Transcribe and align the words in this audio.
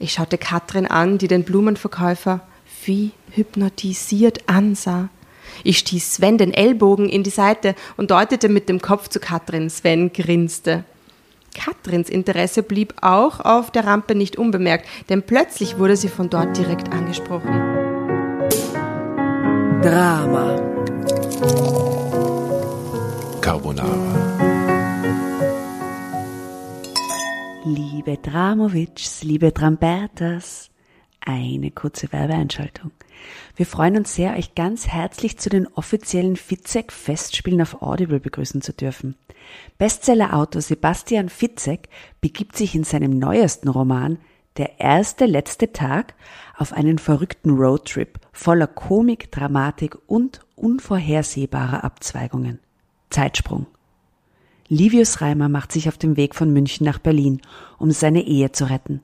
Ich 0.00 0.12
schaute 0.12 0.38
Katrin 0.38 0.86
an, 0.86 1.18
die 1.18 1.28
den 1.28 1.44
Blumenverkäufer 1.44 2.40
wie 2.84 3.10
hypnotisiert 3.32 4.48
ansah. 4.48 5.08
Ich 5.64 5.78
stieß 5.78 6.14
Sven 6.14 6.38
den 6.38 6.54
Ellbogen 6.54 7.08
in 7.08 7.24
die 7.24 7.30
Seite 7.30 7.74
und 7.96 8.10
deutete 8.10 8.48
mit 8.48 8.68
dem 8.68 8.80
Kopf 8.80 9.08
zu 9.08 9.18
Katrin. 9.18 9.70
Sven 9.70 10.12
grinste. 10.12 10.84
Katrins 11.54 12.08
Interesse 12.08 12.62
blieb 12.62 12.94
auch 13.00 13.40
auf 13.40 13.72
der 13.72 13.84
Rampe 13.86 14.14
nicht 14.14 14.36
unbemerkt, 14.36 14.86
denn 15.08 15.22
plötzlich 15.22 15.78
wurde 15.78 15.96
sie 15.96 16.08
von 16.08 16.30
dort 16.30 16.56
direkt 16.56 16.92
angesprochen. 16.92 17.50
Drama. 19.82 20.56
Carbonara. 23.40 24.17
Liebe 27.68 28.16
Dramovics, 28.16 29.22
liebe 29.24 29.52
Trambertas, 29.52 30.70
eine 31.20 31.70
kurze 31.70 32.10
Werbeeinschaltung. 32.10 32.92
Wir 33.56 33.66
freuen 33.66 33.98
uns 33.98 34.14
sehr, 34.14 34.36
euch 34.38 34.54
ganz 34.54 34.88
herzlich 34.88 35.36
zu 35.36 35.50
den 35.50 35.66
offiziellen 35.66 36.36
Fitzek-Festspielen 36.36 37.60
auf 37.60 37.82
Audible 37.82 38.20
begrüßen 38.20 38.62
zu 38.62 38.72
dürfen. 38.72 39.16
Bestsellerautor 39.76 40.62
Sebastian 40.62 41.28
Fitzek 41.28 41.90
begibt 42.22 42.56
sich 42.56 42.74
in 42.74 42.84
seinem 42.84 43.18
neuesten 43.18 43.68
Roman 43.68 44.16
Der 44.56 44.80
erste 44.80 45.26
letzte 45.26 45.70
Tag 45.70 46.14
auf 46.56 46.72
einen 46.72 46.96
verrückten 46.96 47.50
Roadtrip 47.50 48.18
voller 48.32 48.66
Komik, 48.66 49.30
Dramatik 49.30 49.98
und 50.06 50.40
unvorhersehbarer 50.56 51.84
Abzweigungen. 51.84 52.60
Zeitsprung. 53.10 53.66
Livius 54.68 55.22
Reimer 55.22 55.48
macht 55.48 55.72
sich 55.72 55.88
auf 55.88 55.96
den 55.96 56.16
Weg 56.16 56.34
von 56.34 56.52
München 56.52 56.84
nach 56.84 56.98
Berlin, 56.98 57.40
um 57.78 57.90
seine 57.90 58.22
Ehe 58.26 58.52
zu 58.52 58.68
retten. 58.68 59.00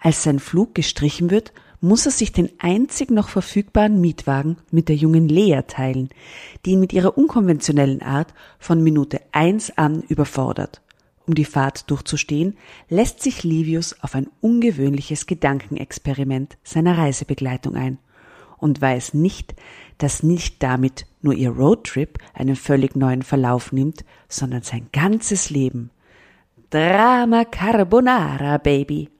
Als 0.00 0.22
sein 0.24 0.40
Flug 0.40 0.74
gestrichen 0.74 1.30
wird, 1.30 1.52
muss 1.80 2.06
er 2.06 2.12
sich 2.12 2.32
den 2.32 2.50
einzig 2.58 3.10
noch 3.10 3.28
verfügbaren 3.28 4.00
Mietwagen 4.00 4.56
mit 4.72 4.88
der 4.88 4.96
jungen 4.96 5.28
Lea 5.28 5.60
teilen, 5.66 6.08
die 6.64 6.72
ihn 6.72 6.80
mit 6.80 6.92
ihrer 6.92 7.16
unkonventionellen 7.16 8.02
Art 8.02 8.34
von 8.58 8.82
Minute 8.82 9.20
eins 9.30 9.76
an 9.78 10.02
überfordert. 10.02 10.82
Um 11.26 11.34
die 11.34 11.44
Fahrt 11.44 11.90
durchzustehen, 11.90 12.56
lässt 12.88 13.22
sich 13.22 13.44
Livius 13.44 13.96
auf 14.02 14.14
ein 14.14 14.28
ungewöhnliches 14.40 15.26
Gedankenexperiment 15.26 16.56
seiner 16.64 16.98
Reisebegleitung 16.98 17.76
ein 17.76 17.98
und 18.56 18.80
weiß 18.80 19.14
nicht, 19.14 19.54
dass 19.98 20.22
nicht 20.22 20.62
damit 20.62 21.06
nur 21.20 21.34
ihr 21.34 21.50
Roadtrip 21.50 22.18
einen 22.34 22.56
völlig 22.56 22.96
neuen 22.96 23.22
Verlauf 23.22 23.72
nimmt, 23.72 24.04
sondern 24.28 24.62
sein 24.62 24.88
ganzes 24.92 25.50
Leben. 25.50 25.90
Drama 26.70 27.44
Carbonara, 27.44 28.58
Baby. 28.58 29.10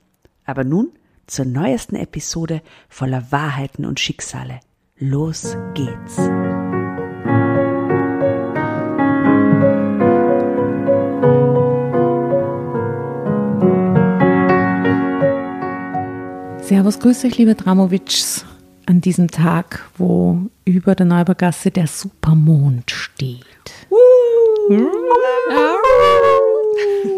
Aber 0.45 0.65
nun 0.65 0.93
zur 1.27 1.45
neuesten 1.45 1.97
Episode 1.97 2.63
voller 2.89 3.31
Wahrheiten 3.31 3.85
und 3.85 4.01
Schicksale. 4.01 4.61
Los 4.99 5.57
geht's. 5.75 6.17
Servus, 16.69 16.99
grüß 16.99 17.25
euch, 17.25 17.39
liebe 17.39 17.55
Dramovics, 17.55 18.45
an 18.89 19.01
diesem 19.03 19.31
Tag, 19.31 19.87
wo 19.99 20.39
über 20.65 20.95
der 20.95 21.05
Neubergasse 21.05 21.71
der 21.71 21.87
Supermond 21.87 22.91
steht. 22.91 23.45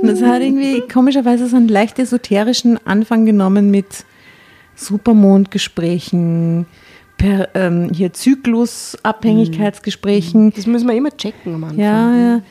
Das 0.02 0.20
hat 0.20 0.42
irgendwie 0.42 0.82
komischerweise 0.92 1.46
so 1.46 1.54
einen 1.56 1.68
leicht 1.68 2.00
esoterischen 2.00 2.84
Anfang 2.86 3.24
genommen 3.24 3.70
mit 3.70 4.04
Supermondgesprächen, 4.74 6.66
per, 7.16 7.50
ähm, 7.54 7.92
hier 7.94 8.12
Zyklusabhängigkeitsgesprächen. 8.12 10.52
Das 10.52 10.66
müssen 10.66 10.88
wir 10.88 10.96
immer 10.96 11.16
checken 11.16 11.54
am 11.54 11.62
Anfang. 11.64 11.78
Ja, 11.78 12.16
ja. 12.16 12.42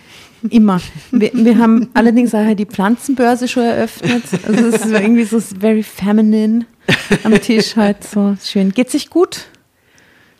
Immer. 0.49 0.79
Wir, 1.11 1.31
wir 1.33 1.57
haben 1.57 1.89
allerdings 1.93 2.33
auch 2.33 2.55
die 2.55 2.65
Pflanzenbörse 2.65 3.49
schon 3.49 3.63
eröffnet. 3.63 4.23
Also 4.47 4.67
es 4.67 4.85
ist 4.85 4.93
irgendwie 4.93 5.25
so 5.25 5.41
very 5.41 5.83
feminine 5.83 6.65
am 7.23 7.33
Tisch 7.41 7.75
halt 7.75 8.03
so 8.03 8.35
schön. 8.43 8.71
Geht 8.71 8.89
sich 8.89 9.09
gut, 9.09 9.45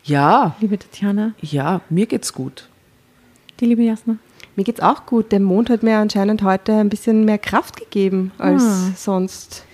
Ja, 0.04 0.56
liebe 0.60 0.78
Tatjana? 0.78 1.32
ja, 1.40 1.80
mir 1.90 2.06
geht's 2.06 2.32
gut. 2.32 2.68
Die 3.60 3.66
liebe 3.66 3.82
Jasna? 3.82 4.16
Mir 4.56 4.64
geht's 4.64 4.80
auch 4.80 5.06
gut. 5.06 5.32
Der 5.32 5.40
Mond 5.40 5.70
hat 5.70 5.82
mir 5.82 5.98
anscheinend 5.98 6.42
heute 6.42 6.72
ein 6.74 6.88
bisschen 6.88 7.24
mehr 7.24 7.38
Kraft 7.38 7.76
gegeben 7.78 8.32
als 8.38 8.62
Ah. 8.62 8.90
sonst. 8.96 9.64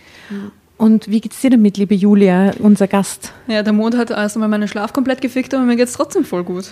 Und 0.77 1.09
wie 1.09 1.21
geht's 1.21 1.41
dir 1.41 1.51
damit, 1.51 1.79
liebe 1.79 1.95
Julia, 1.95 2.53
unser 2.59 2.87
Gast? 2.87 3.33
Ja, 3.47 3.63
der 3.63 3.73
Mond 3.73 3.97
hat 3.97 4.11
erst 4.11 4.37
einmal 4.37 4.49
meinen 4.49 4.69
Schlaf 4.69 4.93
komplett 4.93 5.21
gefickt, 5.23 5.55
aber 5.55 5.65
mir 5.65 5.77
geht's 5.77 5.95
trotzdem 5.95 6.25
voll 6.25 6.45
gut. 6.45 6.67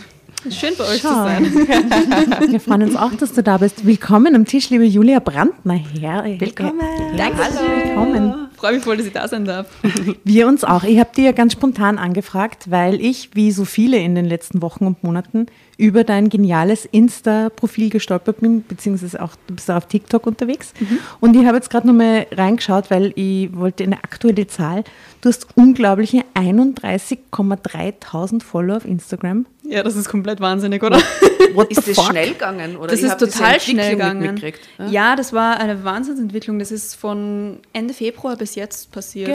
Schön 0.50 0.74
bei 0.76 0.84
euch 0.84 1.00
zu 1.00 1.08
Schau. 1.08 1.24
sein. 1.24 1.44
Wir 2.50 2.60
freuen 2.60 2.82
uns 2.82 2.96
auch, 2.96 3.14
dass 3.14 3.32
du 3.32 3.42
da 3.42 3.56
bist. 3.56 3.86
Willkommen 3.86 4.34
am 4.34 4.44
Tisch, 4.44 4.68
liebe 4.68 4.84
Julia 4.84 5.18
Brandner. 5.20 5.72
Her 5.98 6.22
Willkommen. 6.38 6.80
Danke. 7.16 7.38
Willkommen. 7.38 8.43
Freue 8.56 8.74
mich 8.74 8.84
voll, 8.84 8.96
dass 8.96 9.06
ich 9.06 9.12
da 9.12 9.26
sein 9.28 9.44
darf. 9.44 9.66
Wir 10.24 10.46
uns 10.46 10.64
auch. 10.64 10.84
Ich 10.84 10.98
habe 10.98 11.10
dir 11.14 11.24
ja 11.24 11.32
ganz 11.32 11.52
spontan 11.52 11.98
angefragt, 11.98 12.70
weil 12.70 13.00
ich, 13.00 13.30
wie 13.34 13.52
so 13.52 13.64
viele 13.64 13.98
in 13.98 14.14
den 14.14 14.24
letzten 14.24 14.62
Wochen 14.62 14.86
und 14.86 15.02
Monaten, 15.02 15.46
über 15.76 16.04
dein 16.04 16.28
geniales 16.28 16.84
Insta-Profil 16.86 17.90
gestolpert 17.90 18.40
bin, 18.40 18.62
beziehungsweise 18.62 19.22
auch 19.22 19.32
du 19.46 19.54
bist 19.54 19.70
auch 19.70 19.76
auf 19.76 19.86
TikTok 19.86 20.26
unterwegs. 20.26 20.72
Und 21.20 21.34
ich 21.36 21.44
habe 21.46 21.56
jetzt 21.56 21.70
gerade 21.70 21.86
nochmal 21.86 22.26
reingeschaut, 22.30 22.90
weil 22.90 23.12
ich 23.16 23.54
wollte 23.56 23.84
eine 23.84 23.96
aktuelle 24.04 24.46
Zahl. 24.46 24.84
Du 25.20 25.28
hast 25.28 25.46
unglaubliche 25.56 26.22
31,3 26.34 28.42
Follower 28.42 28.76
auf 28.76 28.84
Instagram. 28.84 29.46
Ja, 29.66 29.82
das 29.82 29.96
ist 29.96 30.10
komplett 30.10 30.40
wahnsinnig, 30.40 30.82
oder? 30.82 30.98
What 31.54 31.68
Ist 31.70 31.88
das 31.88 31.94
fuck? 31.96 32.10
schnell 32.10 32.32
gegangen? 32.34 32.76
Oder 32.76 32.88
Das 32.88 33.00
ist 33.02 33.18
total 33.18 33.58
schnell 33.60 33.92
gegangen. 33.92 34.38
ja? 34.78 34.86
Ja, 34.86 35.16
das 35.16 35.32
war 35.32 35.58
eine 35.58 35.82
Wahnsinnsentwicklung. 35.84 36.58
Das 36.58 36.70
ist 36.70 36.94
von 36.96 37.60
Ende 37.72 37.94
Februar 37.94 38.36
bis 38.36 38.56
jetzt 38.56 38.92
passiert. 38.92 39.30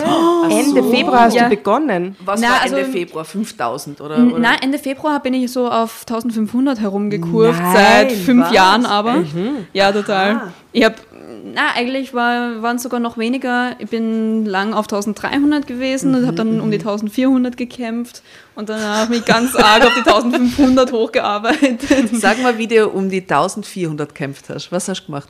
Ende 0.49 0.83
Februar 0.83 1.21
hast 1.21 1.33
Ja. 1.35 1.45
du 1.45 1.49
begonnen. 1.55 2.15
Was 2.23 2.41
Na, 2.41 2.49
war 2.49 2.61
also 2.61 2.75
Ende 2.75 2.87
im- 2.87 2.93
Februar? 2.93 3.25
5000 3.25 4.01
oder? 4.01 4.19
Oder? 4.19 4.37
Nein, 4.37 4.59
Ende 4.61 4.77
Februar 4.77 5.19
bin 5.19 5.33
ich 5.33 5.51
so 5.51 5.67
auf 5.67 6.05
1500 6.29 6.79
herumgekurvt, 6.79 7.59
Nein, 7.59 7.73
seit 7.75 8.11
fünf 8.11 8.45
was? 8.45 8.53
Jahren 8.53 8.85
aber. 8.85 9.17
Mhm. 9.17 9.65
Ja, 9.73 9.91
total. 9.91 10.51
Ich 10.71 10.83
habe, 10.83 10.95
na, 11.53 11.71
eigentlich 11.75 12.13
war, 12.13 12.61
waren 12.61 12.75
es 12.77 12.83
sogar 12.83 12.99
noch 12.99 13.17
weniger. 13.17 13.71
Ich 13.79 13.89
bin 13.89 14.45
lang 14.45 14.73
auf 14.73 14.85
1300 14.85 15.65
gewesen 15.67 16.13
und 16.15 16.25
habe 16.25 16.37
dann 16.37 16.61
um 16.61 16.69
die 16.71 16.77
1400 16.77 17.57
gekämpft 17.57 18.21
und 18.55 18.69
danach 18.69 19.09
mich 19.09 19.25
ganz 19.25 19.55
arg 19.55 19.85
auf 19.85 19.93
die 19.93 20.07
1500 20.09 20.91
hochgearbeitet. 20.91 22.09
Sag 22.13 22.41
mal, 22.41 22.57
wie 22.57 22.67
du 22.67 22.87
um 22.87 23.09
die 23.09 23.21
1400 23.21 24.13
kämpft 24.13 24.49
hast. 24.49 24.71
Was 24.71 24.87
hast 24.87 25.01
du 25.01 25.05
gemacht? 25.07 25.29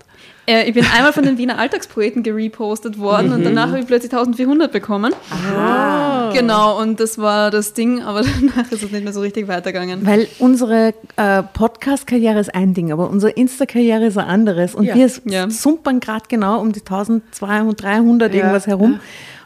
Äh, 0.49 0.67
ich 0.67 0.73
bin 0.73 0.83
einmal 0.95 1.13
von 1.13 1.23
den 1.23 1.37
Wiener 1.37 1.59
Alltagspoeten 1.59 2.23
gerepostet 2.23 2.97
worden 2.97 3.31
und 3.33 3.43
danach 3.43 3.67
habe 3.67 3.79
ich 3.81 3.85
plötzlich 3.85 4.11
1400 4.11 4.71
bekommen. 4.71 5.13
Genau, 6.33 6.79
und 6.81 6.99
das 6.99 7.17
war 7.17 7.51
das 7.51 7.73
Ding, 7.73 8.01
aber 8.01 8.21
danach 8.41 8.71
ist 8.71 8.83
es 8.83 8.91
nicht 8.91 9.03
mehr 9.03 9.13
so 9.13 9.21
richtig 9.21 9.47
weitergegangen. 9.47 10.05
Weil 10.05 10.27
unsere 10.39 10.93
äh, 11.17 11.43
Podcast-Karriere 11.43 12.39
ist 12.39 12.53
ein 12.55 12.73
Ding, 12.73 12.91
aber 12.91 13.09
unsere 13.09 13.31
Insta-Karriere 13.31 14.05
ist 14.07 14.17
ein 14.17 14.25
anderes. 14.27 14.73
Und 14.75 14.85
Ja. 14.85 14.95
wir 14.95 15.09
Ja. 15.25 15.49
sumpern 15.49 15.99
gerade 15.99 16.25
genau 16.29 16.59
um 16.61 16.71
die 16.71 16.79
1200, 16.81 17.81
300 17.83 18.33
Ja, 18.33 18.39
irgendwas 18.39 18.65
herum 18.67 18.99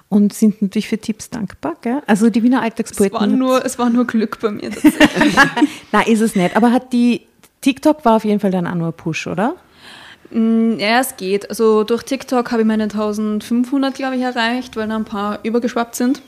und 0.10 0.34
sind 0.34 0.62
natürlich 0.62 0.88
für 0.88 0.98
Tipps 0.98 1.30
dankbar. 1.30 1.76
Gell? 1.82 2.02
Also 2.08 2.30
die 2.30 2.44
Wiener 2.44 2.58
Es 2.60 2.64
Alltagspoeten. 2.64 3.14
war, 3.20 3.28
nur, 3.28 3.66
es 3.66 3.78
war 3.80 3.90
nur 3.90 4.06
Glück 4.06 4.40
bei 4.42 4.52
mir. 4.52 4.70
tatsächlich. 4.72 5.36
Nein, 5.92 6.04
ist 6.08 6.22
es 6.22 6.36
nicht. 6.36 6.56
Aber 6.56 6.72
hat 6.72 6.94
die 6.94 7.22
TikTok 7.62 8.04
war 8.06 8.18
auf 8.18 8.26
jeden 8.26 8.40
Fall 8.40 8.52
dann 8.52 8.68
auch 8.68 8.76
nur 8.76 8.88
ein 8.88 8.94
Push, 8.94 9.28
oder? 9.28 9.56
Mm, 10.34 10.80
Ja, 10.80 11.00
es 11.00 11.16
geht. 11.18 11.50
Also 11.50 11.84
durch 11.84 12.04
TikTok 12.04 12.52
habe 12.52 12.62
ich 12.64 12.68
meine 12.68 12.84
1500, 12.84 13.94
glaube 13.94 14.16
ich, 14.16 14.22
erreicht, 14.22 14.76
weil 14.76 14.88
da 14.88 14.96
ein 14.96 15.06
paar 15.06 15.40
übergeschwappt 15.44 15.96
sind. 15.96 16.22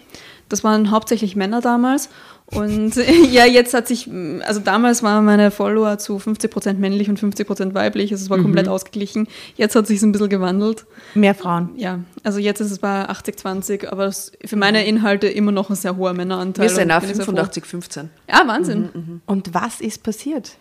Das 0.50 0.64
waren 0.64 0.92
hauptsächlich 0.92 1.36
Männer 1.36 1.60
damals. 1.62 2.10
Und 2.52 2.96
ja, 3.32 3.46
jetzt 3.46 3.74
hat 3.74 3.88
sich, 3.88 4.08
also 4.46 4.60
damals 4.60 5.02
waren 5.02 5.26
meine 5.26 5.50
Follower 5.50 5.98
zu 5.98 6.18
50% 6.18 6.74
männlich 6.76 7.10
und 7.10 7.20
50% 7.20 7.74
weiblich. 7.74 8.12
Also 8.12 8.24
es 8.24 8.30
war 8.30 8.38
komplett 8.38 8.68
ausgeglichen. 8.68 9.28
Jetzt 9.56 9.76
hat 9.76 9.88
sich 9.88 10.00
ein 10.04 10.12
bisschen 10.12 10.30
gewandelt. 10.30 10.86
Mehr 11.16 11.34
Frauen. 11.34 11.70
Ja, 11.76 12.02
also 12.24 12.38
jetzt 12.38 12.60
ist 12.62 12.70
es 12.70 12.78
bei 12.78 13.10
80-20, 13.10 13.88
aber 13.88 14.06
es 14.06 14.32
für 14.46 14.56
meine 14.58 14.86
Inhalte 14.86 15.28
immer 15.28 15.52
noch 15.52 15.72
ein 15.72 15.76
sehr 15.76 15.98
hoher 15.98 16.14
Männeranteil. 16.14 16.66
Wir 16.70 16.70
sind 16.70 16.84
und 16.86 16.92
auch 16.92 17.00
bin 17.02 17.10
ich 17.10 17.16
sehr 17.16 17.26
froh. 17.26 17.32
85, 17.32 17.66
15. 17.66 18.10
Ja, 18.30 18.44
Wahnsinn. 18.46 19.22
Und 19.26 19.56
was 19.56 19.82
ist 19.82 20.04
passiert? 20.04 20.52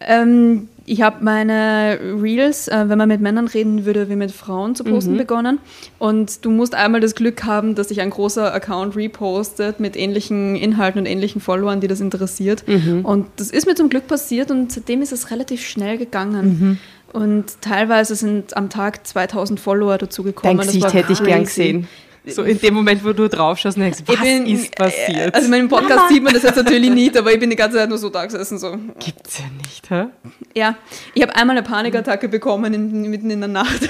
Ähm, 0.00 0.68
ich 0.86 1.02
habe 1.02 1.22
meine 1.22 1.98
Reels, 2.20 2.66
äh, 2.66 2.88
wenn 2.88 2.98
man 2.98 3.08
mit 3.08 3.20
Männern 3.20 3.46
reden 3.46 3.84
würde, 3.84 4.08
wie 4.08 4.16
mit 4.16 4.32
Frauen 4.32 4.74
zu 4.74 4.82
posten 4.82 5.16
begonnen. 5.16 5.58
Und 5.98 6.44
du 6.44 6.50
musst 6.50 6.74
einmal 6.74 7.00
das 7.00 7.14
Glück 7.14 7.44
haben, 7.44 7.74
dass 7.74 7.88
sich 7.90 8.00
ein 8.00 8.10
großer 8.10 8.52
Account 8.52 8.96
repostet 8.96 9.78
mit 9.78 9.96
ähnlichen 9.96 10.56
Inhalten 10.56 11.00
und 11.00 11.06
ähnlichen 11.06 11.40
Followern, 11.40 11.80
die 11.80 11.86
das 11.86 12.00
interessiert. 12.00 12.64
Und 13.04 13.26
das 13.36 13.50
ist 13.50 13.66
mir 13.66 13.74
zum 13.76 13.88
Glück 13.88 14.08
passiert 14.08 14.50
und 14.50 14.72
seitdem 14.72 15.02
ist 15.02 15.12
es 15.12 15.30
relativ 15.30 15.64
schnell 15.64 15.96
gegangen. 15.98 16.78
Und 17.12 17.60
teilweise 17.60 18.14
sind 18.16 18.56
am 18.56 18.68
Tag 18.70 19.06
2000 19.06 19.60
Follower 19.60 19.98
dazugekommen. 19.98 20.56
Dein 20.56 20.66
Das 20.66 20.74
Gesicht 20.74 20.94
hätte 20.94 21.12
ich 21.12 21.22
gern 21.22 21.44
gesehen. 21.44 21.88
So 22.26 22.42
in 22.42 22.60
dem 22.60 22.74
Moment, 22.74 23.04
wo 23.04 23.12
du 23.12 23.28
drauf 23.28 23.58
schaust 23.58 23.76
und 23.76 23.82
denkst, 23.84 24.00
was 24.06 24.20
bin- 24.20 24.46
ist 24.46 24.74
passiert? 24.76 25.34
Also 25.34 25.46
in 25.46 25.50
meinem 25.50 25.68
Podcast 25.68 26.08
sieht 26.10 26.22
man 26.22 26.34
das 26.34 26.42
jetzt 26.42 26.56
natürlich 26.56 26.90
nicht, 26.90 27.16
aber 27.16 27.32
ich 27.32 27.40
bin 27.40 27.48
die 27.50 27.56
ganze 27.56 27.78
Zeit 27.78 27.88
nur 27.88 27.98
so 27.98 28.08
da 28.10 28.24
gesessen. 28.24 28.58
So. 28.58 28.76
Gibt's 28.98 29.38
ja 29.38 29.44
nicht, 29.56 29.90
hä? 29.90 30.06
Ja, 30.54 30.76
ich 31.14 31.22
habe 31.22 31.34
einmal 31.34 31.56
eine 31.56 31.66
Panikattacke 31.66 32.28
bekommen 32.28 32.74
in, 32.74 33.02
mitten 33.10 33.30
in 33.30 33.40
der 33.40 33.48
Nacht. 33.48 33.88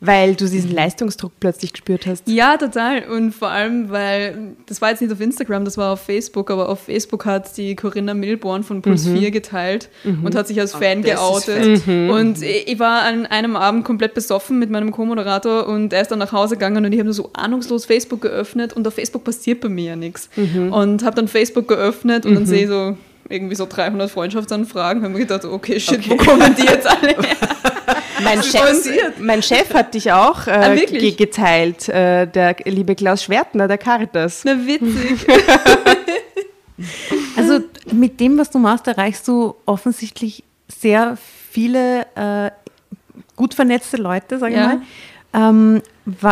Weil 0.00 0.34
du 0.34 0.48
diesen 0.48 0.72
Leistungsdruck 0.74 1.32
plötzlich 1.40 1.72
gespürt 1.72 2.06
hast. 2.06 2.28
Ja, 2.28 2.56
total. 2.56 3.04
Und 3.04 3.32
vor 3.32 3.48
allem, 3.50 3.90
weil 3.90 4.56
das 4.66 4.80
war 4.80 4.90
jetzt 4.90 5.00
nicht 5.02 5.12
auf 5.12 5.20
Instagram, 5.20 5.64
das 5.64 5.76
war 5.76 5.92
auf 5.92 6.00
Facebook, 6.02 6.50
aber 6.50 6.68
auf 6.68 6.80
Facebook 6.80 7.24
hat 7.26 7.56
die 7.56 7.76
Corinna 7.76 8.14
Milborn 8.14 8.62
von 8.64 8.82
Puls 8.82 9.06
4 9.06 9.30
geteilt 9.30 9.88
und 10.04 10.34
hat 10.34 10.46
sich 10.48 10.58
als 10.60 10.72
Fan 10.74 11.02
das 11.02 11.12
ist 11.12 11.16
geoutet. 11.46 11.88
Und 12.10 12.42
ich 12.42 12.68
ich 12.68 12.78
war 12.78 13.02
an 13.02 13.26
einem 13.26 13.56
Abend 13.56 13.84
komplett 13.84 14.14
besoffen 14.14 14.58
mit 14.58 14.70
meinem 14.70 14.90
Co-Moderator 14.92 15.66
und 15.66 15.92
er 15.92 16.02
ist 16.02 16.10
dann 16.10 16.18
nach 16.18 16.32
Hause 16.32 16.47
gegangen 16.50 16.84
und 16.84 16.92
ich 16.92 16.98
habe 16.98 17.06
nur 17.06 17.14
so 17.14 17.30
ahnungslos 17.32 17.84
Facebook 17.86 18.20
geöffnet 18.22 18.72
und 18.72 18.86
auf 18.86 18.94
Facebook 18.94 19.24
passiert 19.24 19.60
bei 19.60 19.68
mir 19.68 19.90
ja 19.90 19.96
nichts. 19.96 20.28
Und 20.36 21.04
habe 21.04 21.16
dann 21.16 21.28
Facebook 21.28 21.68
geöffnet 21.68 22.26
und 22.26 22.34
dann 22.34 22.46
sehe 22.46 22.62
ich 22.64 22.68
so 22.68 22.96
irgendwie 23.28 23.54
so 23.54 23.66
300 23.68 24.10
Freundschaftsanfragen. 24.10 25.02
Habe 25.02 25.12
mir 25.12 25.20
gedacht, 25.20 25.44
okay, 25.44 25.78
shit, 25.78 26.08
wo 26.08 26.16
kommen 26.16 26.54
die 26.56 26.62
jetzt 26.66 26.86
alle 26.86 27.08
her? 27.08 27.36
Mein 28.24 28.42
Chef, 28.42 28.82
mein 29.20 29.42
Chef 29.42 29.72
hat 29.72 29.94
dich 29.94 30.10
auch 30.12 30.46
äh, 30.48 30.50
Ah, 30.50 30.74
wirklich? 30.74 31.16
ge 31.16 31.26
geteilt, 31.26 31.88
äh, 31.88 32.26
der 32.26 32.56
liebe 32.64 32.96
Klaus 32.96 33.22
Schwertner, 33.22 33.68
der 33.68 33.78
Caritas. 33.78 34.42
Na, 34.44 34.56
witzig. 34.66 35.24
Also 37.36 37.60
mit 37.92 38.20
dem, 38.20 38.38
was 38.38 38.50
du 38.50 38.58
machst, 38.58 38.86
erreichst 38.86 39.26
du 39.26 39.54
offensichtlich 39.66 40.44
sehr 40.68 41.16
viele 41.50 42.02
äh, 42.14 42.50
gut 43.36 43.54
vernetzte 43.54 43.96
Leute, 43.96 44.38
sage 44.38 44.54
Ja. 44.54 44.60
ich 44.60 44.66
mal. 44.78 44.82
Ähm, 45.32 45.82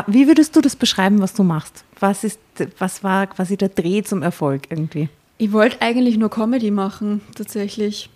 wie 0.06 0.26
würdest 0.26 0.56
du 0.56 0.60
das 0.60 0.76
beschreiben, 0.76 1.20
was 1.20 1.34
du 1.34 1.42
machst? 1.42 1.84
Was, 2.00 2.24
ist, 2.24 2.40
was 2.78 3.04
war 3.04 3.26
quasi 3.26 3.56
der 3.56 3.68
Dreh 3.68 4.02
zum 4.02 4.22
Erfolg 4.22 4.62
irgendwie? 4.70 5.08
Ich 5.38 5.52
wollte 5.52 5.82
eigentlich 5.82 6.16
nur 6.16 6.30
Comedy 6.30 6.70
machen, 6.70 7.20
tatsächlich. 7.34 8.10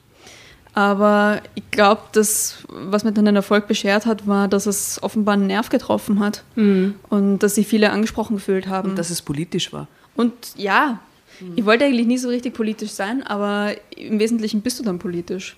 Aber 0.73 1.43
ich 1.55 1.69
glaube, 1.71 2.03
das, 2.13 2.65
was 2.69 3.05
mir 3.05 3.13
dann 3.13 3.25
den 3.25 3.37
Erfolg 3.37 3.67
beschert 3.67 4.07
hat, 4.07 4.27
war, 4.27 4.49
dass 4.49 4.67
es 4.67 5.03
offenbar 5.03 5.35
einen 5.35 5.49
Nerv 5.49 5.69
getroffen 5.69 6.21
hat. 6.21 6.45
Und 7.09 7.41
dass 7.41 7.57
sich 7.57 7.67
viele 7.67 7.91
angesprochen 7.91 8.37
gefühlt 8.37 8.69
haben. 8.69 8.91
Und 8.91 8.99
dass 8.99 9.11
es 9.11 9.21
politisch 9.21 9.73
war. 9.73 9.89
Und 10.15 10.33
ja, 10.57 11.01
ich 11.57 11.65
wollte 11.65 11.85
eigentlich 11.85 12.07
nie 12.07 12.19
so 12.19 12.29
richtig 12.29 12.55
politisch 12.55 12.91
sein, 12.91 13.23
aber 13.23 13.75
im 13.97 14.19
Wesentlichen 14.19 14.61
bist 14.61 14.79
du 14.79 14.83
dann 14.83 14.99
politisch. 14.99 15.57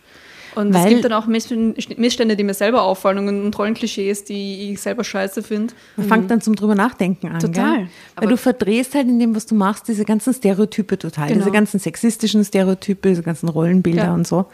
Und 0.54 0.68
es 0.70 0.74
Weil- 0.74 0.88
gibt 0.90 1.04
dann 1.04 1.12
auch 1.14 1.26
Miss- 1.26 1.48
Missstände, 1.96 2.36
die 2.36 2.44
mir 2.44 2.54
selber 2.54 2.82
auffallen 2.82 3.26
und, 3.28 3.58
Rollenklischees, 3.58 4.24
die 4.24 4.72
ich 4.72 4.80
selber 4.80 5.02
scheiße 5.04 5.42
finde. 5.42 5.72
Man 5.96 6.08
fängt 6.08 6.30
dann 6.30 6.40
zum 6.40 6.54
drüber 6.54 6.74
nachdenken 6.74 7.28
an. 7.28 7.40
Total. 7.40 7.78
Gell? 7.78 7.88
Weil 8.16 8.28
du 8.28 8.36
verdrehst 8.36 8.94
halt 8.94 9.08
in 9.08 9.18
dem, 9.18 9.34
was 9.34 9.46
du 9.46 9.54
machst, 9.54 9.88
diese 9.88 10.04
ganzen 10.04 10.34
Stereotype 10.34 10.98
total. 10.98 11.28
Genau. 11.28 11.38
Diese 11.40 11.50
ganzen 11.50 11.78
sexistischen 11.80 12.44
Stereotype, 12.44 13.08
diese 13.08 13.22
ganzen 13.22 13.48
Rollenbilder 13.48 14.04
Ja. 14.04 14.14
und 14.14 14.26
so. 14.26 14.46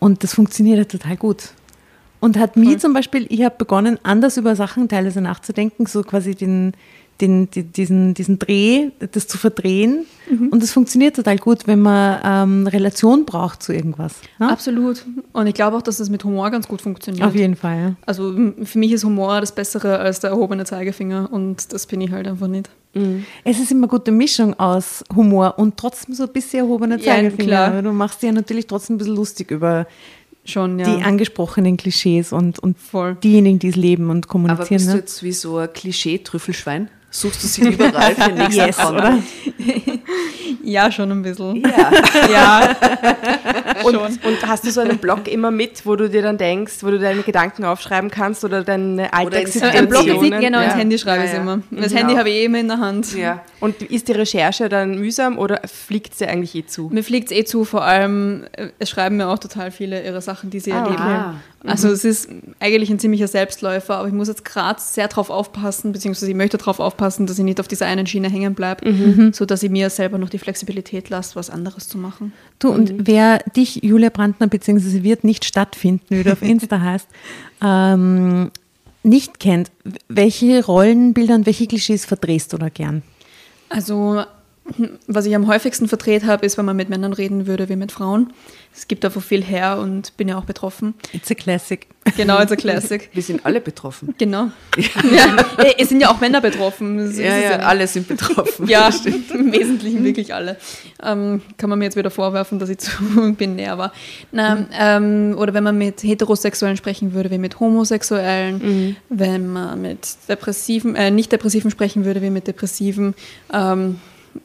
Und 0.00 0.22
das 0.24 0.34
funktioniert 0.34 0.78
ja 0.78 0.84
total 0.84 1.16
gut. 1.16 1.50
Und 2.20 2.36
hat 2.36 2.56
mir 2.56 2.78
zum 2.78 2.92
Beispiel, 2.92 3.26
ich 3.28 3.44
habe 3.44 3.54
begonnen, 3.58 3.96
anders 4.02 4.36
über 4.38 4.56
Sachen 4.56 4.88
teilweise 4.88 5.20
nachzudenken, 5.20 5.86
so 5.86 6.02
quasi 6.02 6.34
den, 6.34 6.72
den, 7.20 7.50
die- 7.50 7.64
diesen, 7.64 8.14
diesen 8.14 8.38
Dreh, 8.38 8.90
das 9.12 9.26
zu 9.26 9.38
verdrehen. 9.38 10.06
Mhm. 10.30 10.48
Und 10.50 10.62
das 10.62 10.70
funktioniert 10.70 11.16
total 11.16 11.36
gut, 11.38 11.66
wenn 11.66 11.80
man 11.80 12.20
ähm, 12.24 12.66
Relation 12.66 13.24
braucht 13.24 13.62
zu 13.62 13.72
irgendwas. 13.72 14.14
Ne? 14.38 14.48
Absolut. 14.50 15.04
Und 15.32 15.46
ich 15.46 15.54
glaube 15.54 15.76
auch, 15.76 15.82
dass 15.82 15.96
das 15.98 16.10
mit 16.10 16.22
Humor 16.24 16.50
ganz 16.50 16.68
gut 16.68 16.80
funktioniert. 16.80 17.24
Auf 17.26 17.34
jeden 17.34 17.56
Fall. 17.56 17.78
ja. 17.78 17.94
Also 18.06 18.34
für 18.62 18.78
mich 18.78 18.92
ist 18.92 19.04
Humor 19.04 19.40
das 19.40 19.52
Bessere 19.52 19.98
als 19.98 20.20
der 20.20 20.30
erhobene 20.30 20.64
Zeigefinger 20.64 21.28
und 21.32 21.72
das 21.72 21.86
bin 21.86 22.00
ich 22.00 22.10
halt 22.12 22.26
einfach 22.28 22.46
nicht. 22.48 22.70
Es 23.44 23.60
ist 23.60 23.70
immer 23.70 23.82
eine 23.82 23.88
gute 23.88 24.10
Mischung 24.10 24.58
aus 24.58 25.04
Humor 25.14 25.54
und 25.58 25.76
trotzdem 25.76 26.14
so 26.14 26.24
ein 26.24 26.32
bisschen 26.32 26.60
erhobener 26.60 26.98
Ja, 26.98 27.14
Zeigefinger. 27.14 27.44
klar. 27.46 27.68
Aber 27.68 27.82
Du 27.82 27.92
machst 27.92 28.22
dir 28.22 28.28
ja 28.28 28.32
natürlich 28.32 28.66
trotzdem 28.66 28.94
ein 28.96 28.98
bisschen 28.98 29.14
lustig 29.14 29.50
über 29.50 29.86
Schon, 30.44 30.78
ja. 30.78 30.96
die 30.96 31.02
angesprochenen 31.04 31.76
Klischees 31.76 32.32
und, 32.32 32.58
und 32.58 32.78
Voll. 32.78 33.16
diejenigen, 33.22 33.58
die 33.58 33.68
es 33.68 33.76
leben 33.76 34.08
und 34.10 34.24
Aber 34.24 34.32
kommunizieren. 34.32 34.68
bist 34.78 34.86
du 34.88 34.92
Ne? 34.92 34.98
jetzt 34.98 35.22
wie 35.22 35.32
so 35.32 35.58
ein 35.58 35.68
Klischee-Trüffelschwein? 35.72 36.88
Suchst 37.10 37.42
du 37.42 37.46
sie 37.46 37.62
überall 37.68 38.14
für 38.14 38.28
den 38.28 38.34
nächsten 38.38 38.54
Yes, 38.66 38.76
Content? 38.76 39.04
oder? 39.04 39.18
ja, 40.62 40.92
schon 40.92 41.10
ein 41.10 41.22
bisschen. 41.22 41.62
Ja. 41.62 41.90
Ja, 42.30 42.76
Und, 43.84 43.94
schon. 43.94 44.18
und 44.24 44.46
hast 44.46 44.64
du 44.64 44.70
so 44.70 44.80
einen 44.80 44.98
Blog 44.98 45.26
immer 45.28 45.50
mit, 45.50 45.86
wo 45.86 45.96
du 45.96 46.08
dir 46.10 46.20
dann 46.22 46.36
denkst, 46.36 46.74
wo 46.82 46.90
du 46.90 46.98
deine 46.98 47.22
Gedanken 47.22 47.64
aufschreiben 47.64 48.10
kannst 48.10 48.44
oder 48.44 48.62
deine 48.62 49.04
ins- 49.04 49.12
Alltagssituationen? 49.12 49.84
Ein 49.86 49.88
Blog 49.88 50.06
ist 50.06 50.20
nicht 50.20 50.40
genau 50.40 50.58
ins 50.60 50.72
Ja. 50.72 50.78
Handy 50.78 50.98
schreibe 50.98 51.24
ich 51.24 51.30
Ja, 51.30 51.36
ja. 51.36 51.42
immer. 51.42 51.62
Das 51.70 51.92
Ja. 51.92 51.98
Handy 51.98 52.14
habe 52.14 52.28
ich 52.28 52.34
eh 52.36 52.44
immer 52.44 52.58
in 52.58 52.68
der 52.68 52.78
Hand. 52.78 53.14
ja. 53.16 53.40
Und 53.60 53.80
ist 53.82 54.08
die 54.08 54.12
Recherche 54.12 54.68
dann 54.68 54.98
mühsam 54.98 55.38
oder 55.38 55.60
fliegt 55.66 56.14
sie 56.16 56.26
eigentlich 56.26 56.54
eh 56.54 56.66
zu? 56.66 56.90
Mir 56.92 57.02
fliegt 57.02 57.30
es 57.30 57.36
eh 57.36 57.44
zu, 57.44 57.64
vor 57.64 57.84
allem, 57.84 58.44
äh, 58.52 58.68
es 58.78 58.90
schreiben 58.90 59.16
mir 59.16 59.28
auch 59.28 59.38
total 59.38 59.70
viele 59.70 60.04
ihre 60.04 60.20
Sachen, 60.20 60.50
die 60.50 60.60
sie 60.60 60.72
Ah, 60.72 60.78
erleben. 60.84 60.94
okay. 61.02 61.34
Also 61.64 61.88
es 61.88 62.04
ist 62.04 62.28
eigentlich 62.60 62.88
ein 62.88 63.00
ziemlicher 63.00 63.26
Selbstläufer, 63.26 63.96
aber 63.96 64.06
ich 64.08 64.14
muss 64.14 64.28
jetzt 64.28 64.44
gerade 64.44 64.80
sehr 64.80 65.08
drauf 65.08 65.28
aufpassen, 65.28 65.90
beziehungsweise 65.92 66.30
ich 66.30 66.36
möchte 66.36 66.56
darauf 66.56 66.78
aufpassen, 66.78 67.26
dass 67.26 67.36
ich 67.38 67.44
nicht 67.44 67.58
auf 67.58 67.66
dieser 67.66 67.86
einen 67.86 68.06
Schiene 68.06 68.30
hängen 68.30 68.54
bleibe, 68.54 68.88
Mhm. 68.88 69.32
sodass 69.32 69.62
ich 69.64 69.70
mir 69.70 69.90
selber 69.90 70.18
noch 70.18 70.28
die 70.30 70.38
Flexibilität 70.38 71.08
lasse, 71.10 71.34
was 71.34 71.50
anderes 71.50 71.88
zu 71.88 71.98
machen. 71.98 72.32
Du, 72.60 72.68
und 72.70 72.94
wer 73.08 73.38
dich, 73.56 73.82
Julia 73.82 74.10
Brandner, 74.10 74.46
beziehungsweise 74.46 75.02
wird 75.02 75.24
nicht 75.24 75.44
stattfinden, 75.44 76.04
wie 76.10 76.22
du 76.22 76.32
auf 76.32 76.42
Insta 76.42 76.80
heißt, 76.80 77.08
ähm, 77.64 78.50
nicht 79.02 79.40
kennt, 79.40 79.70
welche 80.08 80.64
Rollenbilder 80.64 81.34
und 81.34 81.46
welche 81.46 81.66
Klischees 81.66 82.04
verdrehst 82.04 82.52
du 82.52 82.58
da 82.58 82.68
gern? 82.68 83.02
Also, 83.68 84.22
was 85.06 85.26
ich 85.26 85.34
am 85.34 85.46
häufigsten 85.46 85.88
verdreht 85.88 86.24
habe, 86.24 86.44
ist, 86.44 86.58
wenn 86.58 86.64
man 86.64 86.76
mit 86.76 86.88
Männern 86.88 87.12
reden 87.12 87.46
würde 87.46 87.68
wie 87.68 87.76
mit 87.76 87.92
Frauen. 87.92 88.32
Es 88.74 88.86
gibt 88.86 89.04
einfach 89.04 89.22
viel 89.22 89.42
her 89.42 89.78
und 89.78 90.16
bin 90.16 90.28
ja 90.28 90.38
auch 90.38 90.44
betroffen. 90.44 90.94
It's 91.12 91.30
a 91.30 91.34
classic. 91.34 91.88
Genau, 92.16 92.40
it's 92.40 92.52
a 92.52 92.56
classic. 92.56 93.10
Wir 93.12 93.22
sind 93.22 93.44
alle 93.44 93.60
betroffen. 93.60 94.14
Genau. 94.18 94.50
Ja, 94.76 95.36
äh, 95.58 95.74
es 95.78 95.88
sind 95.88 96.00
ja 96.00 96.10
auch 96.10 96.20
Männer 96.20 96.40
betroffen. 96.40 97.12
So 97.12 97.20
Ja, 97.20 97.36
es 97.36 97.44
ja, 97.44 97.58
alle 97.58 97.86
sind 97.86 98.06
betroffen. 98.06 98.68
Ja, 98.68 98.90
im 99.34 99.52
Wesentlichen 99.52 100.04
wirklich 100.04 100.32
alle. 100.32 100.56
Ähm, 101.02 101.42
kann 101.56 101.70
man 101.70 101.78
mir 101.78 101.86
jetzt 101.86 101.96
wieder 101.96 102.10
vorwerfen, 102.10 102.58
dass 102.58 102.68
ich 102.68 102.78
zu 102.78 103.34
binär 103.36 103.78
war. 103.78 103.92
Na, 104.30 104.66
ähm, 104.78 105.34
oder 105.36 105.54
wenn 105.54 105.64
man 105.64 105.76
mit 105.76 106.02
Heterosexuellen 106.02 106.76
sprechen 106.76 107.14
würde, 107.14 107.30
wie 107.30 107.38
mit 107.38 107.58
Homosexuellen, 107.60 108.96
wenn 109.08 109.48
man 109.52 109.80
mit 109.82 110.16
Depressiven, 110.28 110.94
äh, 110.94 111.10
nicht 111.10 111.32
Depressiven 111.32 111.70
sprechen 111.70 112.04
würde, 112.04 112.22
wie 112.22 112.30
mit 112.30 112.46
Depressiven, 112.46 113.14
ähm, 113.52 113.98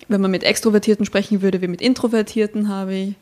wenn 0.08 0.22
man 0.22 0.32
mit 0.32 0.44
Extrovertierten 0.44 1.06
sprechen 1.06 1.42
würde, 1.42 1.62
wie 1.62 1.68
mit 1.68 1.82
Introvertierten, 1.82 2.70
habe 2.70 2.94
ich. 2.94 3.16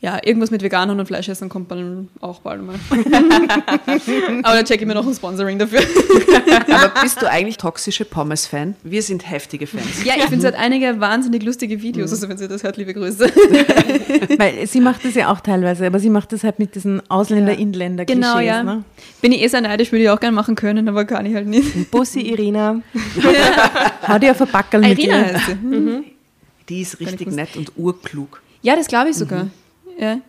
Ja, 0.00 0.20
irgendwas 0.22 0.52
mit 0.52 0.62
Veganern 0.62 1.00
und 1.00 1.06
Fleischessern 1.06 1.48
kommt 1.48 1.72
dann 1.72 2.08
auch 2.20 2.38
bald 2.38 2.62
mal. 2.62 2.76
Aber 4.44 4.54
da 4.54 4.62
checke 4.62 4.82
ich 4.82 4.86
mir 4.86 4.94
noch 4.94 5.04
ein 5.04 5.12
Sponsoring 5.12 5.58
dafür. 5.58 5.80
Aber 6.72 7.00
bist 7.02 7.20
du 7.20 7.28
eigentlich 7.28 7.56
toxische 7.56 8.04
Pommes-Fan? 8.04 8.76
Wir 8.84 9.02
sind 9.02 9.28
heftige 9.28 9.66
Fans. 9.66 10.04
Ja, 10.04 10.14
ich 10.16 10.22
finde, 10.26 10.42
sie 10.42 10.46
hat 10.46 10.54
einige 10.54 11.00
wahnsinnig 11.00 11.42
lustige 11.42 11.82
Videos. 11.82 12.12
Also, 12.12 12.28
wenn 12.28 12.38
sie 12.38 12.46
das 12.46 12.62
hört, 12.62 12.76
liebe 12.76 12.94
Grüße. 12.94 13.28
Weil 14.38 14.68
sie 14.68 14.80
macht 14.80 15.04
das 15.04 15.16
ja 15.16 15.32
auch 15.32 15.40
teilweise, 15.40 15.86
aber 15.86 15.98
sie 15.98 16.10
macht 16.10 16.32
das 16.32 16.44
halt 16.44 16.60
mit 16.60 16.76
diesen 16.76 17.02
Ausländer-Inländer-Klischees. 17.10 18.24
Genau, 18.24 18.38
ja. 18.38 18.62
Ne? 18.62 18.84
Bin 19.20 19.32
ich 19.32 19.42
eh 19.42 19.48
sehr 19.48 19.62
neidisch, 19.62 19.90
würde 19.90 20.04
ich 20.04 20.10
auch 20.10 20.20
gerne 20.20 20.34
machen 20.36 20.54
können, 20.54 20.88
aber 20.88 21.06
kann 21.06 21.26
ich 21.26 21.34
halt 21.34 21.48
nicht. 21.48 21.90
Bussi, 21.90 22.20
Irina. 22.20 22.82
Hau 24.06 24.18
dir 24.20 24.30
auf 24.30 24.40
ein 24.40 24.48
Backerl 24.48 24.80
mit 24.82 24.96
Irina 24.96 25.18
ihr. 25.18 25.34
heißt 25.34 25.46
sie. 25.46 26.04
Die 26.68 26.82
ist 26.82 27.00
richtig 27.00 27.32
nett 27.32 27.56
und 27.56 27.72
urklug. 27.76 28.40
Ja, 28.62 28.76
das 28.76 28.86
glaube 28.86 29.10
ich 29.10 29.16
sogar. 29.16 29.44
Mhm. 29.44 29.50
Ja. 29.98 30.20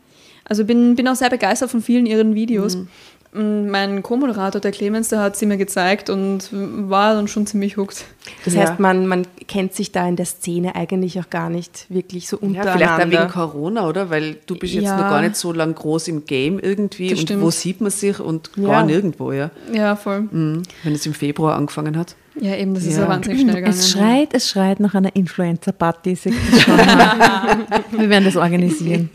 Also 0.46 0.66
bin, 0.66 0.96
bin 0.96 1.08
auch 1.08 1.16
sehr 1.16 1.30
begeistert 1.30 1.70
von 1.70 1.82
vielen 1.82 2.06
ihren 2.06 2.34
Videos. 2.36 2.76
Mhm. 2.76 2.88
Und 3.32 3.70
Mein 3.70 4.02
Co-Moderator, 4.02 4.60
der 4.60 4.72
Clemens, 4.72 5.10
der 5.10 5.20
hat 5.20 5.38
sie 5.38 5.46
mir 5.46 5.58
gezeigt 5.58 6.10
und 6.10 6.50
war 6.52 7.14
dann 7.14 7.28
schon 7.28 7.46
ziemlich 7.46 7.78
hooked. 7.78 8.06
Das 8.44 8.56
Ja. 8.56 8.62
heißt, 8.62 8.80
man, 8.80 9.06
man 9.06 9.28
kennt 9.48 9.74
sich 9.76 9.92
da 9.92 10.08
in 10.08 10.16
der 10.16 10.26
Szene 10.26 10.76
eigentlich 10.76 11.20
auch 11.20 11.30
gar 11.30 11.52
nicht 11.52 11.86
wirklich 11.90 12.28
so 12.28 12.38
Ja, 12.38 12.48
untereinander. 12.48 12.80
vielleicht 13.06 13.16
auch 13.18 13.22
wegen 13.22 13.32
Corona, 13.32 13.88
oder? 13.88 14.10
Weil 14.10 14.38
du 14.48 14.56
bist 14.56 14.74
jetzt 14.74 14.86
Ja. 14.86 14.98
noch 14.98 15.10
gar 15.10 15.22
nicht 15.22 15.36
so 15.36 15.54
lang 15.54 15.76
groß 15.76 16.08
im 16.08 16.26
Game 16.26 16.58
irgendwie. 16.58 17.10
Das 17.10 17.20
und 17.20 17.26
stimmt. 17.28 17.44
wo 17.44 17.52
sieht 17.52 17.82
man 17.82 17.92
sich? 17.92 18.20
Und 18.20 18.50
Ja. 18.56 18.68
gar 18.70 18.84
nirgendwo, 18.86 19.32
ja. 19.32 19.52
Ja, 19.72 19.96
voll. 19.96 20.22
Mhm. 20.22 20.64
Wenn 20.84 20.94
es 20.94 21.06
im 21.06 21.14
Februar 21.14 21.56
angefangen 21.56 21.98
hat. 21.98 22.16
Ja, 22.42 22.56
eben, 22.56 22.74
das 22.74 22.86
ist 22.86 22.96
Ja. 22.96 23.04
ja 23.04 23.10
wahnsinnig 23.10 23.42
schnell 23.42 23.56
gegangen. 23.56 23.74
Es 23.78 23.92
schreit, 23.92 24.34
es 24.34 24.50
schreit 24.50 24.80
nach 24.80 24.96
einer 24.96 25.16
Influencer-Party. 25.16 26.18
Wir 27.92 28.10
werden 28.10 28.26
das 28.26 28.38
organisieren. 28.38 29.10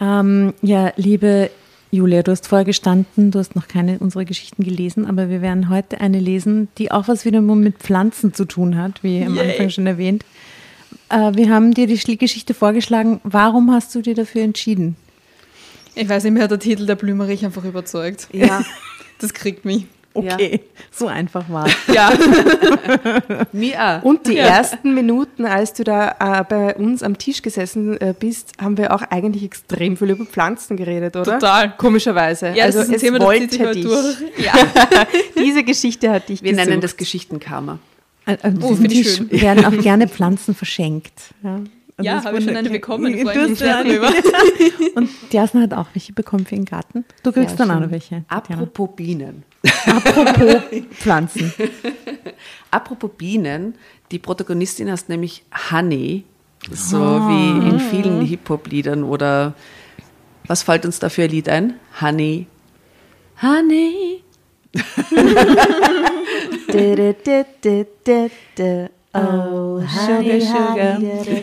Ähm, 0.00 0.52
ja, 0.62 0.92
liebe 0.96 1.50
Julia, 1.96 2.22
du 2.22 2.32
hast 2.32 2.46
vorher 2.46 2.66
gestanden, 2.66 3.30
du 3.30 3.38
hast 3.38 3.56
noch 3.56 3.68
keine 3.68 3.98
unserer 3.98 4.26
Geschichten 4.26 4.62
gelesen, 4.62 5.06
aber 5.06 5.30
wir 5.30 5.40
werden 5.40 5.70
heute 5.70 6.00
eine 6.00 6.20
lesen, 6.20 6.68
die 6.76 6.92
auch 6.92 7.08
was 7.08 7.24
wieder 7.24 7.40
mit 7.40 7.78
Pflanzen 7.78 8.34
zu 8.34 8.44
tun 8.44 8.76
hat, 8.76 9.02
wie 9.02 9.24
am 9.24 9.38
Anfang 9.38 9.70
schon 9.70 9.86
erwähnt. 9.86 10.24
Äh, 11.08 11.32
wir 11.34 11.48
haben 11.48 11.72
dir 11.72 11.86
die 11.86 12.18
Geschichte 12.18 12.52
vorgeschlagen. 12.52 13.20
Warum 13.24 13.72
hast 13.72 13.94
du 13.94 14.02
dir 14.02 14.14
dafür 14.14 14.42
entschieden? 14.42 14.96
Ich 15.94 16.08
weiß 16.08 16.24
nicht, 16.24 16.34
mir 16.34 16.42
hat 16.42 16.50
der 16.50 16.58
Titel 16.58 16.84
der 16.84 16.96
Blümerich 16.96 17.44
einfach 17.44 17.64
überzeugt. 17.64 18.28
Ja. 18.32 18.62
Das 19.18 19.32
kriegt 19.32 19.64
mich. 19.64 19.86
Okay, 20.16 20.60
so 20.90 21.06
einfach 21.06 21.48
war 21.48 21.66
es. 21.66 21.74
Ja. 21.94 22.10
Auch. 23.98 24.02
Und 24.02 24.26
die 24.26 24.36
ersten 24.38 24.94
Minuten, 24.94 25.44
als 25.44 25.72
du 25.74 25.84
da 25.84 26.16
äh, 26.40 26.44
bei 26.48 26.74
uns 26.76 27.02
am 27.02 27.18
Tisch 27.18 27.42
gesessen 27.42 28.00
äh, 28.00 28.14
bist, 28.18 28.52
haben 28.60 28.76
wir 28.78 28.94
auch 28.94 29.02
eigentlich 29.02 29.42
extrem 29.44 29.96
viel 29.96 30.10
über 30.10 30.24
Pflanzen 30.24 30.76
geredet, 30.76 31.16
oder? 31.16 31.34
Total. 31.38 31.74
Komischerweise. 31.76 32.48
Ja, 32.54 32.66
das 32.66 32.76
also 32.76 32.80
ist 32.80 32.88
ein 32.88 32.94
es 32.96 33.00
Thema, 33.02 33.18
das 33.18 33.26
wollte 33.26 33.58
halt 33.66 33.74
dich. 33.76 33.84
durch. 33.84 34.16
Ja. 34.44 34.52
Diese 35.38 35.64
Geschichte 35.64 36.10
hat 36.10 36.28
dich 36.28 36.42
Wir 36.42 36.52
gesucht. 36.52 36.68
nennen 36.68 36.80
das 36.80 36.96
Geschichtenkammer. 36.96 37.78
An, 38.24 38.38
an 38.42 38.56
Oh, 38.62 38.68
diesem 38.70 38.76
finde 38.76 38.94
ich 38.94 39.14
schön. 39.14 39.30
werden 39.32 39.64
auch 39.64 39.82
gerne 39.82 40.08
Pflanzen 40.08 40.54
verschenkt. 40.54 41.12
Ja, 41.42 41.54
Und 41.56 41.70
Ja, 42.02 42.16
das 42.16 42.24
habe 42.26 42.38
ich 42.38 42.44
schon 42.44 42.56
eine 42.56 42.68
bekommen. 42.70 43.12
Drüber. 43.12 44.12
Und 44.94 45.08
die 45.32 45.36
Jasna 45.36 45.62
hat 45.62 45.74
auch 45.74 45.86
welche 45.94 46.12
bekommen 46.12 46.44
für 46.46 46.54
den 46.56 46.64
Garten. 46.64 47.04
Du 47.22 47.32
kriegst 47.32 47.58
Ja, 47.58 47.66
dann 47.66 47.76
auch 47.76 47.80
noch 47.80 47.90
welche. 47.90 48.24
Apropos 48.28 48.90
Bienen. 48.96 49.44
Apropos 49.86 50.62
Pflanzen. 50.92 51.52
Apropos 52.70 53.10
Bienen, 53.16 53.74
die 54.10 54.18
Protagonistin 54.18 54.90
heißt 54.90 55.08
nämlich 55.08 55.44
Honey, 55.70 56.24
so 56.70 56.98
wie 56.98 57.68
in 57.68 57.80
vielen 57.80 58.22
Hip-Hop-Liedern 58.22 59.04
oder 59.04 59.54
was 60.46 60.62
fällt 60.62 60.84
uns 60.86 60.98
da 60.98 61.08
für 61.08 61.22
ein 61.24 61.30
Lied 61.30 61.48
ein? 61.48 61.74
Honey. 62.00 62.46
Honey. 63.42 64.22
Da. 68.56 68.88
Oh, 69.16 69.80
Sugar, 69.80 70.40
Sugar. 70.40 70.98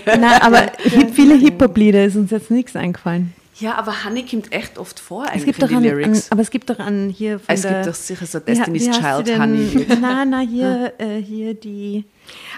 Nein, 0.05 0.41
aber 0.41 0.71
viele 1.13 1.35
Hip-Hop-Lieder 1.35 2.05
ist 2.05 2.15
uns 2.15 2.29
jetzt 2.31 2.51
nichts 2.51 2.75
eingefallen. 2.75 3.33
Ja, 3.59 3.75
aber 3.75 4.03
Honey 4.03 4.25
kommt 4.25 4.51
echt 4.51 4.77
oft 4.79 4.99
vor 4.99 5.25
Es 5.33 5.45
gibt 5.45 5.61
doch 5.61 5.67
die 5.67 5.75
an, 5.75 6.21
aber 6.31 6.41
es 6.41 6.49
gibt 6.49 6.69
doch 6.71 6.79
an 6.79 7.09
hier 7.09 7.39
von 7.39 7.53
es 7.53 7.61
der, 7.61 7.71
gibt 7.73 7.87
doch 7.87 7.93
sicher 7.93 8.25
so 8.25 8.39
Destiny's 8.39 8.85
sie 8.85 8.91
Child 8.91 9.27
denn? 9.27 9.41
Honey. 9.41 9.85
Nein, 10.01 10.29
nein, 10.31 10.47
hier, 10.47 10.93
äh, 10.97 11.21
hier 11.21 11.53
die. 11.53 12.05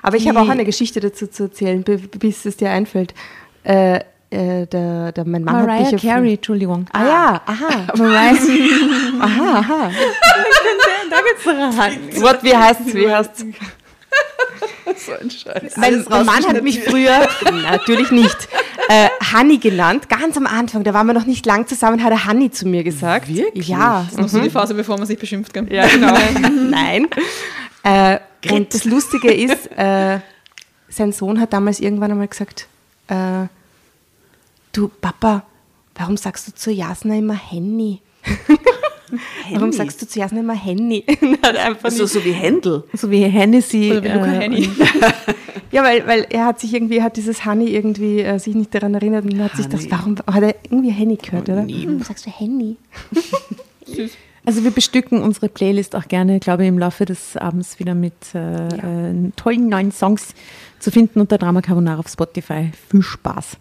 Aber 0.02 0.16
ich 0.16 0.28
habe 0.28 0.40
Die- 0.40 0.46
auch 0.46 0.50
eine 0.50 0.64
Geschichte 0.64 1.02
dazu 1.02 1.28
zu 1.28 1.44
erzählen, 1.44 1.84
bi- 1.84 1.98
bis 1.98 2.46
es 2.46 2.56
dir 2.58 2.70
einfällt. 2.70 3.14
Äh, 3.64 4.00
äh, 4.30 4.66
der, 4.68 5.12
der, 5.12 5.26
mein 5.26 5.44
Mann 5.44 5.56
hat 5.58 5.68
Mariah 5.68 5.92
mich 5.92 6.02
ja 6.04 6.14
Carey, 6.14 6.34
Entschuldigung. 6.36 6.86
Ah 6.94 7.06
ja, 7.06 7.42
aha. 7.46 7.88
Mariah. 7.98 8.34
aha, 9.20 9.60
aha. 9.60 9.92
da 11.10 11.18
geht's 11.22 11.44
doch 11.44 11.52
an. 11.54 12.22
What, 12.24 12.42
wie 12.44 12.56
heißt's? 12.56 12.94
Wie 12.94 13.12
heißt's? 13.12 13.46
So 15.06 15.14
ein 15.14 15.30
Scheiß. 15.30 15.78
Mein, 15.78 16.06
mein 16.10 16.26
Mann 16.26 16.46
hat 16.46 16.64
mich 16.64 16.84
früher, 16.84 17.28
natürlich 17.52 18.12
nicht, 18.12 18.48
äh, 18.90 19.10
Honey 19.34 19.58
genannt. 19.58 20.10
Ganz 20.10 20.38
am 20.38 20.48
Anfang, 20.48 20.84
da 20.84 20.94
waren 20.94 21.08
wir 21.08 21.14
noch 21.14 21.26
nicht 21.26 21.46
lang 21.46 21.68
zusammen, 21.68 22.04
hat 22.04 22.12
er 22.12 22.28
Honey 22.28 22.52
zu 22.52 22.68
mir 22.68 22.84
gesagt. 22.84 23.28
Wirklich? 23.28 23.68
Ja. 23.68 24.04
Das 24.04 24.14
ist 24.14 24.20
noch 24.20 24.28
so 24.30 24.40
die 24.40 24.50
Phase, 24.50 24.74
bevor 24.74 24.98
man 24.98 25.08
sich 25.08 25.18
beschimpft. 25.18 25.54
Gell? 25.54 25.72
Ja, 25.72 25.88
genau. 25.88 26.14
Nein. 26.70 27.08
Äh, 27.84 28.20
und 28.52 28.74
das 28.74 28.86
Lustige 28.86 29.34
ist, 29.34 29.68
äh, 29.78 30.20
sein 30.90 31.12
Sohn 31.12 31.40
hat 31.40 31.54
damals 31.54 31.80
irgendwann 31.80 32.12
einmal 32.12 32.28
gesagt, 32.28 32.68
äh, 33.08 33.48
du 34.72 34.88
Papa, 34.88 35.44
warum 35.96 36.18
sagst 36.18 36.48
du 36.48 36.54
zu 36.54 36.72
Jasna 36.72 37.16
immer 37.16 37.36
Henny? 37.36 38.02
Warum 39.52 39.72
sagst 39.72 40.02
du 40.02 40.08
zu 40.08 40.20
Jasna 40.20 40.40
immer 40.40 40.54
Henny? 40.56 41.04
einfach 41.58 41.92
so, 41.92 42.04
nicht- 42.04 42.14
so 42.14 42.26
wie 42.26 42.32
Händel. 42.32 42.84
So 42.94 43.10
wie 43.12 43.24
Hennessy. 43.24 43.92
Oder 43.92 44.04
wie 44.04 44.08
Luca 44.10 44.34
äh, 44.34 44.40
Henny. 44.42 44.70
ja, 45.72 45.84
weil, 45.84 46.08
weil 46.08 46.28
er 46.30 46.46
hat 46.46 46.60
sich 46.60 46.74
irgendwie, 46.74 47.02
hat 47.02 47.18
dieses 47.18 47.46
Honey 47.46 47.68
irgendwie 47.68 48.22
äh, 48.22 48.38
sich 48.40 48.56
nicht 48.56 48.74
daran 48.74 48.94
erinnert 48.94 49.26
und 49.26 49.40
hat 49.42 49.56
sich 49.56 49.68
das, 49.68 49.82
Honey. 49.82 49.92
warum, 49.92 50.18
hat 50.28 50.44
er 50.44 50.56
irgendwie 50.66 50.92
Henny 50.92 51.16
gehört, 51.18 51.50
oder? 51.50 51.68
Warum 51.68 52.02
sagst 52.04 52.26
du 52.26 52.30
Henny? 52.32 52.78
Also 54.48 54.64
wir 54.64 54.70
bestücken 54.70 55.24
unsere 55.24 55.50
Playlist 55.50 55.96
auch 55.96 56.08
gerne, 56.08 56.40
glaube 56.40 56.62
ich, 56.64 56.70
im 56.70 56.78
Laufe 56.78 57.06
des 57.06 57.36
Abends 57.36 57.80
wieder 57.80 57.96
mit 57.96 58.14
äh, 58.36 58.68
äh, 59.10 59.32
tollen 59.36 59.70
neuen 59.70 59.92
Songs 59.92 60.36
zu 60.86 60.92
finden 60.92 61.20
unter 61.20 61.38
Drama 61.38 61.62
Carbonara 61.62 62.00
auf 62.00 62.08
Spotify. 62.08 62.72
Viel 62.92 63.02
Spaß. 63.02 63.58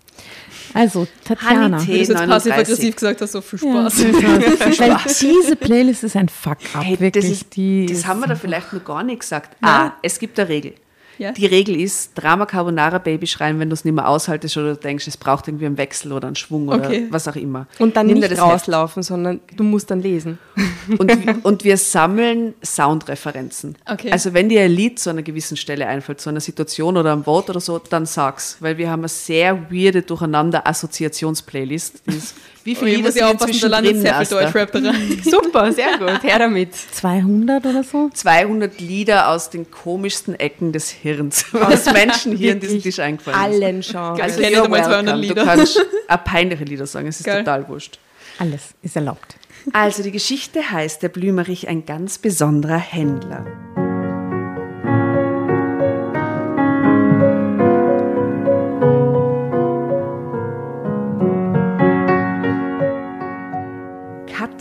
Also, 0.75 1.07
Tatjana. 1.25 1.79
Honey 1.79 1.87
du 1.87 1.93
es 2.03 2.09
jetzt 2.09 2.19
39. 2.19 2.29
passiv-aggressiv 2.53 2.95
gesagt 2.97 3.21
hast, 3.23 3.33
so 3.33 3.41
viel 3.41 3.59
Ja, 3.63 3.91
Spaß. 3.91 4.81
Weil 4.81 4.97
diese 5.21 5.57
Playlist 5.57 6.05
ist 6.05 6.17
ein 6.17 6.29
Fuck-up, 6.29 6.83
Hey, 6.85 7.01
wirklich. 7.01 7.25
das 7.25 7.33
ist, 7.33 7.57
die 7.57 7.87
das 7.87 7.99
ist 7.99 8.07
haben 8.07 8.21
wir 8.21 8.27
da 8.27 8.35
vielleicht 8.35 8.73
noch 8.73 8.85
gar 8.85 9.03
nicht 9.03 9.21
gesagt. 9.21 9.57
Ah, 9.63 9.93
es 10.03 10.19
gibt 10.19 10.39
eine 10.39 10.49
Regel. 10.49 10.75
Ja. 11.19 11.33
Die 11.33 11.47
Regel 11.47 11.81
ist, 11.81 12.13
Drama 12.15 12.47
Carbonara 12.47 12.99
Baby 12.99 13.27
schreien, 13.27 13.59
wenn 13.61 13.71
du 13.71 13.75
es 13.75 13.85
nicht 13.85 13.95
mehr 13.95 14.09
aushaltest 14.09 14.57
oder 14.57 14.75
du 14.75 14.81
denkst, 14.81 15.07
es 15.07 15.17
braucht 15.17 15.49
irgendwie 15.49 15.67
einen 15.67 15.79
Wechsel 15.79 16.13
oder 16.13 16.27
einen 16.27 16.37
Schwung 16.37 16.69
oder 16.69 16.87
Okay. 16.87 17.07
was 17.11 17.29
auch 17.29 17.37
immer. 17.37 17.67
Und 17.79 17.97
dann 17.97 18.07
Nimm 18.07 18.19
nicht 18.19 18.31
das 18.33 18.39
Heft. 18.39 18.43
rauslaufen, 18.53 19.03
sondern 19.03 19.41
du 19.57 19.63
musst 19.65 19.91
dann 19.91 20.01
lesen. 20.03 20.39
Und, 20.99 21.09
wir- 21.25 21.39
und 21.45 21.65
wir 21.65 21.79
sammeln 21.79 22.53
Soundreferenzen. 22.63 23.77
Okay. 23.91 24.11
Also 24.13 24.35
wenn 24.35 24.51
dir 24.51 24.61
ein 24.63 24.71
Lied 24.71 24.99
zu 24.99 25.09
einer 25.09 25.23
gewissen 25.23 25.57
Stelle 25.57 25.87
einfällt, 25.87 26.21
zu 26.21 26.29
einer 26.29 26.41
Situation 26.41 26.99
oder 26.99 27.13
einem 27.13 27.25
Wort 27.27 27.49
oder 27.49 27.61
so, 27.61 27.79
dann 27.79 28.05
sag's. 28.05 28.59
Weil 28.61 28.77
wir 28.77 28.91
haben 28.91 29.01
eine 29.01 29.09
sehr 29.09 29.71
weirde 29.71 30.03
Durcheinander-Assoziations-Playlist. 30.03 32.03
Die 32.07 32.17
ist- 32.17 32.35
Wie 32.65 32.75
viele 32.75 32.91
Oh, 32.93 32.95
Lieder 32.97 33.09
ja 33.09 33.13
sind 33.13 33.25
aufpassen, 33.25 33.61
da 33.61 33.67
landet 33.69 33.93
drin, 33.93 34.01
sehr 34.03 34.15
viel? 34.25 34.27
Deutschrap 34.39 34.73
da 34.73 34.79
rein. 34.79 35.21
Super, 35.23 35.73
sehr 35.73 35.99
gut. 35.99 36.23
Her 36.23 36.39
damit. 36.39 36.75
200 36.75 37.67
oder 37.67 37.85
so. 37.85 38.11
200 38.13 38.81
Lieder 38.81 39.29
aus 39.29 39.51
den 39.51 39.71
komischsten 39.71 40.35
Ecken 40.35 40.73
des 40.73 40.89
Hirns, 40.91 41.45
was 41.53 41.93
Menschen 41.93 42.35
hier 42.37 42.53
in 42.53 42.61
diesem 42.61 42.83
Tisch 42.83 42.99
eingefallen 43.01 43.39
ist. 43.53 43.63
Allen 43.63 43.81
Genres. 43.83 44.19
Geil. 44.19 44.23
Also 44.23 44.41
Ich 44.41 44.49
kenne 44.49 44.63
einmal 44.65 44.85
200 44.85 45.05
welcome. 45.07 45.21
Lieder. 45.21 45.35
Du 45.43 45.45
kannst 45.47 45.87
auch 46.09 46.25
peinliche 46.25 46.65
Lieder 46.65 46.87
sagen, 46.87 47.07
es 47.07 47.21
ist 47.21 47.27
Geil. 47.27 47.39
total 47.45 47.69
wurscht. 47.69 47.99
Alles 48.39 48.63
ist 48.83 48.97
erlaubt. 48.97 49.37
Also 49.73 50.03
die 50.03 50.11
Geschichte 50.13 50.71
heißt, 50.71 51.03
der 51.03 51.09
Blümerich 51.09 51.69
ein 51.69 51.87
ganz 51.87 52.19
besonderer 52.19 52.79
Händler. 52.79 53.47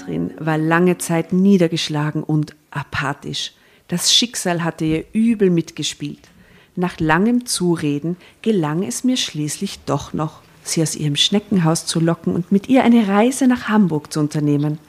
Katrin 0.03 0.33
war 0.37 0.57
lange 0.57 0.97
Zeit 0.97 1.31
niedergeschlagen 1.31 2.23
und 2.23 2.55
apathisch. 2.71 3.53
Das 3.87 4.13
Schicksal 4.13 4.63
hatte 4.63 4.83
ihr 4.83 5.05
übel 5.13 5.49
mitgespielt. 5.49 6.29
Nach 6.75 6.99
langem 6.99 7.45
Zureden 7.45 8.17
gelang 8.41 8.83
es 8.83 9.03
mir 9.03 9.15
schließlich 9.15 9.79
doch 9.85 10.11
noch, 10.11 10.41
sie 10.63 10.81
aus 10.81 10.95
ihrem 10.95 11.15
Schneckenhaus 11.15 11.85
zu 11.85 11.99
locken 11.99 12.35
und 12.35 12.51
mit 12.51 12.67
ihr 12.67 12.83
eine 12.83 13.07
Reise 13.07 13.47
nach 13.47 13.69
Hamburg 13.69 14.11
zu 14.11 14.19
unternehmen, 14.19 14.79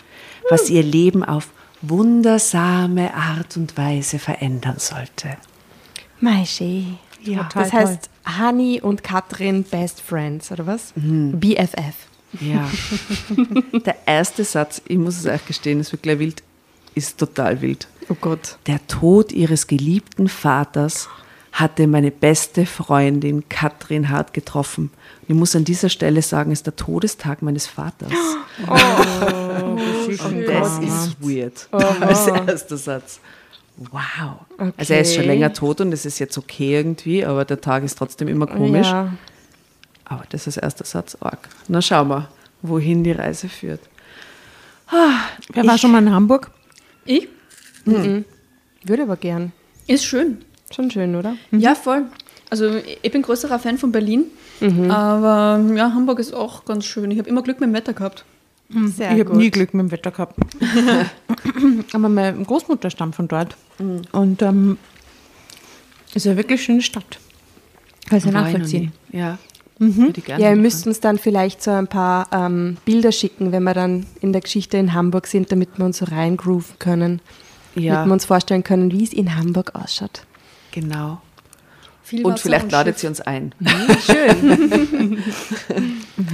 was 0.50 0.68
ihr 0.68 0.83
Leben 0.83 1.23
auf 1.25 1.50
wundersame 1.83 3.14
Art 3.14 3.56
und 3.56 3.76
Weise 3.76 4.18
verändern 4.18 4.76
sollte. 4.78 5.37
Maische. 6.21 6.85
Ja, 7.23 7.49
das 7.54 7.73
heißt 7.73 8.11
Honey 8.40 8.80
und 8.80 9.02
Katrin 9.02 9.64
Best 9.64 10.00
Friends, 10.00 10.50
oder 10.50 10.66
was? 10.66 10.92
BFF. 10.97 11.94
Ja. 12.40 12.68
Der 13.84 13.96
erste 14.06 14.44
Satz, 14.44 14.82
ich 14.88 14.98
muss 14.98 15.18
es 15.18 15.26
euch 15.26 15.44
gestehen, 15.46 15.80
es 15.80 15.92
wird 15.92 16.02
gleich 16.02 16.18
wild, 16.18 16.42
ist 16.94 17.18
total 17.18 17.60
wild. 17.60 17.88
Oh 18.08 18.16
Gott. 18.20 18.58
Der 18.66 18.86
Tod 18.86 19.32
ihres 19.32 19.66
geliebten 19.66 20.28
Vaters 20.28 21.08
hatte 21.52 21.86
meine 21.86 22.10
beste 22.10 22.66
Freundin 22.66 23.48
Katrin 23.48 24.08
hart 24.10 24.34
getroffen. 24.34 24.90
Und 25.22 25.28
ich 25.28 25.34
muss 25.36 25.54
an 25.54 25.64
dieser 25.64 25.88
Stelle 25.88 26.20
sagen, 26.20 26.50
es 26.50 26.58
ist 26.60 26.66
der 26.66 26.76
Todestag 26.76 27.42
meines 27.42 27.66
Vaters. 27.66 28.10
Und 28.68 30.46
das 30.46 30.78
ist 30.78 31.16
weird. 31.20 31.68
Als 32.00 32.26
erster 32.26 32.76
Satz. 32.76 33.20
Wow. 33.76 34.40
Also 34.76 34.94
er 34.94 35.00
ist 35.00 35.14
schon 35.14 35.24
Okay. 35.24 35.32
länger 35.32 35.52
tot 35.52 35.80
und 35.80 35.92
es 35.92 36.06
ist 36.06 36.20
jetzt 36.20 36.38
okay 36.38 36.76
irgendwie, 36.76 37.24
aber 37.24 37.44
der 37.44 37.60
Tag 37.60 37.82
ist 37.82 37.98
trotzdem 37.98 38.28
immer 38.28 38.46
komisch. 38.46 38.86
Ja. 38.86 39.12
Aber 40.04 40.25
das 40.28 40.46
ist 40.46 40.56
erster 40.58 40.84
Satz 40.84 41.16
arg. 41.20 41.49
Na 41.68 41.80
schauen 41.80 42.08
wir, 42.08 42.28
wohin 42.62 43.04
die 43.04 43.12
Reise 43.12 43.49
führt. 43.49 43.80
Wer 45.52 45.66
war 45.66 45.78
schon 45.78 45.92
mal 45.92 46.02
in 46.02 46.12
Hamburg? 46.12 46.50
Ich? 47.04 47.28
Würde 47.84 49.02
aber 49.02 49.16
gern. 49.16 49.52
Ist 49.87 50.04
schön. 50.04 50.38
Schon 50.70 50.90
schön, 50.90 51.14
oder? 51.14 51.37
Ja, 51.50 51.75
voll. 51.75 52.04
Also 52.50 52.76
ich 53.02 53.11
bin 53.11 53.23
größerer 53.23 53.58
Fan 53.58 53.78
von 53.78 53.90
Berlin, 53.92 54.26
aber 54.88 55.61
ja, 55.75 55.92
Hamburg 55.92 56.18
ist 56.18 56.32
auch 56.34 56.64
ganz 56.64 56.84
schön. 56.84 57.11
Ich 57.11 57.18
habe 57.18 57.28
immer 57.28 57.42
Glück 57.42 57.61
mit 57.61 57.68
dem 57.68 57.75
Wetter 57.75 57.94
gehabt. 57.94 58.25
Sehr 58.68 59.12
ich 59.12 59.20
habe 59.20 59.37
nie 59.37 59.50
Glück 59.50 59.75
mit 59.75 59.82
dem 59.82 59.90
Wetter 59.90 60.11
gehabt. 60.11 60.40
Aber 61.92 62.08
meine 62.08 62.42
Großmutter 62.42 62.90
stammt 62.90 63.14
von 63.14 63.28
dort. 63.28 63.56
Und 64.12 64.42
ähm, 64.42 64.78
ist 66.14 66.25
ja 66.25 66.37
wirklich 66.37 66.61
eine 66.61 66.64
schöne 66.64 66.82
Stadt. 66.82 67.18
Kann 68.08 68.18
ich 68.18 68.25
War 68.25 68.30
ich 68.30 68.34
noch 68.34 68.42
nachvollziehen. 68.42 68.92
Ja. 69.12 69.38
Würde 69.78 70.19
ich 70.19 70.25
gerne 70.25 70.43
Ja, 70.43 70.50
ihr 70.50 70.57
müsst 70.57 70.87
uns 70.87 71.00
dann 71.00 71.19
vielleicht 71.19 71.62
so 71.62 71.71
ein 71.73 71.88
paar 71.88 72.28
ähm, 72.33 72.76
Bilder 72.85 73.12
schicken, 73.12 73.50
wenn 73.52 73.64
wir 73.64 73.75
dann 73.75 74.07
in 74.21 74.33
der 74.33 74.40
Geschichte 74.40 74.76
in 74.76 74.95
Hamburg 74.95 75.26
sind, 75.26 75.50
damit 75.52 75.71
wir 75.78 75.85
uns 75.85 75.99
so 75.99 76.04
reingrooven 76.07 76.78
können. 76.78 77.21
Ja. 77.75 77.95
Damit 77.95 78.09
wir 78.09 78.12
uns 78.14 78.25
vorstellen 78.25 78.62
können, 78.64 78.93
wie 78.93 79.02
es 79.04 79.12
in 79.12 79.37
Hamburg 79.37 79.75
ausschaut. 79.75 80.23
Genau. 80.71 81.21
Viel 82.04 82.25
Und 82.25 82.38
vielleicht 82.38 82.71
ladet 82.71 82.95
Schiff. 82.95 83.00
sie 83.00 83.07
uns 83.09 83.21
ein. 83.21 83.52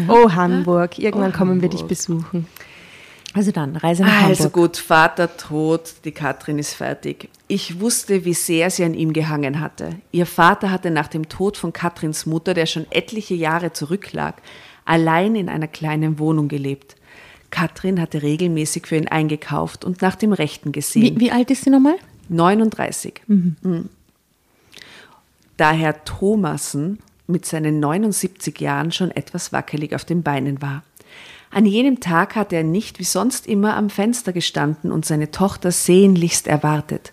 Oh, 0.09 0.31
Hamburg. 0.33 0.99
Irgendwann 0.99 1.33
Oh, 1.33 1.37
kommen 1.37 1.63
wir 1.63 1.69
dich 1.69 1.81
Hamburg. 1.81 1.89
besuchen. 1.89 2.47
Also 3.33 3.53
dann, 3.53 3.77
Reise 3.77 4.03
nach 4.03 4.23
Also 4.25 4.45
Hamburg. 4.45 4.53
gut, 4.53 4.77
Vater 4.77 5.37
tot, 5.37 5.93
die 6.05 6.11
Katrin 6.11 6.59
ist 6.59 6.75
fertig. 6.75 7.29
Ich 7.47 7.79
wusste, 7.81 8.25
wie 8.25 8.35
sehr 8.35 8.71
sie 8.71 8.83
an 8.85 8.95
ihm 8.95 9.13
gehangen 9.13 9.61
hatte. 9.61 9.91
Ihr 10.11 10.27
Vater 10.27 10.71
hatte 10.71 10.91
nach 10.91 11.07
dem 11.07 11.29
Tod 11.29 11.57
von 11.57 11.73
Katrins 11.73 12.27
Mutter, 12.27 12.55
der 12.55 12.67
schon 12.67 12.87
etliche 12.91 13.35
Jahre 13.35 13.73
zurücklag, 13.73 14.35
allein 14.85 15.37
in 15.37 15.49
einer 15.49 15.69
kleinen 15.69 16.19
Wohnung 16.19 16.49
gelebt. 16.49 16.97
Katrin 17.51 18.01
hatte 18.01 18.23
regelmäßig 18.23 18.87
für 18.87 18.97
ihn 18.97 19.09
eingekauft 19.09 19.85
und 19.85 20.03
nach 20.03 20.17
dem 20.17 20.33
Rechten 20.33 20.73
gesehen. 20.73 21.17
Wie, 21.17 21.21
wie 21.21 21.33
alt 21.33 21.51
ist 21.51 21.65
sie 21.65 21.71
nochmal? 21.71 21.97
39. 22.29 23.23
Mhm. 23.29 23.89
Da 25.57 25.73
Herr 25.73 26.05
Thomassen 26.05 26.99
mit 27.27 27.47
seinen 27.47 27.81
79 27.81 28.61
Jahren 28.61 28.91
schon 28.93 29.11
etwas 29.11 29.53
wackelig 29.53 29.95
auf 29.95 30.05
den 30.05 30.23
Beinen 30.23 30.63
war. 30.63 30.83
An 31.51 31.67
jenem 31.67 32.01
Tag 32.01 32.37
hatte 32.37 32.57
er 32.57 32.63
nicht 32.65 32.99
wie 33.01 33.05
sonst 33.05 33.47
immer 33.47 33.77
am 33.77 33.91
Fenster 33.91 34.33
gestanden 34.33 34.93
und 34.93 35.05
seine 35.05 35.31
Tochter 35.31 35.73
sehnlichst 35.73 36.47
erwartet. 36.47 37.13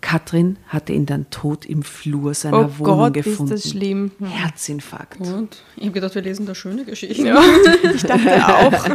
Katrin 0.00 0.56
hatte 0.66 0.92
ihn 0.92 1.04
dann 1.06 1.28
tot 1.30 1.66
im 1.66 1.82
Flur 1.82 2.32
seiner 2.34 2.60
Oh 2.66 2.78
Wohnung 2.78 2.98
Gott, 2.98 3.12
gefunden. 3.14 3.52
ist 3.52 3.64
das 3.66 3.70
schlimm. 3.70 4.10
Herzinfarkt. 4.20 5.20
Und 5.20 5.62
ich 5.76 5.82
habe 5.84 5.92
gedacht, 5.92 6.14
wir 6.14 6.22
lesen 6.22 6.46
da 6.46 6.54
schöne 6.54 6.84
Geschichten. 6.84 7.26
Ich 7.94 8.02
dachte 8.02 8.48
auch. 8.48 8.72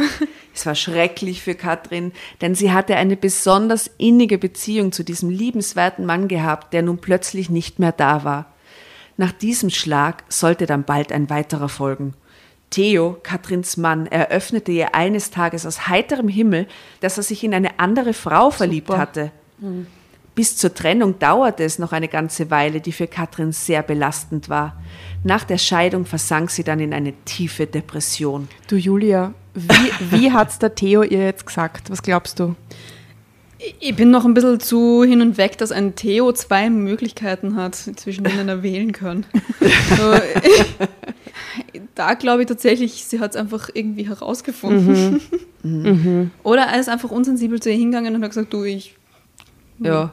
Es 0.54 0.64
war 0.64 0.74
schrecklich 0.74 1.42
für 1.42 1.54
Katrin, 1.54 2.12
denn 2.40 2.54
sie 2.54 2.72
hatte 2.72 2.96
eine 2.96 3.18
besonders 3.18 3.90
innige 3.98 4.38
Beziehung 4.38 4.90
zu 4.90 5.02
diesem 5.04 5.28
liebenswerten 5.28 6.06
Mann 6.06 6.28
gehabt, 6.28 6.72
der 6.72 6.80
nun 6.80 6.96
plötzlich 6.96 7.50
nicht 7.50 7.78
mehr 7.78 7.92
da 7.92 8.24
war. 8.24 8.54
Nach 9.18 9.32
diesem 9.32 9.68
Schlag 9.68 10.24
sollte 10.30 10.64
dann 10.64 10.84
bald 10.84 11.12
ein 11.12 11.28
weiterer 11.28 11.68
folgen. 11.68 12.14
Theo, 12.70 13.16
Katrins 13.22 13.76
Mann, 13.76 14.06
eröffnete 14.06 14.72
ihr 14.72 14.94
eines 14.94 15.30
Tages 15.30 15.64
aus 15.66 15.88
heiterem 15.88 16.28
Himmel, 16.28 16.66
dass 17.00 17.16
er 17.16 17.22
sich 17.22 17.44
in 17.44 17.54
eine 17.54 17.78
andere 17.78 18.12
Frau 18.12 18.50
verliebt 18.50 18.90
hatte. 18.90 19.30
Bis 20.34 20.56
zur 20.58 20.74
Trennung 20.74 21.18
dauerte 21.18 21.64
es 21.64 21.78
noch 21.78 21.92
eine 21.92 22.08
ganze 22.08 22.50
Weile, 22.50 22.82
die 22.82 22.92
für 22.92 23.06
Katrin 23.06 23.52
sehr 23.52 23.82
belastend 23.82 24.50
war. 24.50 24.76
Nach 25.24 25.44
der 25.44 25.56
Scheidung 25.56 26.04
versank 26.04 26.50
sie 26.50 26.62
dann 26.62 26.78
in 26.78 26.92
eine 26.92 27.14
tiefe 27.24 27.66
Depression. 27.66 28.46
Du 28.68 28.76
Julia, 28.76 29.32
wie, 29.54 29.92
wie 30.10 30.32
hat's 30.34 30.58
der 30.58 30.74
Theo 30.74 31.02
ihr 31.02 31.24
jetzt 31.24 31.46
gesagt? 31.46 31.90
Was 31.90 32.02
glaubst 32.02 32.38
du? 32.38 32.54
Ich 33.58 33.96
bin 33.96 34.10
noch 34.10 34.26
ein 34.26 34.34
bisschen 34.34 34.60
zu 34.60 35.02
hin 35.02 35.22
und 35.22 35.38
weg, 35.38 35.56
dass 35.56 35.72
ein 35.72 35.94
Theo 35.94 36.32
zwei 36.32 36.68
Möglichkeiten 36.68 37.56
hat, 37.56 37.74
zwischen 37.74 38.24
denen 38.24 38.48
er 38.48 38.62
wählen 38.62 38.92
kann. 38.92 39.24
So, 39.96 40.14
da 41.94 42.14
glaube 42.14 42.42
ich 42.42 42.48
tatsächlich, 42.48 43.04
sie 43.04 43.20
hat 43.20 43.30
es 43.30 43.36
einfach 43.36 43.70
irgendwie 43.72 44.06
herausgefunden. 44.06 45.20
Oder 46.42 46.62
er 46.62 46.80
ist 46.80 46.88
einfach 46.88 47.10
unsensibel 47.10 47.60
zu 47.60 47.70
ihr 47.70 47.76
hingegangen 47.76 48.14
und 48.14 48.22
hat 48.22 48.30
gesagt, 48.30 48.52
du, 48.52 48.64
ich 48.64 48.94
Ja. 49.78 50.12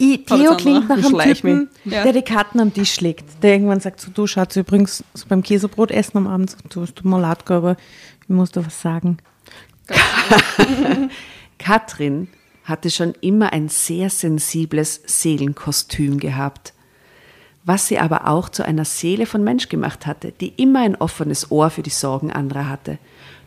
I, 0.00 0.24
Aber 0.28 0.38
Theo 0.38 0.56
klingt 0.56 0.88
nach 0.88 0.96
einem 0.96 1.34
Typen. 1.34 1.68
Ja. 1.84 2.02
der 2.04 2.14
die 2.14 2.22
Karten 2.22 2.58
am 2.58 2.72
Tisch 2.72 3.00
legt. 3.00 3.42
Der 3.42 3.52
irgendwann 3.52 3.80
sagt, 3.80 4.00
so, 4.00 4.10
du 4.10 4.26
Schatz, 4.26 4.56
übrigens 4.56 5.04
so 5.12 5.26
beim 5.28 5.42
Käsebrot 5.42 5.90
essen 5.90 6.16
am 6.16 6.26
Abend, 6.26 6.56
du, 6.70 6.86
tut 6.86 7.04
mir 7.04 7.20
leid, 7.20 7.48
aber 7.50 7.76
ich 8.22 8.28
muss 8.28 8.50
da 8.50 8.64
was 8.64 8.80
sagen. 8.80 9.18
Katrin 11.58 12.28
hatte 12.70 12.90
schon 12.90 13.12
immer 13.20 13.52
ein 13.52 13.68
sehr 13.68 14.08
sensibles 14.08 15.02
Seelenkostüm 15.04 16.18
gehabt, 16.18 16.72
was 17.64 17.88
sie 17.88 17.98
aber 17.98 18.26
auch 18.26 18.48
zu 18.48 18.64
einer 18.64 18.86
Seele 18.86 19.26
von 19.26 19.44
Mensch 19.44 19.68
gemacht 19.68 20.06
hatte, 20.06 20.32
die 20.40 20.54
immer 20.56 20.80
ein 20.80 20.96
offenes 20.96 21.50
Ohr 21.50 21.68
für 21.68 21.82
die 21.82 21.90
Sorgen 21.90 22.32
anderer 22.32 22.68
hatte. 22.68 22.98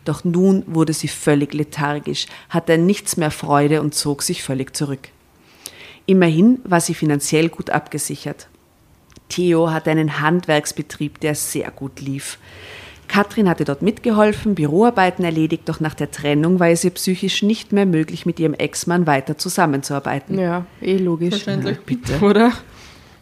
Doch 0.04 0.22
nun 0.22 0.62
wurde 0.66 0.92
sie 0.92 1.08
völlig 1.08 1.54
lethargisch, 1.54 2.26
hatte 2.50 2.78
nichts 2.78 3.16
mehr 3.16 3.30
Freude 3.30 3.80
und 3.80 3.94
zog 3.94 4.22
sich 4.22 4.42
völlig 4.42 4.76
zurück. 4.76 5.08
Immerhin 6.06 6.60
war 6.64 6.80
sie 6.80 6.94
finanziell 6.94 7.48
gut 7.48 7.70
abgesichert. 7.70 8.48
Theo 9.30 9.70
hatte 9.70 9.90
einen 9.90 10.20
Handwerksbetrieb, 10.20 11.18
der 11.20 11.34
sehr 11.34 11.70
gut 11.70 12.00
lief. 12.00 12.38
Katrin 13.14 13.48
hatte 13.48 13.64
dort 13.64 13.80
mitgeholfen, 13.80 14.56
Büroarbeiten 14.56 15.24
erledigt, 15.24 15.68
doch 15.68 15.78
nach 15.78 15.94
der 15.94 16.10
Trennung 16.10 16.58
war 16.58 16.70
es 16.70 16.82
ihr 16.82 16.90
psychisch 16.90 17.44
nicht 17.44 17.70
mehr 17.70 17.86
möglich, 17.86 18.26
mit 18.26 18.40
ihrem 18.40 18.54
Ex-Mann 18.54 19.06
weiter 19.06 19.38
zusammenzuarbeiten. 19.38 20.36
Ja, 20.36 20.66
eh 20.82 20.96
logisch. 20.96 21.28
Verständlich. 21.28 21.78
Bitte. 21.82 22.18
Oder? 22.22 22.50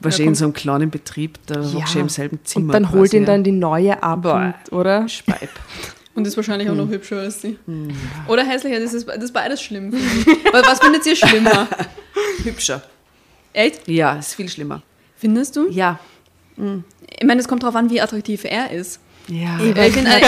Wahrscheinlich 0.00 0.28
in 0.28 0.34
so 0.34 0.46
einem 0.46 0.54
kleinen 0.54 0.88
Betrieb, 0.88 1.38
da 1.44 1.60
ja. 1.60 1.84
du 1.92 1.98
im 1.98 2.08
selben 2.08 2.40
Zimmer. 2.42 2.68
Und 2.68 2.72
dann 2.72 2.90
holt 2.90 3.10
quasi, 3.10 3.18
ihn 3.18 3.26
dann 3.26 3.40
ja. 3.40 3.42
die 3.42 3.52
neue 3.52 4.02
ab, 4.02 4.22
Boah. 4.22 4.54
und, 4.64 4.72
oder? 4.72 5.06
Speib. 5.10 5.50
Und 6.14 6.26
ist 6.26 6.36
wahrscheinlich 6.36 6.68
Hm. 6.68 6.74
auch 6.74 6.84
noch 6.84 6.90
hübscher 6.90 7.20
als 7.20 7.42
sie. 7.42 7.58
Oder 8.28 8.44
hässlicher, 8.44 8.80
das 8.80 8.92
ist, 8.94 9.08
das 9.08 9.24
ist 9.24 9.32
beides 9.32 9.60
schlimm. 9.62 9.92
finde 9.92 10.06
ich. 10.06 10.26
Weil 10.52 10.62
Was 10.62 10.78
findet 10.78 11.06
ihr 11.06 11.16
schlimmer? 11.16 11.68
Hübscher. 12.44 12.82
Echt? 13.54 13.88
Ja, 13.88 14.16
ist 14.16 14.34
viel 14.34 14.48
schlimmer. 14.48 14.82
Findest 15.16 15.56
du? 15.56 15.70
Ja. 15.70 15.98
Ich 16.56 17.26
meine, 17.26 17.40
es 17.40 17.48
kommt 17.48 17.62
darauf 17.62 17.76
an, 17.76 17.88
wie 17.88 18.00
attraktiv 18.00 18.44
er 18.44 18.70
ist. 18.70 19.00
Ja. 19.28 19.58
Ich 19.62 19.92
finde, 19.92 20.10
äh, 20.10 20.20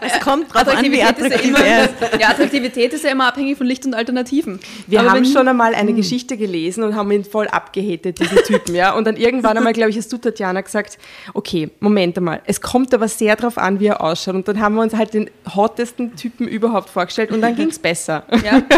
Es 0.00 0.20
kommt 0.20 0.52
drauf 0.52 0.66
an, 0.68 0.84
wie 0.90 1.02
Attraktivität, 1.02 1.30
ist 1.32 1.44
ja 1.44 1.48
immer, 1.48 1.64
er 1.64 1.88
ja, 2.20 2.28
Attraktivität 2.30 2.92
ist 2.92 3.04
ja 3.04 3.10
immer 3.10 3.28
abhängig 3.28 3.56
von 3.56 3.66
Licht 3.66 3.86
und 3.86 3.94
Alternativen. 3.94 4.58
Wir 4.86 5.00
Aber 5.00 5.10
haben 5.10 5.24
wenn- 5.24 5.32
schon 5.32 5.46
einmal 5.46 5.74
eine 5.74 5.92
Geschichte 5.94 6.36
gelesen 6.36 6.82
und 6.82 6.94
haben 6.96 7.10
ihn 7.12 7.24
voll 7.24 7.46
abgehatet, 7.48 8.18
diesen 8.20 8.38
Typen, 8.38 8.74
ja. 8.74 8.92
Und 8.94 9.06
dann 9.06 9.16
irgendwann 9.16 9.56
einmal, 9.56 9.72
glaube 9.72 9.90
ich, 9.90 9.96
hast 9.96 10.12
du, 10.12 10.18
Tatjana, 10.18 10.60
gesagt, 10.60 10.98
okay, 11.34 11.70
Moment 11.80 12.16
einmal, 12.18 12.42
es 12.46 12.60
kommt 12.60 12.92
aber 12.92 13.08
sehr 13.08 13.36
darauf 13.36 13.58
an, 13.58 13.78
wie 13.80 13.86
er 13.86 14.00
ausschaut. 14.00 14.34
Und 14.34 14.48
dann 14.48 14.60
haben 14.60 14.74
wir 14.74 14.82
uns 14.82 14.94
halt 14.94 15.14
den 15.14 15.30
hottesten 15.54 16.16
Typen 16.16 16.48
überhaupt 16.48 16.90
vorgestellt 16.90 17.30
und 17.30 17.40
dann 17.40 17.54
ging 17.54 17.68
es 17.68 17.78
besser. 17.78 18.24
Ja, 18.44 18.62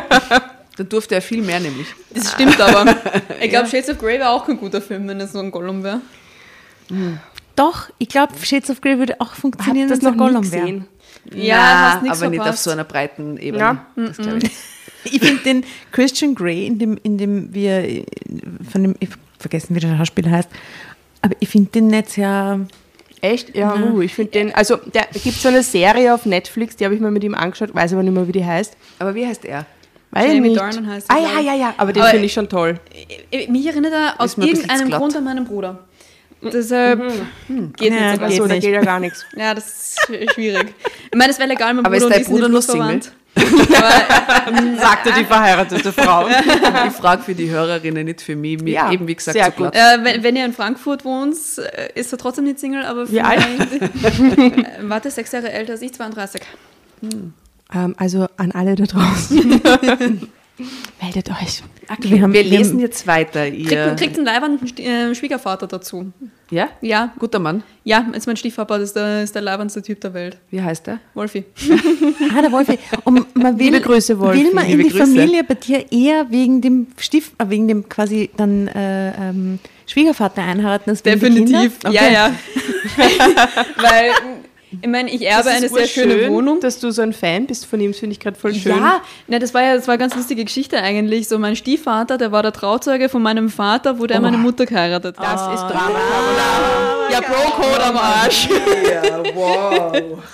Da 0.76 0.84
durfte 0.84 1.16
er 1.16 1.22
viel 1.22 1.42
mehr 1.42 1.58
nämlich. 1.58 1.88
das 2.14 2.30
stimmt 2.32 2.60
aber. 2.60 2.94
Ich 3.40 3.48
glaube, 3.50 3.66
Shades 3.68 3.88
of 3.90 3.98
Grey 3.98 4.18
wäre 4.20 4.28
auch 4.28 4.46
kein 4.46 4.56
guter 4.58 4.80
Film, 4.80 5.08
wenn 5.08 5.18
es 5.20 5.32
so 5.32 5.40
ein 5.40 5.50
Gollum 5.50 5.82
wäre. 5.82 6.00
Doch, 7.58 7.90
ich 7.98 8.08
glaube, 8.08 8.32
Shades 8.42 8.70
of 8.70 8.80
Grey 8.80 8.98
würde 8.98 9.20
auch 9.20 9.34
funktionieren, 9.34 9.88
das 9.88 9.98
wenn 9.98 9.98
es 9.98 10.04
noch 10.04 10.12
ein 10.12 10.18
Gollum 10.18 10.52
wäre. 10.52 10.60
gesehen. 10.62 10.86
Ja, 11.34 11.92
hast 11.94 12.02
nichts 12.02 12.22
aber 12.22 12.30
nicht 12.30 12.40
auf 12.40 12.56
so 12.56 12.70
einer 12.70 12.84
breiten 12.84 13.36
Ebene. 13.36 13.58
Ja. 13.62 13.86
Das 13.96 14.16
glaub 14.16 14.42
ich. 14.42 14.50
Ich 15.04 15.20
finde 15.20 15.42
den 15.44 15.64
Christian 15.92 16.34
Grey, 16.34 16.66
in 16.66 16.78
dem, 16.80 16.98
in 17.02 17.16
dem 17.18 17.54
wir 17.54 18.04
von 18.70 18.82
dem, 18.82 18.94
ich 18.98 19.08
vergessen, 19.38 19.74
wie 19.76 19.80
der 19.80 19.96
Schauspieler 19.96 20.30
heißt, 20.32 20.48
aber 21.22 21.34
ich 21.38 21.48
finde 21.48 21.70
den 21.70 21.86
nicht 21.86 22.10
sehr. 22.10 22.60
Echt? 23.20 23.56
Ja, 23.56 23.74
uh, 23.74 24.00
ich 24.02 24.12
finde 24.12 24.32
den, 24.32 24.54
also 24.54 24.76
da 24.92 25.02
gibt 25.12 25.36
so 25.40 25.48
eine 25.48 25.62
Serie 25.62 26.12
auf 26.12 26.26
Netflix, 26.26 26.76
die 26.76 26.84
habe 26.84 26.94
ich 26.94 27.00
mir 27.00 27.10
mit 27.12 27.22
ihm 27.24 27.34
angeschaut, 27.34 27.74
weiß 27.74 27.92
aber 27.92 28.02
nicht 28.02 28.12
mehr, 28.12 28.26
wie 28.28 28.32
die 28.32 28.44
heißt. 28.44 28.76
Aber 28.98 29.14
wie 29.14 29.24
heißt 29.26 29.44
er? 29.44 29.66
Jamie 30.14 30.40
nicht. 30.40 30.60
Dornan 30.60 30.86
heißt 30.86 31.08
er, 31.08 31.16
Ah 31.16 31.20
ja, 31.20 31.40
ja, 31.40 31.54
ja, 31.54 31.74
aber 31.78 31.92
den 31.92 32.02
finde 32.02 32.26
ich 32.26 32.32
schon 32.32 32.48
toll. 32.48 32.78
Ich- 33.30 33.48
Mich 33.48 33.66
erinnert 33.66 33.92
er 33.92 34.20
aus 34.20 34.36
irgendeinem. 34.36 34.90
Grund 34.90 35.16
an 35.16 35.24
meinen 35.24 35.44
Bruder. 35.44 35.84
Deshalb 36.42 37.00
geht 37.08 37.10
Ja, 37.48 37.58
nicht 37.58 37.74
so 37.76 37.88
ganz. 37.88 38.18
geht 38.18 38.22
Achso, 38.22 38.46
da 38.46 38.54
nicht. 38.54 38.60
geht 38.64 38.72
ja 38.74 38.80
gar 38.80 39.00
nichts. 39.00 39.24
Ja, 39.36 39.54
das 39.54 39.66
ist 39.66 39.98
sch- 40.08 40.34
schwierig. 40.34 40.74
Ich 41.10 41.16
meine, 41.18 41.32
es 41.32 41.38
wäre 41.38 41.48
legal, 41.48 41.74
mein 41.74 41.84
Aber 41.84 41.96
ist 41.96 42.02
Bruder 42.04 42.14
dein 42.14 42.18
und 42.18 42.20
ich 42.22 42.26
sind 42.28 42.36
Bruder 42.36 42.48
nur 42.48 42.62
Single? 42.62 43.00
Aber 44.46 44.76
Sagte 44.80 45.12
die 45.18 45.24
verheiratete 45.24 45.92
Frau. 45.92 46.26
Ich 46.28 46.92
frage 46.94 47.22
für 47.22 47.34
die 47.34 47.50
Hörerinnen, 47.50 48.04
nicht 48.04 48.20
für 48.20 48.34
mich. 48.36 48.60
Mir 48.62 48.72
Ja, 48.74 48.90
eben, 48.92 49.06
wie 49.06 49.14
gesagt, 49.14 49.36
sehr 49.36 49.46
so 49.56 49.64
gut. 49.64 49.74
äh, 49.74 49.98
wenn, 50.02 50.22
wenn 50.22 50.36
ihr 50.36 50.44
in 50.44 50.52
Frankfurt 50.52 51.04
wohnt, 51.04 51.34
äh, 51.58 51.90
ist 51.94 52.12
er 52.12 52.18
trotzdem 52.18 52.44
nicht 52.44 52.58
Single, 52.58 52.84
aber 52.84 53.08
Wie 53.10 53.20
alt? 53.20 53.42
vielleicht- 53.42 54.38
Äh, 54.38 54.62
Warte, 54.82 55.10
sechs 55.10 55.30
Jahre 55.32 55.50
älter 55.52 55.72
als 55.72 55.82
ich, 55.82 55.92
32. 55.94 56.40
Ähm, 57.02 57.94
also 57.96 58.26
an 58.36 58.52
alle 58.52 58.74
da 58.76 58.84
draußen. 58.84 59.60
Meldet 61.00 61.30
euch. 61.30 61.62
Okay, 61.90 62.10
wir 62.10 62.22
haben- 62.22 62.32
wir 62.32 62.44
wir 62.44 62.50
lesen 62.58 62.72
haben- 62.74 62.80
jetzt 62.80 63.06
weiter. 63.06 63.50
Kriegt, 63.50 63.70
Ihr, 63.72 63.94
kriegt 63.96 64.16
einen 64.16 64.26
leibenden 64.26 64.68
Sti- 64.68 64.82
äh, 65.10 65.14
Schwiegervater 65.14 65.66
dazu. 65.66 66.12
ja? 66.50 66.68
Ja, 66.82 67.12
Guter 67.18 67.38
Mann. 67.38 67.62
ja, 67.84 68.06
ist 68.12 68.26
mein 68.26 68.36
Stiefpapa, 68.36 68.76
das 68.78 68.88
ist 68.90 68.96
der, 68.96 69.22
ist 69.22 69.34
der 69.34 69.42
leibendste 69.42 69.80
Typ 69.82 70.00
der 70.00 70.12
Welt. 70.14 70.36
Wie 70.50 70.60
heißt 70.60 70.86
er? 70.88 70.98
Wolfi. 71.14 71.44
Ah, 72.36 72.42
der 72.42 72.52
Wolfi. 72.52 72.78
Und 73.04 73.34
man 73.36 73.58
will, 73.58 73.66
Liebe 73.66 73.80
Grüße, 73.80 74.18
Wolfi. 74.18 74.44
Will 74.44 74.52
man 74.54 74.64
in 74.66 74.70
Liebe 74.72 74.82
die 74.84 74.88
Grüße. 74.90 75.06
Familie 75.06 75.44
bei 75.44 75.54
dir 75.54 75.90
eher 75.90 76.30
wegen 76.30 76.60
dem 76.60 76.88
Stief, 76.98 77.32
äh, 77.38 77.48
wegen 77.48 77.66
dem 77.68 77.88
quasi 77.88 78.28
dann 78.36 78.68
äh, 78.68 79.30
ähm, 79.30 79.58
Schwiegervater 79.86 80.42
einheiraten 80.42 80.90
als 80.90 81.02
der 81.02 81.14
Definitiv. 81.16 81.78
Kinder? 81.80 81.90
Ja, 81.90 82.02
Okay. 82.02 82.12
ja. 82.12 82.30
Weil, 83.76 84.10
ich 84.70 84.88
meine, 84.88 85.10
ich 85.10 85.22
erbe 85.22 85.50
eine 85.50 85.68
sehr 85.68 85.86
schöne 85.86 86.28
Wohnung. 86.28 86.60
Dass 86.60 86.80
du 86.80 86.90
so 86.90 87.02
ein 87.02 87.12
Fan 87.12 87.46
bist 87.46 87.66
von 87.66 87.80
ihm, 87.80 87.92
das 87.92 88.00
finde 88.00 88.12
ich 88.14 88.20
gerade 88.20 88.38
voll 88.38 88.54
schön. 88.54 88.76
Ja, 88.76 89.00
ne, 89.26 89.38
das 89.38 89.54
war 89.54 89.62
ja 89.62 89.74
das 89.76 89.86
war 89.86 89.94
eine 89.94 90.00
ganz 90.00 90.14
lustige 90.14 90.44
Geschichte 90.44 90.82
eigentlich. 90.82 91.28
So 91.28 91.38
mein 91.38 91.56
Stiefvater, 91.56 92.18
der 92.18 92.32
war 92.32 92.42
der 92.42 92.52
Trauzeuge 92.52 93.08
von 93.08 93.22
meinem 93.22 93.48
Vater, 93.50 93.98
wo 93.98 94.06
der 94.06 94.20
meine 94.20 94.38
Mutter 94.38 94.66
geheiratet 94.66 95.18
hat. 95.18 95.34
Das 95.34 95.54
ist 95.54 95.68
Drama. 95.68 95.98
Ja, 97.10 97.20
Bro-Code 97.20 97.84
am 97.84 97.96
Arsch. 97.96 98.48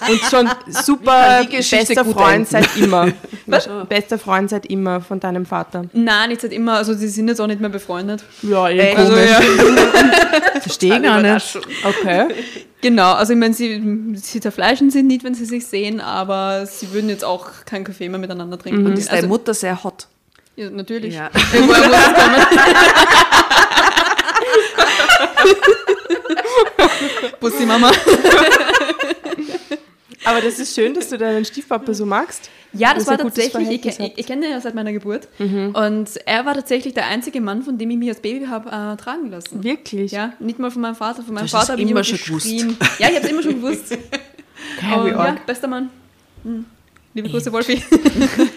Und 0.08 0.20
schon 0.28 0.48
super 0.68 1.44
bester 1.48 2.04
Freund 2.04 2.48
seit 2.48 2.76
immer. 2.76 3.12
Bester 3.88 4.18
Freund 4.18 4.50
seit 4.50 4.66
immer 4.66 5.00
von 5.00 5.20
deinem 5.20 5.46
Vater. 5.46 5.84
Nein, 5.92 6.30
nicht 6.30 6.40
seit 6.40 6.52
immer, 6.52 6.74
also 6.78 6.94
sie 6.94 7.08
sind 7.08 7.28
jetzt 7.28 7.40
auch 7.40 7.46
nicht 7.46 7.60
mehr 7.60 7.70
befreundet. 7.70 8.24
Ja, 8.42 8.68
eh 8.68 8.94
Also, 8.96 9.16
ja. 9.16 9.40
Verstehe 10.60 11.00
gar 11.00 11.20
nicht. 11.20 11.58
Okay. 11.84 12.26
Genau, 12.84 13.14
also 13.14 13.32
ich 13.32 13.38
meine, 13.38 13.54
sie, 13.54 14.14
sie 14.16 14.40
zerfleischen 14.42 14.90
sich 14.90 15.02
nicht, 15.02 15.24
wenn 15.24 15.32
sie 15.32 15.46
sich 15.46 15.66
sehen, 15.66 16.02
aber 16.02 16.66
sie 16.66 16.92
würden 16.92 17.08
jetzt 17.08 17.24
auch 17.24 17.64
keinen 17.64 17.82
Kaffee 17.82 18.10
mehr 18.10 18.18
miteinander 18.18 18.58
trinken. 18.58 18.84
Und 18.84 18.98
ist 18.98 19.08
deine 19.08 19.20
also, 19.20 19.28
Mutter 19.28 19.54
sehr 19.54 19.82
hot? 19.82 20.06
ja, 20.54 20.68
natürlich. 20.68 21.14
Ja. 21.14 21.30
Bussi 27.40 27.64
Mama. 27.64 27.90
Aber 30.24 30.40
das 30.40 30.58
ist 30.58 30.74
schön, 30.74 30.94
dass 30.94 31.08
du 31.08 31.18
deinen 31.18 31.44
Stiefpapa 31.44 31.92
so 31.94 32.06
magst. 32.06 32.50
Ja, 32.72 32.92
das 32.92 33.06
war 33.06 33.18
tatsächlich, 33.18 33.68
ich, 33.70 33.86
ich, 33.86 34.12
ich 34.16 34.26
kenne 34.26 34.46
ihn 34.46 34.52
ja 34.52 34.60
seit 34.60 34.74
meiner 34.74 34.92
Geburt. 34.92 35.28
Und 35.38 36.08
er 36.26 36.44
war 36.44 36.54
tatsächlich 36.54 36.94
der 36.94 37.06
einzige 37.06 37.40
Mann, 37.40 37.62
von 37.62 37.78
dem 37.78 37.90
ich 37.90 37.96
mich 37.96 38.08
als 38.08 38.20
Baby 38.20 38.46
habe 38.46 38.68
äh, 38.68 38.96
tragen 38.96 39.30
lassen. 39.30 39.62
Wirklich? 39.62 40.12
Ja, 40.12 40.32
nicht 40.40 40.58
mal 40.58 40.70
von 40.70 40.82
meinem 40.82 40.96
Vater. 40.96 41.22
Von 41.22 41.34
meinem 41.34 41.46
Du 41.46 41.52
hast 41.52 41.60
Vater 41.60 41.72
habe 41.72 41.82
ich 41.82 41.90
immer 41.90 42.00
immer 42.00 42.04
schon 42.04 42.34
geschrien. 42.34 42.76
Ja, 42.98 43.08
ich 43.08 43.16
habe 43.16 43.26
es 43.26 43.30
immer 43.30 43.42
schon 43.42 43.60
gewusst. 43.60 43.92
Und, 44.96 45.06
ja, 45.08 45.36
bester 45.46 45.68
Mann. 45.68 45.90
Hm. 46.42 46.64
Liebe 47.14 47.28
Grüße, 47.28 47.52
Wolfi. 47.52 47.74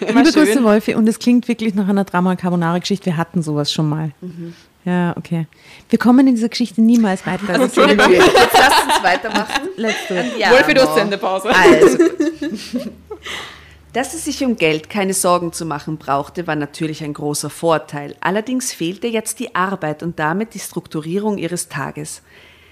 Liebe 0.07 0.31
Grüße, 0.31 0.63
Wolfi. 0.63 0.95
Und 0.95 1.07
es 1.07 1.19
klingt 1.19 1.47
wirklich 1.47 1.75
nach 1.75 1.87
einer 1.87 2.05
Drama-Carbonara-Geschichte. 2.05 3.05
Wir 3.07 3.17
hatten 3.17 3.43
sowas 3.43 3.71
schon 3.71 3.87
mal. 3.87 4.13
Ja, 4.87 5.13
okay. 5.17 5.47
Wir 5.89 5.99
kommen 5.99 6.25
in 6.29 6.35
dieser 6.35 6.47
Geschichte 6.47 6.81
niemals 6.81 7.27
weiter. 7.27 7.49
Also, 7.49 7.85
Jetzt 7.85 7.97
lass 7.97 8.83
uns 8.85 9.03
weitermachen. 9.03 9.67
let's 9.75 10.07
do 10.07 10.13
it. 10.13 10.37
Ja, 10.37 10.51
Wolfi, 10.51 10.73
du 10.73 10.81
hast. 10.81 10.95
Sendepause. 10.95 11.49
Also, 11.49 11.97
dass 13.91 14.13
es 14.13 14.23
sich 14.23 14.45
um 14.45 14.55
Geld 14.55 14.89
keine 14.89 15.13
Sorgen 15.13 15.51
zu 15.51 15.65
machen 15.65 15.97
brauchte, 15.97 16.47
war 16.47 16.55
natürlich 16.55 17.03
ein 17.03 17.13
großer 17.13 17.49
Vorteil. 17.49 18.15
Allerdings 18.21 18.71
fehlte 18.71 19.07
jetzt 19.07 19.39
die 19.39 19.55
Arbeit 19.55 20.03
und 20.03 20.19
damit 20.19 20.53
die 20.53 20.59
Strukturierung 20.59 21.37
ihres 21.37 21.67
Tages. 21.67 22.21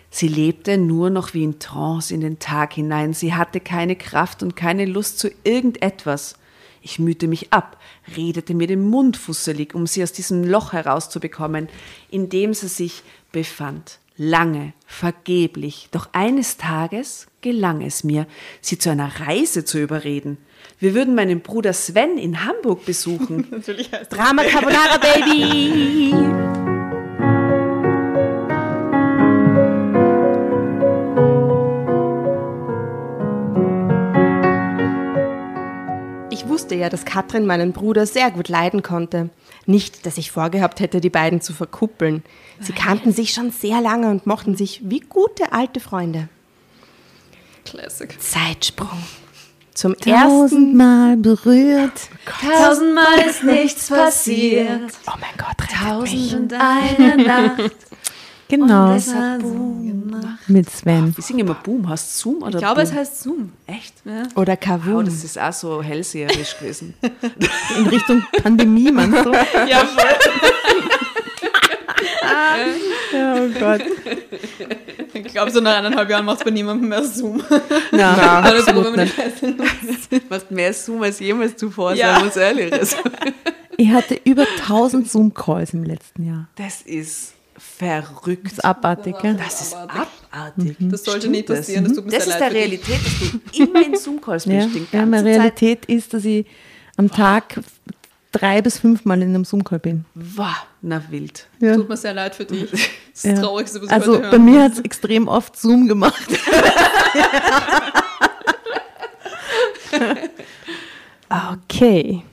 Sie 0.10 0.30
lebte 0.30 0.78
nur 0.78 1.10
noch 1.10 1.34
wie 1.34 1.44
in 1.44 1.60
Trance 1.60 2.14
in 2.14 2.22
den 2.22 2.40
Tag 2.40 2.72
hinein. 2.72 3.12
Sie 3.12 3.34
hatte 3.34 3.60
keine 3.60 3.98
Kraft 3.98 4.42
und 4.42 4.56
keine 4.56 4.86
Lust 4.86 5.20
zu 5.20 5.30
irgendetwas. 5.44 6.36
Ich 6.86 7.00
mühte 7.00 7.28
mich 7.28 7.52
ab, 7.52 7.82
redete 8.16 8.54
mir 8.54 8.68
den 8.68 8.88
Mund 8.88 9.18
fusselig, 9.18 9.74
um 9.74 9.88
sie 9.88 10.04
aus 10.04 10.12
diesem 10.12 10.44
Loch 10.44 10.72
herauszubekommen, 10.72 11.68
in 12.12 12.30
dem 12.30 12.54
sie 12.54 12.68
sich 12.68 13.02
befand. 13.32 13.98
Lange, 14.18 14.74
vergeblich, 14.86 15.90
doch 15.92 16.10
eines 16.14 16.58
Tages 16.58 17.26
gelang 17.42 17.82
es 17.82 18.04
mir, 18.04 18.28
sie 18.62 18.78
zu 18.78 18.92
einer 18.92 19.20
Reise 19.20 19.66
zu 19.66 19.82
überreden. 19.82 20.38
Wir 20.78 20.94
würden 20.94 21.16
meinen 21.16 21.42
Bruder 21.42 21.74
Sven 21.74 22.20
in 22.20 22.46
Hamburg 22.46 22.86
besuchen. 22.86 23.48
Drama 24.12 24.44
Carbonara 24.44 25.00
Baby! 25.00 26.75
Wusste 36.56 36.76
ja, 36.76 36.88
dass 36.88 37.04
Katrin 37.04 37.46
meinen 37.46 37.74
Bruder 37.74 38.06
sehr 38.06 38.32
gut 38.32 38.48
leiden 38.48 38.82
konnte. 38.82 39.30
Nicht, 39.66 40.06
dass 40.06 40.18
ich 40.18 40.32
vorgehabt 40.32 40.80
hätte, 40.80 41.02
die 41.02 41.10
beiden 41.10 41.42
zu 41.42 41.52
verkuppeln. 41.52 42.24
Sie 42.62 42.72
kannten 42.72 43.12
sich 43.12 43.34
schon 43.34 43.52
sehr 43.52 43.82
lange 43.82 44.10
und 44.10 44.26
mochten 44.26 44.56
sich 44.56 44.80
wie 44.86 45.02
gute 45.02 45.52
alte 45.52 45.82
Freunde. 45.82 46.30
Classic. 47.66 48.16
Zeitsprung. 48.22 49.04
Zum 49.74 49.96
ersten 49.96 50.12
Tausendmal 50.12 51.18
berührt. 51.18 52.08
Tausendmal 52.40 53.20
ist 53.30 53.44
nichts 53.44 53.90
passiert. 53.90 54.94
Oh 55.08 55.18
mein 55.20 55.36
Gott, 55.38 55.60
rettet 55.60 56.14
mich. 56.14 56.36
und 56.36 56.54
eine 56.54 57.18
Nacht. 57.22 57.76
Genau. 58.48 58.90
hat 58.94 59.42
Boom 59.42 59.88
gemacht. 59.88 60.40
Mit 60.48 60.70
Sven. 60.70 61.16
Wir 61.16 61.24
singen 61.24 61.40
immer 61.40 61.56
Boom. 61.56 61.90
Hast 61.90 62.18
Zoom 62.20 62.44
oder 62.44 62.50
Ich 62.52 62.58
glaube, 62.58 62.82
es 62.82 62.90
Boom? 62.92 63.00
heißt 63.00 63.24
Zoom. 63.24 63.52
Echt? 63.68 63.94
Ja. 64.06 64.24
Oder 64.36 64.54
Oh, 64.54 64.58
Kavun. 64.60 65.06
das 65.06 65.24
ist 65.24 65.40
auch 65.40 65.54
so 65.54 65.82
hellseherisch 65.82 66.58
gewesen. 66.60 66.94
In 67.78 67.88
Richtung 67.88 68.24
Pandemie, 68.44 68.92
meinst 68.92 69.26
du? 69.26 69.32
Ja, 69.68 69.80
voll. 69.86 70.06
Ja, 73.14 73.36
oh 73.36 73.48
Gott. 73.60 73.82
Ich 75.14 75.24
glaube, 75.26 75.52
so 75.52 75.62
nach 75.62 75.78
eineinhalb 75.78 76.10
Jahren 76.10 76.26
macht 76.26 76.40
es 76.40 76.44
bei 76.44 76.52
niemandem 76.52 76.90
mehr 76.90 77.04
Zoom. 77.04 77.42
Na, 77.92 78.42
Alles 78.42 78.68
absolut 78.68 78.96
nicht. 78.98 79.14
Macht 80.30 80.52
mehr 80.52 80.74
Zoom 80.74 81.04
als 81.04 81.20
jemals 81.20 81.56
zuvor, 81.56 81.94
Ja. 81.94 82.18
wir 82.20 82.26
uns 82.26 82.36
ehrlich. 82.36 82.74
Ich 83.78 83.90
hatte 83.92 84.20
über 84.26 84.46
1000 84.68 85.10
Zoom-Calls 85.10 85.74
im 85.74 85.84
letzten 85.84 86.24
Jahr. 86.26 86.48
Das 86.56 86.82
ist 86.82 87.34
verrückt. 87.58 88.46
Das 88.46 88.54
ist 88.54 88.66
abartig, 88.66 89.16
gell? 89.22 89.36
Das 89.36 89.62
ist 89.62 89.74
abartig. 89.76 90.76
Das 90.80 91.04
sollte 91.04 91.22
Stimmt 91.22 91.36
nicht 91.36 91.48
passieren, 91.48 91.84
das 91.86 91.94
tut 91.94 92.06
mir 92.06 92.12
Das 92.12 92.26
sehr 92.26 92.34
ist 92.36 92.40
leid 92.42 92.54
der 92.54 92.62
für 92.62 92.70
dich. 92.70 92.88
Realität, 92.90 93.00
dass 93.06 93.52
du 93.58 93.64
immer 93.64 93.86
in 93.86 93.96
Zoom-Calls 93.98 94.46
Ja, 94.48 94.66
bist. 94.66 94.76
die 94.76 94.88
ja, 94.96 95.06
meine 95.06 95.12
ganze 95.12 95.24
Zeit. 95.26 95.62
Realität 95.62 95.86
ist, 95.86 96.14
dass 96.14 96.26
ich 96.26 96.46
am 96.98 97.10
Tag 97.12 97.60
drei 98.32 98.62
bis 98.62 98.80
fünfmal 98.80 99.22
in 99.22 99.30
einem 99.30 99.46
Zoom-Call 99.46 99.80
bin. 99.80 100.06
Wow, 100.16 100.66
na 100.82 101.02
wild. 101.10 101.48
Ja. 101.60 101.76
Tut 101.76 101.88
mir 101.88 101.96
sehr 101.98 102.14
leid 102.14 102.36
für 102.36 102.44
dich. 102.46 102.70
Das 102.72 102.80
ist 103.14 103.24
Ja. 103.24 103.32
das 103.32 103.40
Traurigste, 103.42 103.80
was 103.82 103.88
ich 103.88 103.92
Also 103.94 104.20
bei 104.20 104.40
mir 104.40 104.64
hat 104.64 104.74
es 104.74 104.80
extrem 104.80 105.28
oft 105.30 105.58
Zoom 105.58 105.88
gemacht. 105.88 106.22
Okay. 111.30 112.24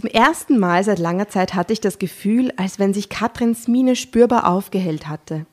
Zum 0.00 0.08
ersten 0.08 0.58
Mal 0.58 0.82
seit 0.82 0.98
langer 0.98 1.28
Zeit 1.28 1.52
hatte 1.52 1.74
ich 1.74 1.80
das 1.82 1.98
Gefühl, 1.98 2.54
als 2.56 2.78
wenn 2.78 2.94
sich 2.94 3.10
Katrins 3.10 3.68
Miene 3.68 3.96
spürbar 3.96 4.48
aufgehellt 4.48 5.08
hatte. 5.08 5.44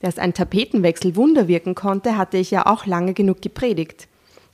Dass 0.00 0.18
ein 0.18 0.34
Tapetenwechsel 0.34 1.16
Wunder 1.16 1.48
wirken 1.48 1.74
konnte, 1.74 2.18
hatte 2.18 2.36
ich 2.36 2.50
ja 2.50 2.66
auch 2.66 2.84
lange 2.84 3.14
genug 3.14 3.40
gepredigt. 3.40 4.06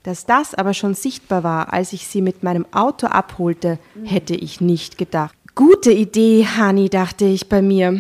Dass 0.05 0.27
das 0.27 0.55
aber 0.55 0.75
schon 0.75 0.95
sichtbar 0.95 1.43
war, 1.43 1.73
als 1.73 1.93
ich 1.93 2.07
sie 2.07 2.23
mit 2.23 2.45
meinem 2.45 2.67
Auto 2.71 3.09
abholte, 3.09 3.81
hätte 4.05 4.37
ich 4.37 4.61
nicht 4.61 4.97
gedacht. 4.97 5.35
Gute 5.57 5.91
Idee, 5.91 6.47
Hanni, 6.47 6.89
dachte 6.89 7.25
ich 7.25 7.49
bei 7.49 7.63
mir. 7.63 7.99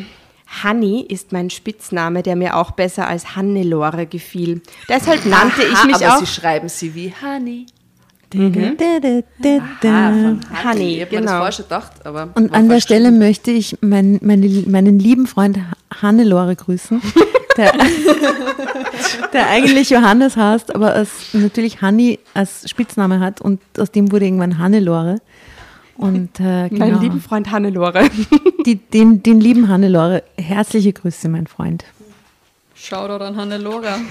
Hanni 0.62 1.00
ist 1.00 1.32
mein 1.32 1.50
Spitzname, 1.50 2.22
der 2.22 2.36
mir 2.36 2.56
auch 2.56 2.70
besser 2.70 3.08
als 3.08 3.34
Hannelore 3.34 4.06
gefiel. 4.06 4.62
Deshalb 4.88 5.26
nannte 5.26 5.62
ich 5.62 5.84
mich 5.86 5.96
aber 5.96 6.14
auch 6.14 6.20
sie 6.20 6.26
schreiben 6.26 6.68
sie 6.68 6.94
wie 6.94 7.12
Honey. 7.20 7.66
Ah, 9.84 10.12
von 10.12 10.40
Honey. 10.64 10.96
Ich 10.96 11.00
habe 11.02 11.14
mir 11.14 11.22
das 11.22 11.30
genau. 11.30 11.38
vorher 11.38 11.56
gedacht, 11.56 11.92
aber... 12.04 12.28
Und 12.34 12.54
an 12.54 12.68
der. 12.68 12.80
Stelle 12.80 13.10
möchte 13.10 13.50
ich 13.50 13.76
mein, 13.80 14.18
meine, 14.22 14.46
meinen 14.66 14.98
lieben 14.98 15.26
Freund 15.26 15.58
Hannelore 16.00 16.56
grüßen, 16.56 17.00
der, 17.56 17.72
der 19.32 19.48
eigentlich 19.48 19.90
Johannes 19.90 20.36
heißt, 20.36 20.74
aber 20.74 20.94
als, 20.94 21.10
natürlich 21.32 21.82
Hanni 21.82 22.18
als 22.34 22.68
Spitzname 22.68 23.20
hat 23.20 23.40
und 23.40 23.60
aus 23.78 23.90
dem 23.90 24.10
wurde 24.12 24.24
irgendwann 24.24 24.58
Hannelore. 24.58 25.20
Und 25.96 26.40
äh, 26.40 26.68
genau, 26.68 26.86
meinen 26.86 27.00
lieben 27.00 27.20
Freund 27.20 27.50
Hannelore. 27.50 28.08
die, 28.66 28.76
den, 28.76 29.22
den 29.22 29.40
lieben 29.40 29.68
Hannelore, 29.68 30.22
herzliche 30.36 30.92
Grüße, 30.92 31.28
mein 31.28 31.46
Freund. 31.46 31.84
Shoutout 32.82 33.22
an 33.24 33.36
Hannelora. 33.36 34.00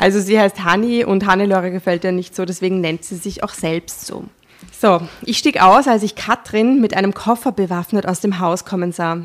Also 0.00 0.20
sie 0.20 0.38
heißt 0.38 0.62
Hanni 0.62 1.04
und 1.04 1.26
Hannelore 1.26 1.72
gefällt 1.72 2.04
ihr 2.04 2.12
nicht 2.12 2.36
so, 2.36 2.44
deswegen 2.44 2.80
nennt 2.80 3.04
sie 3.04 3.16
sich 3.16 3.42
auch 3.42 3.52
selbst 3.52 4.06
so. 4.06 4.24
So, 4.70 5.00
ich 5.22 5.38
stieg 5.38 5.60
aus, 5.60 5.88
als 5.88 6.04
ich 6.04 6.14
Katrin 6.14 6.80
mit 6.80 6.96
einem 6.96 7.14
Koffer 7.14 7.50
bewaffnet 7.50 8.06
aus 8.06 8.20
dem 8.20 8.38
Haus 8.38 8.64
kommen 8.64 8.92
sah. 8.92 9.22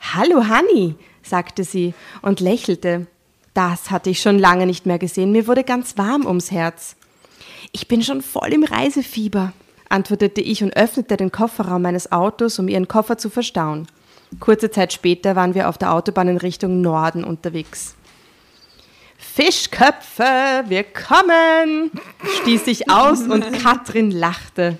Hallo 0.00 0.48
Hanni, 0.48 0.94
sagte 1.22 1.64
sie 1.64 1.92
und 2.22 2.40
lächelte. 2.40 3.06
Das 3.52 3.90
hatte 3.90 4.08
ich 4.08 4.22
schon 4.22 4.38
lange 4.38 4.64
nicht 4.64 4.86
mehr 4.86 4.98
gesehen. 4.98 5.32
Mir 5.32 5.46
wurde 5.46 5.64
ganz 5.64 5.98
warm 5.98 6.24
ums 6.24 6.50
Herz. 6.50 6.96
Ich 7.72 7.88
bin 7.88 8.02
schon 8.02 8.22
voll 8.22 8.54
im 8.54 8.64
Reisefieber, 8.64 9.52
antwortete 9.90 10.40
ich 10.40 10.62
und 10.62 10.74
öffnete 10.74 11.18
den 11.18 11.30
Kofferraum 11.30 11.82
meines 11.82 12.10
Autos, 12.10 12.58
um 12.58 12.68
ihren 12.68 12.88
Koffer 12.88 13.18
zu 13.18 13.28
verstauen. 13.28 13.86
Kurze 14.40 14.70
Zeit 14.70 14.92
später 14.92 15.36
waren 15.36 15.54
wir 15.54 15.68
auf 15.68 15.78
der 15.78 15.92
Autobahn 15.92 16.28
in 16.28 16.36
Richtung 16.36 16.80
Norden 16.80 17.24
unterwegs. 17.24 17.94
Fischköpfe, 19.18 20.64
wir 20.68 20.84
kommen, 20.84 21.90
stieß 22.42 22.66
ich 22.66 22.90
aus 22.90 23.22
und 23.22 23.52
Katrin 23.62 24.10
lachte. 24.10 24.78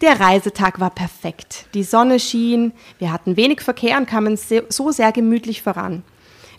Der 0.00 0.20
Reisetag 0.20 0.78
war 0.78 0.90
perfekt. 0.90 1.66
Die 1.74 1.82
Sonne 1.82 2.20
schien, 2.20 2.72
wir 2.98 3.12
hatten 3.12 3.36
wenig 3.36 3.60
Verkehr 3.60 3.96
und 3.98 4.06
kamen 4.06 4.36
so 4.36 4.90
sehr 4.92 5.12
gemütlich 5.12 5.62
voran. 5.62 6.04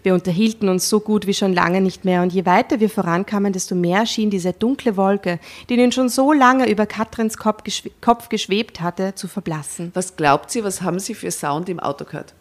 Wir 0.03 0.13
unterhielten 0.13 0.69
uns 0.69 0.89
so 0.89 0.99
gut 0.99 1.27
wie 1.27 1.33
schon 1.33 1.53
lange 1.53 1.81
nicht 1.81 2.05
mehr 2.05 2.21
und 2.21 2.33
je 2.33 2.45
weiter 2.45 2.79
wir 2.79 2.89
vorankamen, 2.89 3.53
desto 3.53 3.75
mehr 3.75 4.05
schien 4.05 4.29
diese 4.29 4.53
dunkle 4.53 4.97
Wolke, 4.97 5.39
die 5.69 5.77
nun 5.77 5.91
schon 5.91 6.09
so 6.09 6.31
lange 6.33 6.69
über 6.69 6.85
Katrins 6.85 7.37
Kopf, 7.37 7.63
geschwe 7.63 7.91
Kopf 8.01 8.29
geschwebt 8.29 8.81
hatte, 8.81 9.15
zu 9.15 9.27
verblassen. 9.27 9.91
Was 9.93 10.15
glaubt 10.15 10.51
sie, 10.51 10.63
was 10.63 10.81
haben 10.81 10.99
sie 10.99 11.15
für 11.15 11.31
Sound 11.31 11.69
im 11.69 11.79
Auto 11.79 12.05
gehört? 12.05 12.33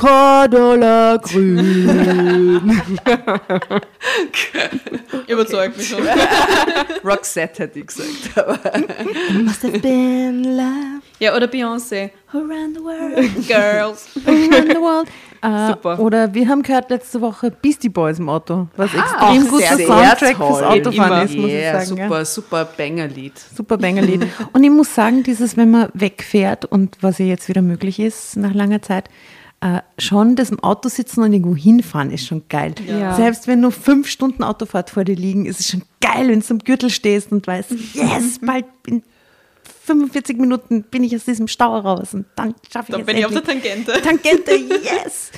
Cordula 0.00 1.18
grün. 1.18 2.80
Überzeugt 5.28 5.76
mich 5.76 5.88
schon. 5.88 6.00
Roxette 7.04 7.64
hätte 7.64 7.80
ich 7.80 7.86
gesagt. 7.86 8.08
Aber 8.36 8.58
Must 9.42 9.62
have 9.62 9.78
been 9.80 10.44
love. 10.56 11.02
Ja, 11.18 11.36
oder 11.36 11.46
Beyoncé. 11.48 12.10
Around 12.32 12.76
the 12.78 12.82
world, 12.82 13.46
girls. 13.46 14.08
Around 14.26 14.70
the 14.72 14.76
world. 14.80 15.08
Äh, 15.42 15.68
Super. 15.68 15.98
Oder 15.98 16.34
wir 16.34 16.46
haben 16.48 16.62
gehört 16.62 16.90
letzte 16.90 17.18
Woche 17.22 17.50
Beastie 17.50 17.88
Boys 17.88 18.18
im 18.18 18.28
Auto, 18.28 18.68
was 18.76 18.92
extrem 18.92 19.46
auch 19.46 19.48
guter 19.48 19.74
sehr, 19.74 19.86
Soundtrack 19.86 20.18
sehr 20.18 20.36
fürs 20.36 20.58
toll. 20.58 20.64
Autofahren 20.64 21.12
Immer. 21.12 21.22
ist, 21.24 21.34
muss 21.38 21.50
Yeah, 21.50 21.80
ich 21.80 21.88
sagen. 21.88 22.02
super, 22.02 22.18
Ja. 22.18 22.24
super 22.26 22.64
Bangerlied. 22.76 23.32
Super 23.56 23.78
Bangerlied. 23.78 24.26
Und 24.52 24.62
ich 24.64 24.68
muss 24.70 24.94
sagen, 24.94 25.22
dieses, 25.22 25.56
wenn 25.56 25.70
man 25.70 25.88
wegfährt 25.94 26.66
und 26.66 26.98
was 27.00 27.16
ja 27.20 27.24
jetzt 27.24 27.48
wieder 27.48 27.62
möglich 27.62 27.98
ist 28.00 28.36
nach 28.36 28.52
langer 28.52 28.82
Zeit, 28.82 29.08
äh, 29.60 29.80
schon 29.98 30.36
das 30.36 30.50
im 30.50 30.60
Auto 30.60 30.88
sitzen 30.88 31.22
und 31.22 31.32
irgendwo 31.32 31.54
hinfahren 31.54 32.10
ist 32.10 32.26
schon 32.26 32.42
geil. 32.48 32.74
Ja. 32.86 33.14
Selbst 33.14 33.46
wenn 33.46 33.60
nur 33.60 33.72
fünf 33.72 34.08
Stunden 34.08 34.42
Autofahrt 34.42 34.90
vor 34.90 35.04
dir 35.04 35.16
liegen, 35.16 35.44
ist 35.46 35.60
es 35.60 35.68
schon 35.68 35.82
geil, 36.00 36.28
wenn 36.28 36.40
du 36.40 36.46
am 36.50 36.58
Gürtel 36.60 36.90
stehst 36.90 37.30
und 37.30 37.46
weißt, 37.46 37.70
yes, 37.94 38.38
bald 38.40 38.64
in 38.86 39.02
45 39.84 40.38
Minuten 40.38 40.84
bin 40.84 41.04
ich 41.04 41.14
aus 41.14 41.24
diesem 41.24 41.48
Stau 41.48 41.76
raus 41.78 42.14
und 42.14 42.26
dann 42.36 42.54
schaffe 42.72 42.86
ich 42.88 42.92
Dann 42.92 43.00
es 43.00 43.06
bin 43.06 43.16
ich 43.16 43.26
auf 43.26 43.32
der 43.32 43.48
endlich. 43.48 43.72
Tangente. 43.74 44.02
Tangente, 44.02 44.52
yes! 44.54 45.30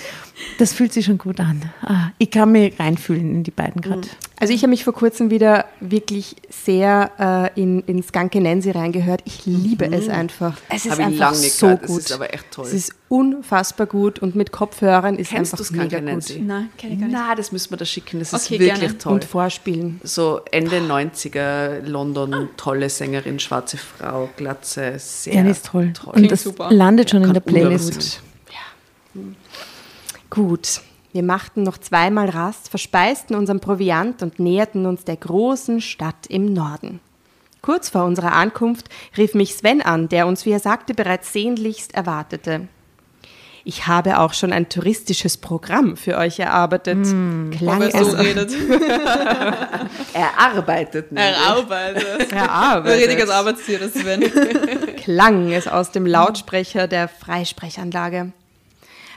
Das 0.58 0.72
fühlt 0.72 0.92
sich 0.92 1.06
schon 1.06 1.18
gut 1.18 1.40
an. 1.40 1.70
Ah, 1.82 2.10
ich 2.18 2.30
kann 2.30 2.52
mich 2.52 2.78
reinfühlen 2.78 3.34
in 3.34 3.42
die 3.44 3.50
beiden 3.50 3.80
gerade. 3.80 4.08
Also 4.42 4.52
ich 4.54 4.62
habe 4.62 4.70
mich 4.70 4.82
vor 4.82 4.92
kurzem 4.92 5.30
wieder 5.30 5.66
wirklich 5.78 6.34
sehr 6.50 7.52
äh, 7.56 7.60
in, 7.60 7.80
in 7.82 8.02
Skankenensi 8.02 8.72
reingehört. 8.72 9.22
Ich 9.24 9.46
liebe 9.46 9.86
es 9.86 10.08
einfach. 10.08 10.56
Es 10.68 10.84
ist 10.84 10.94
ich 10.94 11.00
einfach 11.00 11.32
so 11.34 11.66
gehört. 11.66 11.86
gut. 11.86 11.98
Es 12.00 12.04
ist 12.06 12.12
aber 12.12 12.34
echt 12.34 12.50
toll. 12.50 12.64
Es 12.66 12.72
ist 12.72 12.92
unfassbar 13.08 13.86
gut 13.86 14.18
und 14.18 14.34
mit 14.34 14.50
Kopfhörern 14.50 15.14
ist 15.14 15.30
Kennst 15.30 15.52
du 15.52 15.62
einfach 15.62 15.70
mega 15.76 16.00
gut. 16.00 16.24
Nein, 16.40 16.70
kenn 16.76 16.92
ich 16.92 16.98
gar 16.98 17.06
nicht. 17.06 17.16
Na, 17.16 17.34
das 17.36 17.52
müssen 17.52 17.70
wir 17.70 17.76
da 17.76 17.84
schicken. 17.84 18.18
Das 18.18 18.32
ist 18.32 18.46
Okay, 18.46 18.58
wirklich 18.58 18.80
gerne. 18.80 18.98
toll. 18.98 19.12
Und 19.12 19.24
vorspielen. 19.24 20.00
so 20.02 20.40
Ende 20.50 20.78
90er 20.80 21.80
London, 21.86 22.48
tolle 22.56 22.90
Sängerin, 22.90 23.38
schwarze 23.38 23.76
Frau, 23.76 24.28
Glatze, 24.36 24.94
sehr 24.98 25.34
Ja, 25.34 25.48
ist 25.48 25.66
toll. 25.66 25.92
toll. 25.92 26.14
Und 26.16 26.32
das 26.32 26.42
super. 26.42 26.68
landet 26.72 27.10
schon 27.10 27.20
in 27.20 27.26
Kann 27.26 27.34
der 27.34 27.40
Playlist. 27.42 28.20
Urlaub 29.14 29.32
Gut. 30.30 30.80
Wir 31.12 31.22
machten 31.22 31.62
noch 31.62 31.76
zweimal 31.78 32.30
Rast, 32.30 32.70
verspeisten 32.70 33.36
unseren 33.36 33.60
Proviant 33.60 34.22
und 34.22 34.38
näherten 34.38 34.86
uns 34.86 35.04
der 35.04 35.16
großen 35.16 35.80
Stadt 35.82 36.26
im 36.28 36.52
Norden. 36.52 37.00
Kurz 37.60 37.90
vor 37.90 38.04
unserer 38.04 38.32
Ankunft 38.32 38.88
rief 39.16 39.34
mich 39.34 39.54
Sven 39.54 39.82
an, 39.82 40.08
der 40.08 40.26
uns, 40.26 40.46
wie 40.46 40.50
er 40.50 40.58
sagte, 40.58 40.94
bereits 40.94 41.32
sehnlichst 41.32 41.94
erwartete. 41.94 42.66
Ich 43.64 43.86
habe 43.86 44.18
auch 44.18 44.34
schon 44.34 44.52
ein 44.52 44.68
touristisches 44.68 45.36
Programm 45.36 45.96
für 45.96 46.16
euch 46.16 46.40
erarbeitet. 46.40 47.04
Klang 47.04 47.80
Wer 47.80 47.94
es, 47.94 48.10
so 48.10 48.16
redet. 48.16 48.52
Er 50.14 50.30
arbeitet 50.36 51.12
nicht. 51.12 51.22
Er 51.22 51.36
arbeitet. 51.38 52.32
erarbeitet. 52.32 53.00
Richtiges 53.00 53.30
Arbeitstier, 53.30 53.78
das 53.78 53.92
Sven. 53.92 54.20
klang 54.96 55.52
es 55.52 55.68
aus 55.68 55.92
dem 55.92 56.06
Lautsprecher 56.06 56.88
der 56.88 57.06
Freisprechanlage. 57.06 58.32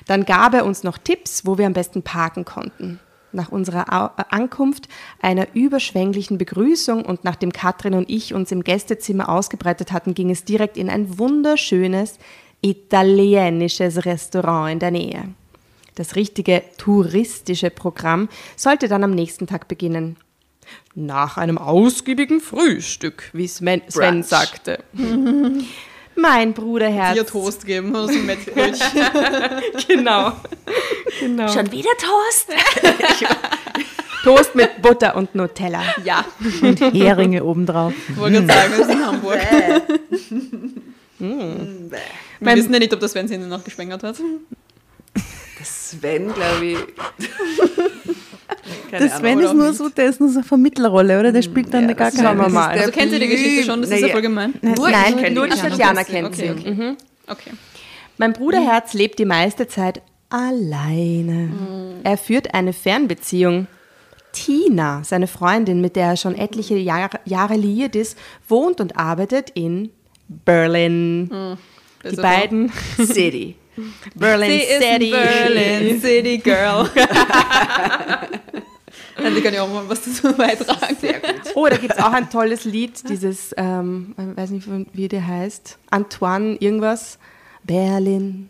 Dann 0.05 0.25
gab 0.25 0.53
er 0.53 0.65
uns 0.65 0.83
noch 0.83 0.97
Tipps, 0.97 1.45
wo 1.45 1.57
wir 1.57 1.65
am 1.65 1.73
besten 1.73 2.03
parken 2.03 2.45
konnten. 2.45 2.99
Nach 3.31 3.51
unserer 3.51 4.13
äh, 4.17 4.23
Ankunft, 4.29 4.87
einer 5.21 5.47
überschwänglichen 5.53 6.37
Begrüßung 6.37 7.03
und 7.03 7.23
nachdem 7.23 7.51
Katrin 7.51 7.95
und 7.95 8.09
ich 8.09 8.33
uns 8.33 8.51
im 8.51 8.63
Gästezimmer 8.63 9.29
ausgebreitet 9.29 9.91
hatten, 9.91 10.13
ging 10.13 10.29
es 10.29 10.45
direkt 10.45 10.77
in 10.77 10.89
ein 10.89 11.17
wunderschönes 11.19 12.17
italienisches 12.61 14.05
Restaurant 14.05 14.71
in 14.71 14.79
der 14.79 14.91
Nähe. 14.91 15.23
Das 15.95 16.15
richtige 16.15 16.63
touristische 16.77 17.69
Programm 17.69 18.29
sollte 18.55 18.87
dann 18.87 19.03
am 19.03 19.11
nächsten 19.11 19.47
Tag 19.47 19.67
beginnen. 19.67 20.17
Nach 20.93 21.37
einem 21.37 21.57
ausgiebigen 21.57 22.41
Frühstück, 22.41 23.29
wie 23.33 23.47
Sven, 23.47 23.81
Sven 23.87 24.23
sagte. 24.23 24.83
Mein 26.15 26.53
Bruderherz. 26.53 27.15
Dir 27.15 27.25
Toast 27.25 27.65
geben 27.65 27.89
oder 27.89 28.07
so 28.07 28.13
ein 28.13 28.25
Mettbrötchen. 28.25 29.01
Genau. 29.87 30.33
genau. 31.19 31.47
Schon 31.47 31.71
wieder 31.71 31.89
Toast? 31.97 32.47
Toast 34.23 34.55
mit 34.55 34.81
Butter 34.81 35.15
und 35.15 35.35
Nutella. 35.35 35.83
Ja, 36.03 36.25
Und 36.61 36.79
Heringe 36.79 37.43
obendrauf. 37.43 37.93
ich 38.09 38.17
wollte 38.17 38.43
gerade 38.43 38.53
sagen, 38.53 38.77
wir 38.77 38.85
sind 38.85 38.99
in 38.99 39.05
Hamburg. 39.05 39.39
Wir 42.39 42.55
wissen 42.55 42.73
ja 42.73 42.79
nicht, 42.79 42.93
ob 42.93 42.99
das 42.99 43.13
Sinn 43.13 43.47
noch 43.47 43.63
geschwängert 43.63 44.03
hat. 44.03 44.17
Sven, 45.89 46.33
glaube 46.33 46.65
ich. 46.65 46.77
Keine 48.91 49.03
Das 49.07 49.11
Ahnung. 49.13 49.19
Sven 49.19 49.37
oder 49.39 49.47
ist 49.47 49.53
nur 49.55 49.73
so, 49.73 49.89
der 49.89 50.05
ist 50.09 50.19
nur 50.19 50.29
so 50.29 50.39
eine 50.39 50.47
Vermittlerrolle, 50.47 51.19
oder? 51.19 51.31
Der 51.31 51.41
spielt 51.41 51.73
dann 51.73 51.87
Ja, 51.89 51.93
gar 51.95 52.11
keine. 52.11 52.23
schauen 52.23 52.37
wir 52.37 52.43
das 52.45 52.53
mal. 52.53 52.73
der 52.73 52.81
Also 52.81 52.91
kennt 52.91 53.11
ihr 53.11 53.19
die 53.19 53.27
Geschichte 53.27 53.63
schon? 53.63 53.81
Das 53.81 53.89
ist 53.91 53.95
ja 53.97 54.01
Naja, 54.01 54.13
voll 54.13 54.21
gemein. 54.21 54.53
Nur 54.61 54.89
Nein, 54.89 55.19
ich 55.19 55.31
nur 55.33 55.47
die. 55.47 55.55
Tatjana 55.55 56.01
Okay, 56.01 56.11
kennt 56.11 56.27
okay, 56.27 56.35
sie. 56.47 56.51
okay. 56.51 56.71
Mhm. 56.71 56.97
Okay. 57.27 57.51
Mein 58.17 58.33
Bruderherz 58.33 58.93
lebt 58.93 59.19
die 59.19 59.25
meiste 59.25 59.67
Zeit 59.67 60.01
alleine. 60.29 61.49
Er 62.03 62.17
führt 62.17 62.53
eine 62.53 62.73
Fernbeziehung. 62.73 63.67
Tina, 64.31 65.01
seine 65.03 65.27
Freundin, 65.27 65.79
mit 65.81 65.95
der 65.95 66.07
er 66.07 66.17
schon 66.17 66.35
etliche 66.35 66.75
Jahre, 66.75 67.19
Jahre 67.25 67.55
liiert 67.55 67.95
ist, 67.95 68.17
wohnt 68.49 68.81
und 68.81 68.97
arbeitet 68.97 69.49
in 69.51 69.91
Berlin. 70.27 71.29
Die 72.03 72.09
Besser 72.09 72.21
beiden 72.21 72.71
City. 72.97 73.55
Berlin 74.15 74.49
Sie 74.49 74.85
City. 74.85 75.11
Berlin 75.11 76.01
City 76.01 76.37
Girl. 76.37 76.89
Also 79.17 79.37
ich 79.37 79.43
kann 79.43 79.53
ja 79.53 79.61
auch 79.63 79.69
mal 79.69 79.87
was 79.87 80.01
dazu 80.03 80.33
beitragen. 80.35 80.95
Sehr 80.99 81.19
gut. 81.19 81.41
Oh, 81.55 81.65
da 81.67 81.77
gibt 81.77 81.93
es 81.93 81.99
auch 81.99 82.11
ein 82.11 82.29
tolles 82.29 82.65
Lied, 82.65 83.07
dieses, 83.09 83.53
ähm, 83.57 84.13
ich 84.17 84.37
weiß 84.37 84.49
nicht, 84.49 84.67
wie 84.93 85.07
der 85.07 85.25
heißt, 85.25 85.77
Antoine 85.89 86.57
irgendwas. 86.59 87.17
Berlin, 87.63 88.49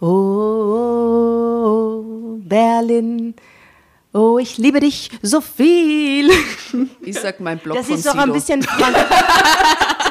oh, 0.00 0.06
oh, 0.06 1.64
oh, 1.66 2.38
Berlin, 2.38 3.34
oh, 4.12 4.38
ich 4.38 4.56
liebe 4.56 4.80
dich 4.80 5.10
so 5.20 5.40
viel. 5.40 6.30
Ich 7.02 7.18
sag 7.20 7.40
mein 7.40 7.58
Blog 7.58 7.76
Das 7.76 7.88
von 7.88 7.96
ist 7.96 8.06
doch 8.06 8.14
ein 8.16 8.32
bisschen, 8.32 8.64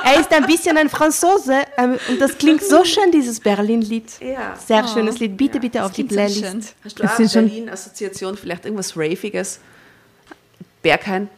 er 0.04 0.20
ist 0.20 0.32
ein 0.32 0.46
bisschen 0.46 0.78
ein 0.78 0.90
Franzose 0.90 1.64
ähm, 1.78 1.98
und 2.10 2.20
das 2.20 2.38
klingt 2.38 2.64
so 2.64 2.84
schön, 2.84 3.12
dieses 3.12 3.40
Berlin-Lied. 3.40 4.20
Ja. 4.22 4.56
Sehr 4.56 4.88
schönes 4.88 5.20
Lied, 5.20 5.38
bitte, 5.38 5.60
bitte 5.60 5.84
auf 5.84 5.92
die 5.92 6.06
Klingt 6.08 6.12
so 6.32 6.40
Playlist. 6.42 6.76
Hast 6.84 7.00
du 7.00 7.04
Das 7.04 7.12
auch 7.14 7.18
schon- 7.18 7.48
Berlin-Assoziation, 7.48 8.38
vielleicht 8.38 8.66
irgendwas 8.66 8.96
Raviges? 8.98 9.60
Berghain? 10.82 11.30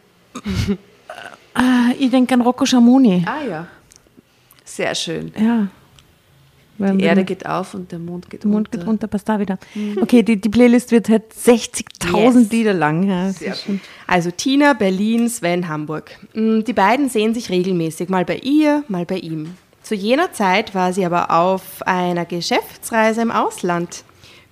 Ah, 1.54 1.90
ich 1.98 2.10
denke 2.10 2.34
an 2.34 2.40
Rocco 2.42 2.66
Schamoni. 2.66 3.24
Ah 3.26 3.42
ja. 3.48 3.66
Sehr 4.64 4.94
schön. 4.94 5.32
Ja. 5.38 5.68
Weil 6.78 6.96
Die 6.96 7.04
Erde 7.04 7.16
der 7.16 7.24
geht 7.24 7.46
auf 7.46 7.74
und 7.74 7.90
der 7.90 7.98
Mond 7.98 8.28
geht 8.30 8.44
Mond 8.44 8.68
unter. 8.68 8.78
geht 8.78 8.86
runter, 8.86 9.06
passt 9.06 9.28
da 9.28 9.38
wieder. 9.40 9.58
Okay, 10.00 10.22
die, 10.22 10.40
die 10.40 10.48
Playlist 10.48 10.92
wird 10.92 11.08
halt 11.08 11.24
60.000 11.32 12.38
Yes. 12.40 12.50
Lieder 12.50 12.74
lang. 12.74 13.02
Ja, 13.08 13.30
Also 14.06 14.30
Tina, 14.30 14.72
Berlin, 14.74 15.28
Sven, 15.28 15.68
Hamburg. 15.68 16.10
Mm, 16.34 16.60
Die 16.60 16.72
beiden 16.72 17.08
sehen 17.08 17.34
sich 17.34 17.50
regelmäßig, 17.50 18.08
mal 18.08 18.24
bei 18.24 18.36
ihr, 18.38 18.84
mal 18.88 19.04
bei 19.06 19.16
ihm. 19.18 19.54
Zu 19.82 19.94
jener 19.94 20.32
Zeit 20.32 20.74
war 20.74 20.92
sie 20.92 21.04
aber 21.06 21.30
auf 21.30 21.82
einer 21.86 22.24
Geschäftsreise 22.24 23.22
im 23.22 23.30
Ausland. 23.30 24.04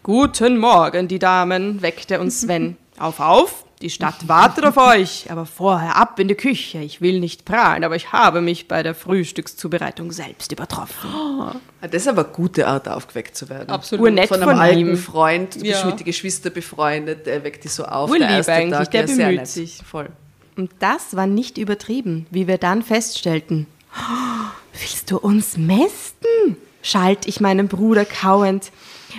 Guten 0.02 0.58
Morgen, 0.58 1.08
die 1.08 1.18
Damen, 1.18 1.82
weckte 1.82 2.20
uns 2.20 2.40
Sven. 2.42 2.76
Auf, 2.98 3.18
auf, 3.20 3.63
die 3.84 3.90
Stadt 3.90 4.26
wartet 4.28 4.64
auf 4.64 4.78
euch, 4.78 5.30
aber 5.30 5.44
vorher 5.44 5.96
ab 5.96 6.18
in 6.18 6.26
die 6.28 6.34
Küche. 6.34 6.78
Ich 6.78 7.02
will 7.02 7.20
nicht 7.20 7.44
prahlen, 7.44 7.84
aber 7.84 7.96
ich 7.96 8.12
habe 8.12 8.40
mich 8.40 8.66
bei 8.66 8.82
der 8.82 8.94
Frühstückszubereitung 8.94 10.10
selbst 10.10 10.50
übertroffen. 10.52 11.10
Ah, 11.10 11.56
Das 11.82 11.92
ist 12.02 12.08
aber 12.08 12.24
eine 12.24 12.32
gute 12.32 12.66
Art, 12.66 12.88
aufgeweckt 12.88 13.36
zu 13.36 13.48
werden. 13.50 13.68
Absolut. 13.68 14.06
Urnett 14.06 14.28
Von 14.28 14.38
einem 14.42 14.50
von 14.52 14.58
alten 14.58 14.78
ihm. 14.78 14.96
Freund, 14.96 15.54
du 15.56 15.60
bist 15.60 15.80
Ja. 15.82 15.84
mit 15.86 16.00
den 16.00 16.04
Geschwistern 16.06 16.54
befreundet, 16.54 17.26
der 17.26 17.44
weckt 17.44 17.64
dich 17.64 17.72
so 17.72 17.84
auf. 17.84 18.08
Urlieb 18.08 18.26
der 18.28 18.36
erste 18.38 18.52
eigentlich, 18.54 18.78
Tag. 18.78 18.90
der 18.92 19.00
ja, 19.02 19.06
sehr 19.06 19.16
bemüht 19.26 19.40
nett. 19.40 19.48
sich. 19.48 19.76
Voll. 19.88 20.08
Und 20.56 20.70
das 20.78 21.14
war 21.14 21.26
nicht 21.26 21.58
übertrieben, 21.58 22.26
wie 22.30 22.46
wir 22.48 22.56
dann 22.56 22.82
feststellten. 22.82 23.66
"Oh, 23.94 24.46
Willst 24.80 25.10
du 25.10 25.18
uns 25.18 25.56
mästen? 25.58 26.56
schalt 26.82 27.26
ich 27.26 27.40
meinem 27.40 27.68
Bruder 27.68 28.04
kauend. 28.04 28.70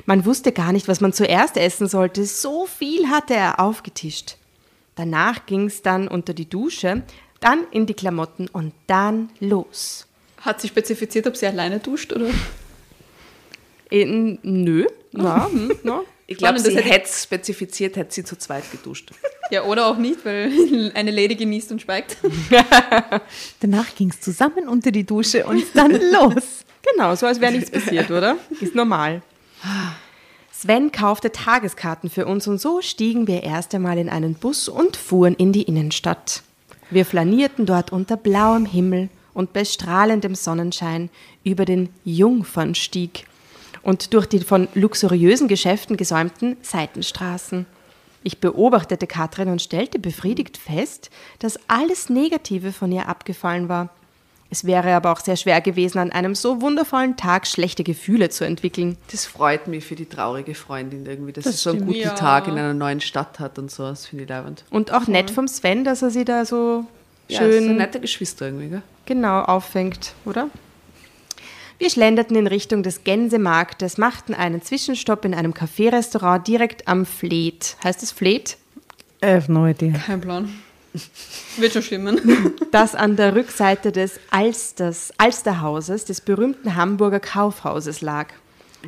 Man 0.06 0.25
wusste 0.25 0.51
gar 0.51 0.71
nicht, 0.71 0.88
was 0.88 1.01
man 1.01 1.13
zuerst 1.13 1.56
essen 1.58 1.88
sollte. 1.88 2.25
So 2.25 2.65
viel 2.67 3.10
hatte 3.10 3.34
er 3.36 3.60
aufgetischt. 3.60 4.38
Danach 4.96 5.46
ging's 5.46 5.82
dann 5.82 6.08
unter 6.08 6.34
die 6.34 6.50
Dusche, 6.50 7.04
dann 7.42 7.66
in 7.72 7.86
die 7.86 7.94
Klamotten 7.94 8.48
und 8.48 8.74
dann 8.88 9.30
los. 9.40 10.08
Hat 10.42 10.62
sie 10.62 10.68
spezifiziert, 10.68 11.28
ob 11.28 11.36
sie 11.36 11.48
alleine 11.48 11.80
duscht 11.80 12.14
oder? 12.14 12.28
Äh, 13.92 14.02
n- 14.04 14.40
nö, 14.44 14.86
na, 15.12 15.48
hm, 15.50 15.72
na. 15.84 16.02
Ich 16.28 16.38
glaube, 16.38 16.58
sie 16.60 16.76
hätte 16.76 17.06
es 17.06 17.22
spezifiziert, 17.22 17.98
hätte 17.98 18.12
sie 18.12 18.24
zu 18.24 18.36
zweit 18.38 18.70
geduscht. 18.72 19.12
Ja, 19.52 19.64
oder 19.66 19.86
auch 19.86 19.98
nicht, 19.98 20.26
weil 20.26 20.92
eine 20.96 21.12
Lady 21.12 21.36
genießt 21.36 21.72
und 21.72 21.80
schweigt. 21.84 22.18
Danach 23.60 23.94
ging 23.94 24.10
es 24.10 24.20
zusammen 24.20 24.68
unter 24.68 24.90
die 24.90 25.04
Dusche 25.04 25.46
und 25.46 25.64
dann 25.76 25.92
los. 25.92 26.66
Genau, 26.82 27.14
so 27.14 27.28
als 27.28 27.40
wäre 27.40 27.52
nichts 27.52 27.70
passiert, 27.70 28.10
oder? 28.10 28.38
Ist 28.60 28.74
normal. 28.74 29.22
Sven 30.65 30.91
kaufte 30.91 31.32
Tageskarten 31.32 32.10
für 32.10 32.25
uns 32.25 32.47
und 32.47 32.60
so 32.60 32.82
stiegen 32.82 33.28
wir 33.28 33.43
erst 33.43 33.75
einmal 33.75 33.99
in 33.99 34.10
einen 34.10 34.34
Bus 34.34 34.67
und 34.67 34.97
fuhren 34.97 35.36
in 35.36 35.54
die 35.54 35.62
Innenstadt. 35.62 36.41
Wir 36.89 37.06
flanierten 37.06 37.67
dort 37.67 37.91
unter 37.91 38.17
blauem 38.17 38.65
Himmel 38.65 39.10
und 39.36 39.54
bei 39.54 39.63
strahlendem 39.63 40.34
Sonnenschein 40.34 41.12
über 41.43 41.65
den 41.65 41.89
Jungfernstieg 42.04 43.28
und 43.84 44.15
durch 44.15 44.25
die 44.25 44.39
von 44.39 44.67
luxuriösen 44.73 45.47
Geschäften 45.47 45.97
gesäumten 45.97 46.58
Seitenstraßen. 46.63 47.67
Ich 48.23 48.39
beobachtete 48.39 49.06
Katrin 49.06 49.49
und 49.49 49.62
stellte 49.62 49.99
befriedigt 49.99 50.58
fest, 50.58 51.12
dass 51.38 51.60
alles 51.67 52.10
Negative 52.10 52.71
von 52.71 52.91
ihr 52.91 53.08
abgefallen 53.08 53.69
war. 53.69 53.89
Es 54.52 54.64
wäre 54.66 54.94
aber 54.94 55.12
auch 55.12 55.20
sehr 55.20 55.36
schwer 55.36 55.60
gewesen, 55.60 55.98
an 55.98 56.12
einem 56.12 56.36
so 56.36 56.62
wundervollen 56.62 57.18
Tag 57.18 57.48
schlechte 57.48 57.84
Gefühle 57.84 58.30
zu 58.30 58.46
entwickeln. 58.46 58.96
Das 59.12 59.26
freut 59.26 59.68
mich 59.68 59.84
für 59.86 59.96
die 59.96 60.06
traurige 60.06 60.54
Freundin 60.56 61.06
irgendwie, 61.06 61.34
dass 61.34 61.44
Das 61.46 61.58
sie 61.58 61.62
so 61.64 61.70
einen 61.72 61.86
guten 61.86 62.00
Ja. 62.00 62.12
Tag 62.14 62.48
in 62.48 62.54
einer 62.54 62.74
neuen 62.74 63.02
Stadt 63.02 63.40
hat 63.40 63.58
und 63.60 63.72
so. 63.72 63.84
Das 63.84 64.06
finde 64.06 64.24
ich 64.24 64.30
leibend. 64.30 64.64
Und 64.70 64.94
auch 64.94 65.08
nett 65.08 65.32
vom 65.32 65.48
Sven, 65.48 65.84
dass 65.84 66.02
er 66.04 66.12
sie 66.12 66.26
da 66.26 66.46
so 66.46 66.86
Ja, 67.28 67.40
das 67.42 67.54
sind 67.56 67.64
schön 67.66 67.78
nette 67.78 68.00
Geschwister 68.00 68.46
irgendwie, 68.46 68.70
gell? 68.70 68.82
genau 69.06 69.42
auffängt, 69.42 70.14
oder? 70.26 70.50
Wir 71.78 71.90
schlenderten 71.90 72.38
in 72.38 72.48
Richtung 72.48 72.84
des 72.84 73.04
Gänsemarktes, 73.04 73.98
machten 73.98 74.34
einen 74.34 74.62
Zwischenstopp 74.62 75.26
in 75.26 75.34
einem 75.34 75.54
Café-Restaurant 75.54 76.48
direkt 76.48 76.88
am 76.88 77.06
Fleet. 77.06 77.76
Heißt 77.84 78.02
es 78.04 78.12
Fleet? 78.12 78.58
I 79.24 79.28
have 79.28 79.52
no 79.52 79.68
idea. 79.68 79.98
Kein 79.98 80.22
Plan. 80.22 80.50
Wird 81.58 81.74
schon 81.74 81.82
stimmen. 81.82 82.54
Das 82.72 82.94
an 82.94 83.16
der 83.16 83.36
Rückseite 83.36 83.92
des 83.92 84.20
Alsters, 84.32 85.14
Alsterhauses, 85.18 86.06
des 86.06 86.20
berühmten 86.22 86.76
Hamburger 86.76 87.20
Kaufhauses 87.22 88.02
lag. 88.02 88.28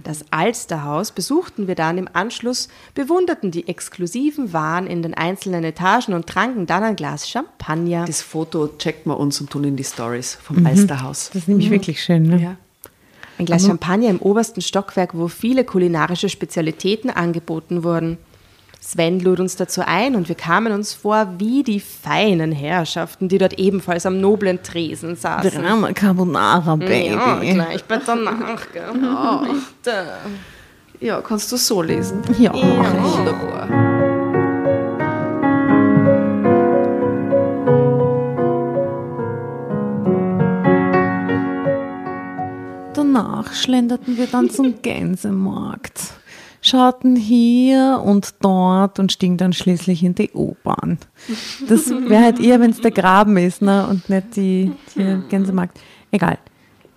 Das 0.04 0.26
Alsterhaus 0.32 1.12
besuchten 1.12 1.68
wir 1.68 1.76
dann 1.76 1.98
im 1.98 2.08
Anschluss, 2.12 2.68
bewunderten 2.94 3.52
die 3.52 3.68
exklusiven 3.68 4.54
Waren 4.54 4.88
in 4.88 5.02
den 5.02 5.14
einzelnen 5.14 5.64
Etagen 5.64 6.14
und 6.14 6.28
tranken 6.28 6.66
dann 6.66 6.84
ein 6.84 6.96
Glas 6.96 7.30
Champagner. 7.30 8.06
Das 8.06 8.22
Foto 8.22 8.68
checkt 8.78 9.06
man 9.06 9.18
uns 9.18 9.40
und 9.42 9.50
tun 9.50 9.64
in 9.64 9.76
die 9.76 9.84
Stories 9.84 10.36
vom 10.36 10.66
Alsterhaus. 10.66 11.30
Das 11.34 11.44
ist 11.44 11.48
nämlich 11.48 11.70
wirklich 11.70 12.04
schön, 12.04 12.24
ne? 12.24 12.42
Ja. 12.42 12.58
Ein 13.40 13.46
Glas 13.46 13.66
Champagner 13.66 14.10
im 14.10 14.20
obersten 14.20 14.62
Stockwerk, 14.62 15.16
wo 15.16 15.28
viele 15.28 15.64
kulinarische 15.64 16.30
Spezialitäten 16.30 17.10
angeboten 17.10 17.84
wurden. 17.84 18.18
Sven 18.90 19.20
lud 19.20 19.42
uns 19.42 19.58
dazu 19.58 19.82
ein 19.86 20.16
und 20.16 20.30
wir 20.30 20.36
kamen 20.36 20.72
uns 20.72 20.94
vor 20.94 21.34
wie 21.40 21.62
die 21.62 21.82
feinen 21.82 22.54
Herrschaften, 22.54 23.28
die 23.28 23.38
dort 23.38 23.60
ebenfalls 23.60 24.06
am 24.06 24.22
noblen 24.22 24.64
Tresen 24.64 25.18
saßen. 25.18 25.62
Drama 25.62 25.92
Carbonara, 25.92 26.78
Baby. 26.78 27.16
Ja, 27.16 27.36
gleich 27.36 27.84
bei 27.84 27.98
gell? 27.98 28.86
Bitte. 29.84 30.08
ja, 31.02 31.20
kannst 31.20 31.52
du 31.52 31.58
so 31.58 31.82
lesen. 31.82 32.22
Ja. 32.40 32.54
Wunderbar. 32.54 33.68
Danach 42.94 43.54
schlenderten 43.54 44.18
wir 44.18 44.28
dann 44.28 44.50
zum 44.50 44.82
Gänsemarkt, 44.82 46.14
schauten 46.68 47.16
hier 47.16 48.02
und 48.04 48.36
dort 48.42 49.00
und 49.00 49.12
stiegen 49.12 49.38
dann 49.38 49.54
schließlich 49.54 50.04
in 50.04 50.16
die 50.16 50.32
U-Bahn. 50.34 50.98
Das 51.68 51.90
wäre 51.90 52.24
halt 52.24 52.40
eher, 52.40 52.60
wenn 52.60 52.72
es 52.72 52.82
der 52.82 52.92
Graben 52.92 53.38
ist 53.38 53.62
ne? 53.62 53.88
und 53.88 54.10
nicht 54.10 54.36
die, 54.36 54.72
die 54.96 55.22
Gänsemarkt. 55.30 55.80
Egal. 56.12 56.38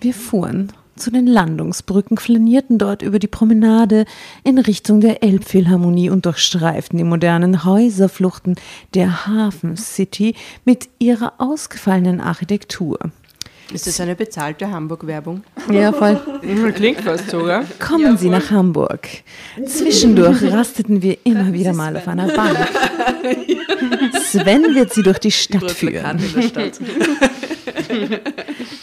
Wir 0.00 0.14
fuhren 0.14 0.72
zu 0.96 1.11
den 1.11 1.26
Landungsbrücken, 1.26 2.18
flanierten 2.18 2.78
dort 2.78 3.02
über 3.02 3.18
die 3.18 3.26
Promenade 3.26 4.04
in 4.44 4.59
Richtung 4.59 5.00
der 5.00 5.22
Elbphilharmonie 5.22 6.11
und 6.11 6.26
durchstreiften 6.26 6.98
die 6.98 7.04
modernen 7.04 7.64
Häuserfluchten 7.64 8.56
der 8.94 9.26
Hafen 9.26 9.76
City 9.76 10.35
mit 10.64 10.88
ihrer 10.98 11.35
ausgefallenen 11.38 12.20
Architektur. 12.20 12.98
Ist 13.72 13.87
das 13.87 14.00
eine 14.00 14.16
bezahlte 14.16 14.70
Hamburg-Werbung? 14.70 15.44
Ja, 15.70 15.92
voll. 15.92 16.20
Klingt 16.74 17.00
fast 17.02 17.30
so, 17.30 17.44
gell? 17.44 17.62
Kommen 17.78 18.16
Sie 18.16 18.28
nach 18.28 18.50
Hamburg. 18.50 19.09
Zwischendurch 19.66 20.42
rasteten 20.42 21.02
wir 21.02 21.18
immer 21.24 21.52
wieder 21.52 21.72
mal 21.72 21.96
auf 21.96 22.09
einer 22.09 22.26
Bank. 22.35 22.59
Sven 24.22 24.74
wird 24.74 24.92
sie 24.92 25.02
durch 25.02 25.18
die 25.18 25.30
Stadt 25.30 25.70
führen. 25.70 26.18
Plakate 26.18 26.24
in 26.24 26.33
der 26.33 26.42
Stadt. 26.42 26.80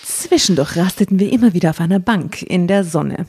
Zwischendurch 0.03 0.77
rasteten 0.77 1.19
wir 1.19 1.31
immer 1.31 1.53
wieder 1.53 1.71
auf 1.71 1.81
einer 1.81 1.99
Bank 1.99 2.41
in 2.41 2.67
der 2.67 2.83
Sonne. 2.83 3.25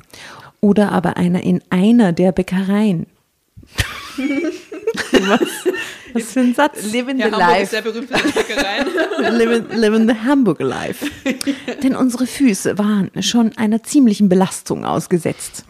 Oder 0.61 0.93
aber 0.93 1.17
einer 1.17 1.43
in 1.43 1.63
einer 1.71 2.13
der 2.13 2.33
Bäckereien. 2.33 3.07
Was? 5.13 5.41
Was 6.15 6.33
für 6.33 6.41
ein 6.41 6.55
Satz? 6.55 6.85
Living 6.91 7.19
Ja, 7.19 7.27
the 7.29 7.33
Hamburg 7.35 7.51
ist 7.51 7.59
life. 7.59 7.71
sehr 7.71 7.83
berühmt 7.83 8.09
für. 8.11 9.31
Living, 9.31 9.67
living 9.79 10.09
the 10.09 10.15
Hamburger 10.27 10.65
Life. 10.65 11.07
Denn 11.83 11.95
unsere 11.97 12.27
Füße 12.27 12.79
waren 12.79 13.11
schon 13.21 13.57
einer 13.59 13.83
ziemlichen 13.83 14.29
Belastung 14.29 14.85
ausgesetzt. 14.85 15.65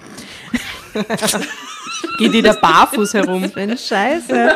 Geht 2.18 2.34
die 2.34 2.42
da 2.42 2.52
barfuß 2.52 3.14
herum? 3.14 3.50
Wenn 3.54 3.76
Scheiße. 3.76 4.52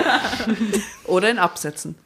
Oder 1.07 1.31
in 1.31 1.39
Absätzen. 1.39 1.97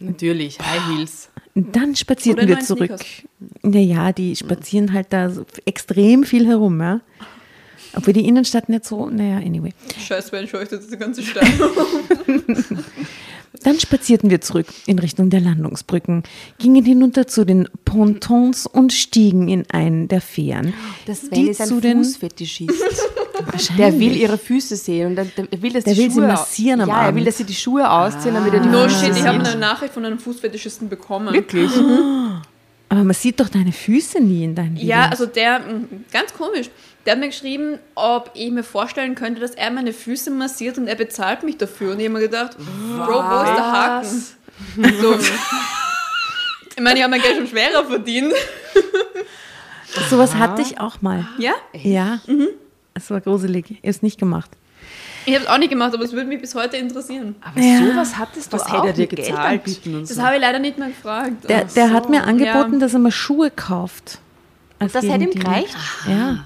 Natürlich, 0.00 0.58
High 0.58 0.88
Heels. 0.88 1.28
Dann 1.54 1.96
spazierten 1.96 2.46
wir 2.46 2.60
zurück. 2.60 2.90
Sneakers. 2.90 3.22
Naja, 3.62 4.12
die 4.12 4.36
spazieren 4.36 4.92
halt 4.92 5.12
da 5.12 5.30
so 5.30 5.44
extrem 5.64 6.24
viel 6.24 6.46
herum, 6.46 6.80
ja. 6.80 7.00
Obwohl 7.94 8.12
die 8.12 8.26
Innenstadt 8.26 8.68
nicht 8.68 8.84
so, 8.84 9.08
naja, 9.08 9.36
anyway. 9.38 9.72
Scheiß, 10.06 10.30
wenn 10.32 10.46
scheucht 10.46 10.72
das 10.72 10.88
ganze 10.98 11.22
Stein. 11.22 11.48
Dann 13.64 13.80
spazierten 13.80 14.30
wir 14.30 14.40
zurück 14.40 14.66
in 14.86 14.98
Richtung 14.98 15.30
der 15.30 15.40
Landungsbrücken, 15.40 16.22
gingen 16.58 16.84
hinunter 16.84 17.26
zu 17.26 17.44
den 17.44 17.68
Pontons 17.84 18.66
und 18.66 18.92
stiegen 18.92 19.48
in 19.48 19.64
einen 19.70 20.06
der 20.06 20.20
Fähren. 20.20 20.74
Das 21.06 21.22
Sven 21.22 21.30
die 21.32 21.48
ist 21.50 21.60
ein 21.62 21.66
zu 21.68 21.80
den 21.80 22.04
Fußfetischist. 22.04 22.70
Der 23.76 23.98
will 23.98 24.16
ihre 24.16 24.38
Füße 24.38 24.76
sehen 24.76 25.08
und 25.08 25.16
dann- 25.16 25.32
der 25.36 25.62
will, 25.62 25.72
dass 25.72 25.84
Der 25.84 25.94
die 25.94 26.00
will 26.00 26.10
sie 26.10 26.16
Schuhe 26.18 26.26
massieren 26.28 26.80
am 26.82 26.88
Ja, 26.88 26.94
er 27.00 27.02
will, 27.08 27.08
Abend. 27.22 27.26
dass 27.26 27.38
sie 27.38 27.44
die 27.44 27.54
Schuhe 27.54 27.90
ausziehen, 27.90 28.34
damit 28.34 28.52
er 28.54 28.60
die 28.60 28.68
No 28.68 28.84
Füße 28.84 29.06
shit, 29.06 29.16
ich 29.16 29.24
habe 29.26 29.38
eine 29.44 29.56
Nachricht 29.56 29.94
von 29.94 30.04
einem 30.04 30.18
Fußfetischisten 30.18 30.88
bekommen. 30.88 31.32
Wirklich? 31.34 31.70
Aber 32.90 33.04
man 33.04 33.14
sieht 33.14 33.38
doch 33.40 33.48
deine 33.48 33.72
Füße 33.72 34.20
nie 34.20 34.44
in 34.44 34.54
deinen 34.54 34.74
Videos. 34.76 34.88
Ja, 34.88 35.08
also 35.10 35.26
der, 35.26 35.60
mh, 35.60 35.86
ganz 36.10 36.32
komisch, 36.32 36.70
der 37.04 37.12
hat 37.12 37.20
mir 37.20 37.28
geschrieben, 37.28 37.78
ob 37.94 38.30
ich 38.34 38.50
mir 38.50 38.62
vorstellen 38.64 39.14
könnte, 39.14 39.40
dass 39.40 39.52
er 39.52 39.70
meine 39.70 39.92
Füße 39.92 40.30
massiert 40.30 40.78
und 40.78 40.88
er 40.88 40.94
bezahlt 40.94 41.42
mich 41.42 41.58
dafür. 41.58 41.92
Und 41.92 42.00
ich 42.00 42.06
habe 42.06 42.14
mir 42.14 42.20
gedacht, 42.20 42.56
Bro, 42.56 43.06
wo 43.06 43.42
ist 43.42 43.56
der 43.56 43.72
Haken? 43.72 44.24
So. 45.00 45.18
Ich 46.76 46.82
meine, 46.82 46.98
ich 46.98 47.02
habe 47.02 47.10
mein 47.10 47.20
Geld 47.22 47.36
schon 47.36 47.46
schwerer 47.46 47.84
verdient. 47.84 48.32
Sowas 50.08 50.34
hatte 50.34 50.62
ich 50.62 50.78
auch 50.80 51.02
mal. 51.02 51.26
Ja? 51.38 51.52
Ja. 51.72 52.20
Es 52.94 53.10
war 53.10 53.20
gruselig. 53.20 53.70
Ich 53.70 53.76
habe 53.78 53.88
es 53.88 54.02
nicht 54.02 54.18
gemacht. 54.18 54.50
Ich 55.26 55.34
habe 55.34 55.44
es 55.44 55.50
auch 55.50 55.58
nicht 55.58 55.70
gemacht, 55.70 55.92
aber 55.94 56.04
es 56.04 56.12
würde 56.12 56.26
mich 56.28 56.40
bis 56.40 56.54
heute 56.54 56.76
interessieren. 56.78 57.34
Aber 57.42 57.60
sowas 57.60 58.16
hattest 58.16 58.52
du 58.52 58.56
Was 58.56 58.66
auch 58.66 58.78
hätte 58.78 58.86
er 58.88 58.92
dir 58.94 59.06
gezahlt? 59.06 59.60
anbieten 59.60 59.94
und 59.96 60.02
Das 60.08 60.16
so. 60.16 60.22
habe 60.22 60.36
ich 60.36 60.40
leider 60.40 60.58
nicht 60.58 60.78
mehr 60.78 60.88
gefragt. 60.88 61.48
Der, 61.48 61.64
der 61.64 61.88
so. 61.88 61.92
hat 61.94 62.08
mir 62.08 62.24
angeboten, 62.24 62.74
Ja. 62.74 62.78
dass 62.78 62.94
er 62.94 62.98
mal 63.00 63.12
Schuhe 63.12 63.50
kauft. 63.50 64.18
Als 64.78 64.92
Das 64.92 65.04
hätte 65.04 65.24
ihm 65.24 65.30
gereicht, 65.38 65.76
Ja. 66.08 66.44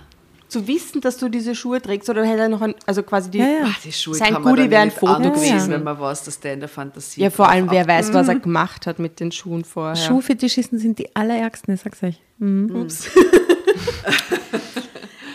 zu 0.48 0.66
wissen, 0.66 1.00
dass 1.00 1.16
du 1.18 1.28
diese 1.28 1.54
Schuhe 1.54 1.80
trägst 1.80 2.10
oder 2.10 2.24
hätte 2.24 2.40
er 2.42 2.48
noch 2.48 2.60
ein, 2.62 2.74
also 2.86 3.02
quasi 3.02 3.30
die. 3.30 3.38
Ja, 3.38 3.44
ja. 3.46 3.64
Ach, 3.66 3.80
die 3.82 3.92
Schuhe 3.92 4.14
Sein 4.14 4.34
Goodie 4.34 4.62
dann 4.62 4.70
wäre 4.70 4.82
ein 4.82 4.90
Foto 4.90 5.30
gewesen. 5.30 5.70
wenn 5.70 5.82
man 5.84 5.98
weiß, 6.00 6.24
dass 6.24 6.40
der 6.40 6.54
in 6.54 6.60
der 6.60 6.68
Fantasie 6.68 7.22
Ja, 7.22 7.30
vor 7.30 7.48
allem, 7.48 7.70
wer 7.70 7.86
weiß, 7.86 8.12
was 8.12 8.28
er 8.28 8.34
gemacht 8.36 8.86
hat 8.86 8.98
mit 8.98 9.20
den 9.20 9.32
Schuhen 9.32 9.64
vorher. 9.64 9.96
Schuhfetischisten 9.96 10.78
sind 10.78 10.98
die 10.98 11.14
allerärgsten, 11.14 11.74
ich 11.74 11.80
sag's 11.82 12.02
euch. 12.02 12.20
Mhm. 12.38 12.74
Ups. 12.74 13.08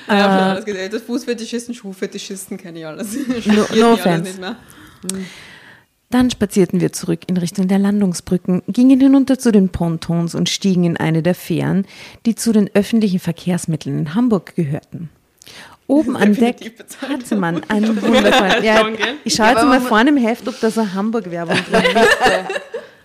Schon 0.07 0.15
alles 0.15 0.65
gesehen. 0.65 0.91
Das 0.91 1.01
Fußfetischisten, 1.03 1.75
Schuhfetischisten 1.75 2.57
kenne 2.57 2.79
ich 2.79 2.85
alles. 2.85 3.13
No 3.45 3.63
alles 3.63 3.83
offense. 3.83 4.23
nicht 4.23 4.39
mehr. 4.39 4.55
Dann 6.09 6.31
spazierten 6.31 6.79
wir 6.79 6.93
zurück 6.93 7.21
in 7.27 7.35
Richtung 7.35 7.67
der 7.67 7.79
Landungsbrücken, 7.79 8.63
gingen 8.67 8.99
hinunter 9.01 9.37
zu 9.37 9.51
den 9.51 9.69
Pontons 9.69 10.35
und 10.35 10.47
stiegen 10.47 10.85
in 10.85 10.95
eine 10.95 11.21
der 11.21 11.35
Fähren, 11.35 11.85
die 12.25 12.35
zu 12.35 12.53
den 12.53 12.69
öffentlichen 12.73 13.19
Verkehrsmitteln 13.19 13.99
in 13.99 14.15
Hamburg 14.15 14.55
gehörten. 14.55 15.09
Oben 15.87 16.15
an 16.17 16.33
Deck 16.33 16.73
hatte 17.01 17.35
man 17.35 17.61
einen 17.69 18.01
wundervollen. 18.01 18.63
Ja, 18.63 18.87
ich 19.25 19.33
schaue 19.35 19.49
jetzt 19.49 19.63
mal 19.63 19.81
vorne 19.81 20.11
im 20.11 20.17
Heft, 20.17 20.47
ob 20.47 20.57
da 20.61 20.71
so 20.71 20.93
Hamburg-Werbung 20.93 21.57
drin 21.69 21.83
ist. 21.83 22.17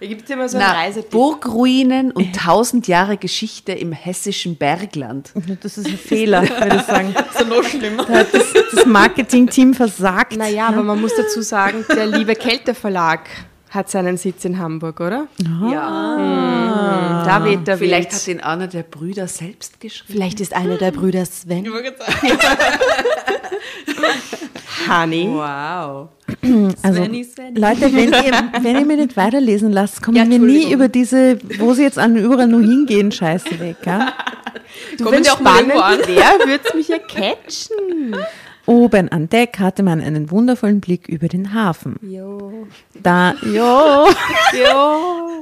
Da 0.02 0.08
gibt 0.08 0.24
es 0.24 0.30
immer 0.30 0.48
so 0.48 0.58
Na. 0.58 0.74
Burgruinen 1.12 2.10
und 2.10 2.34
tausend 2.34 2.88
Jahre 2.88 3.16
Geschichte 3.16 3.70
im 3.70 3.92
hessischen 3.92 4.56
Bergland. 4.56 5.30
Das 5.62 5.78
ist 5.78 5.86
ein 5.86 5.96
Fehler, 5.96 6.42
würde 6.42 6.74
ich 6.74 6.82
sagen. 6.82 7.14
Das 7.14 7.26
ist 7.28 7.38
ja 7.38 7.46
noch 7.46 7.62
schlimmer. 7.62 8.04
Da 8.04 8.14
hat 8.14 8.34
das, 8.34 8.52
das 8.74 8.84
Marketing-Team 8.84 9.74
versagt. 9.74 10.36
Naja, 10.36 10.66
aber 10.66 10.82
man 10.82 11.00
muss 11.00 11.14
dazu 11.14 11.40
sagen, 11.40 11.84
der 11.88 12.06
liebe 12.06 12.34
Kälte 12.34 12.74
Verlag 12.74 13.28
hat 13.72 13.90
seinen 13.90 14.16
Sitz 14.18 14.44
in 14.44 14.58
Hamburg, 14.58 15.00
oder? 15.00 15.26
Ja. 15.70 17.22
Da 17.26 17.44
weht 17.44 17.66
der 17.66 17.78
Vielleicht 17.78 18.12
Wind. 18.12 18.20
hat 18.20 18.28
ihn 18.28 18.40
einer 18.40 18.66
der 18.66 18.82
Brüder 18.82 19.26
selbst 19.26 19.80
geschrieben. 19.80 20.12
Vielleicht 20.12 20.40
ist 20.40 20.54
einer 20.54 20.76
der 20.76 20.90
Brüder 20.92 21.24
Sven. 21.24 21.66
Honey. 24.88 25.28
Wow. 25.30 26.08
Also, 26.82 26.98
Svenny, 27.02 27.24
Svenny. 27.24 27.58
Leute, 27.60 27.92
wenn 27.94 28.12
ihr, 28.12 28.32
wenn 28.62 28.76
ihr 28.76 28.84
mir 28.84 28.96
nicht 28.96 29.16
weiterlesen 29.16 29.70
lasst, 29.72 30.02
kommen 30.02 30.16
Ja, 30.16 30.28
wir 30.28 30.38
nie 30.38 30.72
über 30.72 30.88
diese, 30.88 31.38
wo 31.58 31.72
sie 31.74 31.82
jetzt 31.82 31.98
an 31.98 32.16
überall 32.16 32.48
nur 32.48 32.60
hingehen, 32.62 33.12
Scheiße 33.12 33.58
weg. 33.60 33.76
Ja? 33.86 34.12
Auch 35.04 35.40
mal 35.40 35.58
irgendwo 35.60 35.78
an? 35.78 35.98
Wer 36.06 36.46
wird's 36.46 36.74
mich 36.74 36.88
ja 36.88 36.98
catchen? 36.98 38.16
Oben 38.66 39.08
an 39.10 39.28
Deck 39.28 39.58
hatte 39.58 39.82
man 39.82 40.00
einen 40.00 40.30
wundervollen 40.30 40.80
Blick 40.80 41.08
über 41.08 41.28
den 41.28 41.52
Hafen. 41.52 41.96
Jo. 42.02 42.66
Da, 42.94 43.34
jo, 43.42 44.08
Jo. 44.52 45.40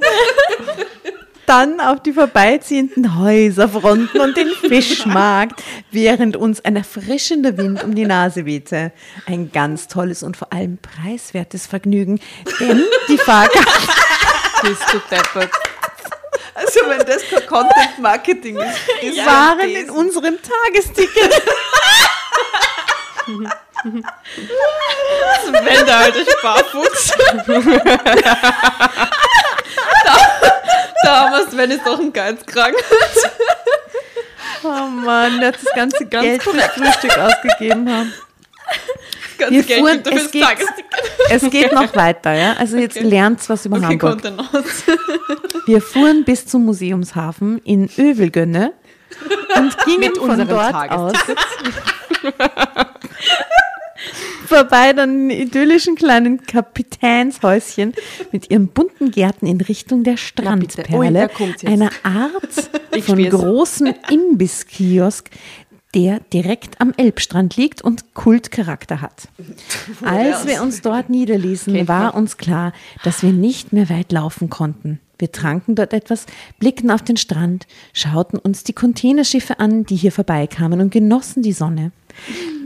dann 1.47 1.81
auf 1.81 2.01
die 2.03 2.13
vorbeiziehenden 2.13 3.19
Häuserfronten 3.19 4.21
und 4.21 4.37
den 4.37 4.49
Fischmarkt, 4.49 5.63
während 5.91 6.37
uns 6.37 6.65
ein 6.65 6.77
erfrischender 6.77 7.57
Wind 7.59 7.83
um 7.85 7.95
die 7.95 8.07
Nase 8.07 8.47
wehte. 8.47 8.93
Ein 9.27 9.51
ganz 9.53 9.89
tolles 9.89 10.23
und 10.23 10.37
vor 10.37 10.53
allem 10.53 10.79
preiswertes 10.79 11.67
Vergnügen, 11.67 12.21
denn 12.59 12.83
die 13.09 13.19
Fahrkarte 13.19 13.69
Bist 14.63 14.83
du 14.93 14.99
deppert. 15.11 15.51
Also 16.55 16.81
wenn 16.87 16.99
das 17.07 17.23
kein 17.31 17.47
Content 17.47 17.99
Marketing 18.01 18.57
ist, 18.59 18.79
ist 19.03 19.27
waren 19.27 19.61
in 19.61 19.89
unserem 19.91 20.37
Tagesticket. 20.43 21.43
Wenn 25.53 25.87
der 25.87 25.97
alte 25.97 26.25
Sparfuchs. 26.31 27.13
da, 30.05 30.17
da 31.03 31.21
haben 31.21 31.33
wir 31.33 31.47
Sven 31.51 31.71
ist 31.71 31.87
doch 31.87 31.99
ein 31.99 32.13
Geizkrank. 32.13 32.75
Oh 34.63 34.69
Mann, 34.87 35.39
der 35.41 35.49
hat 35.49 35.57
das 35.63 35.73
ganze 35.75 36.07
Ganz 36.07 36.25
Geld 36.25 36.43
fürs 36.43 36.55
korrekt. 36.57 36.75
Frühstück 36.75 37.19
ausgegeben 37.19 37.91
haben. 37.91 38.13
Das 38.69 39.39
ganze 39.39 39.55
Wir 39.55 39.63
Geld 39.63 39.81
fuhren- 39.81 40.03
es 40.19 40.31
geht-. 40.31 40.45
Es 41.31 41.51
geht 41.51 41.73
noch 41.73 41.95
weiter, 41.97 42.33
ja. 42.35 42.53
Also 42.59 42.77
jetzt 42.77 42.97
Okay. 42.99 43.07
lernt's 43.09 43.49
was 43.49 43.65
über 43.65 43.77
Okay, 43.79 43.87
Hamburg. 43.87 44.11
kommt 44.23 44.25
dann 44.27 44.41
aus. 44.41 44.85
Wir 45.67 45.81
fuhren 45.81 46.25
bis 46.25 46.47
zum 46.47 46.65
Museumshafen 46.67 47.59
in 47.65 47.89
Övelgönne 47.97 48.73
und 49.57 49.77
gingen 49.85 50.01
Mit 50.01 50.19
von 50.19 50.31
unserem 50.31 50.49
dort 50.49 50.91
aus. 50.91 51.13
Vorbei 54.51 54.93
dann 54.93 55.29
den 55.29 55.31
idyllischen 55.31 55.95
kleinen 55.95 56.43
Kapitänshäuschen 56.43 57.95
mit 58.33 58.51
ihren 58.51 58.69
bunten 58.69 59.11
Gärten 59.11 59.47
in 59.47 59.61
Richtung 59.61 60.05
der. 60.05 60.17
Strandperle, 60.17 61.31
jetzt. 61.39 61.67
einer 61.67 61.91
Art 62.03 62.71
von 63.05 63.25
großen 63.29 63.95
Imbisskiosk, 64.11 65.31
der 65.95 66.21
direkt 66.33 66.81
am 66.81 66.93
Elbstrand 66.97 67.57
liegt 67.57 67.83
und 67.83 68.15
Kultcharakter 68.15 69.01
hat. 69.01 69.29
Als 70.03 70.47
wir 70.47 70.63
uns 70.63 70.83
dort 70.83 71.11
niederließen, 71.11 71.89
war 71.89 72.15
uns 72.15 72.37
klar, 72.37 72.73
dass 73.05 73.23
wir 73.23 73.33
nicht 73.33 73.73
mehr 73.73 73.89
weit 73.89 74.13
laufen 74.13 74.51
konnten. 74.51 75.01
Wir 75.19 75.33
tranken 75.33 75.75
dort 75.75 75.93
etwas, 75.93 76.27
blickten 76.59 76.91
auf 76.91 77.03
den 77.03 77.19
Strand, 77.19 77.67
schauten 77.93 78.39
uns 78.39 78.65
die 78.65 78.73
Containerschiffe 78.73 79.61
an, 79.61 79.85
die 79.85 79.97
hier 79.97 80.13
vorbeikamen 80.13 80.81
und 80.81 80.91
genossen 80.91 81.43
die 81.43 81.53
Sonne. 81.53 81.93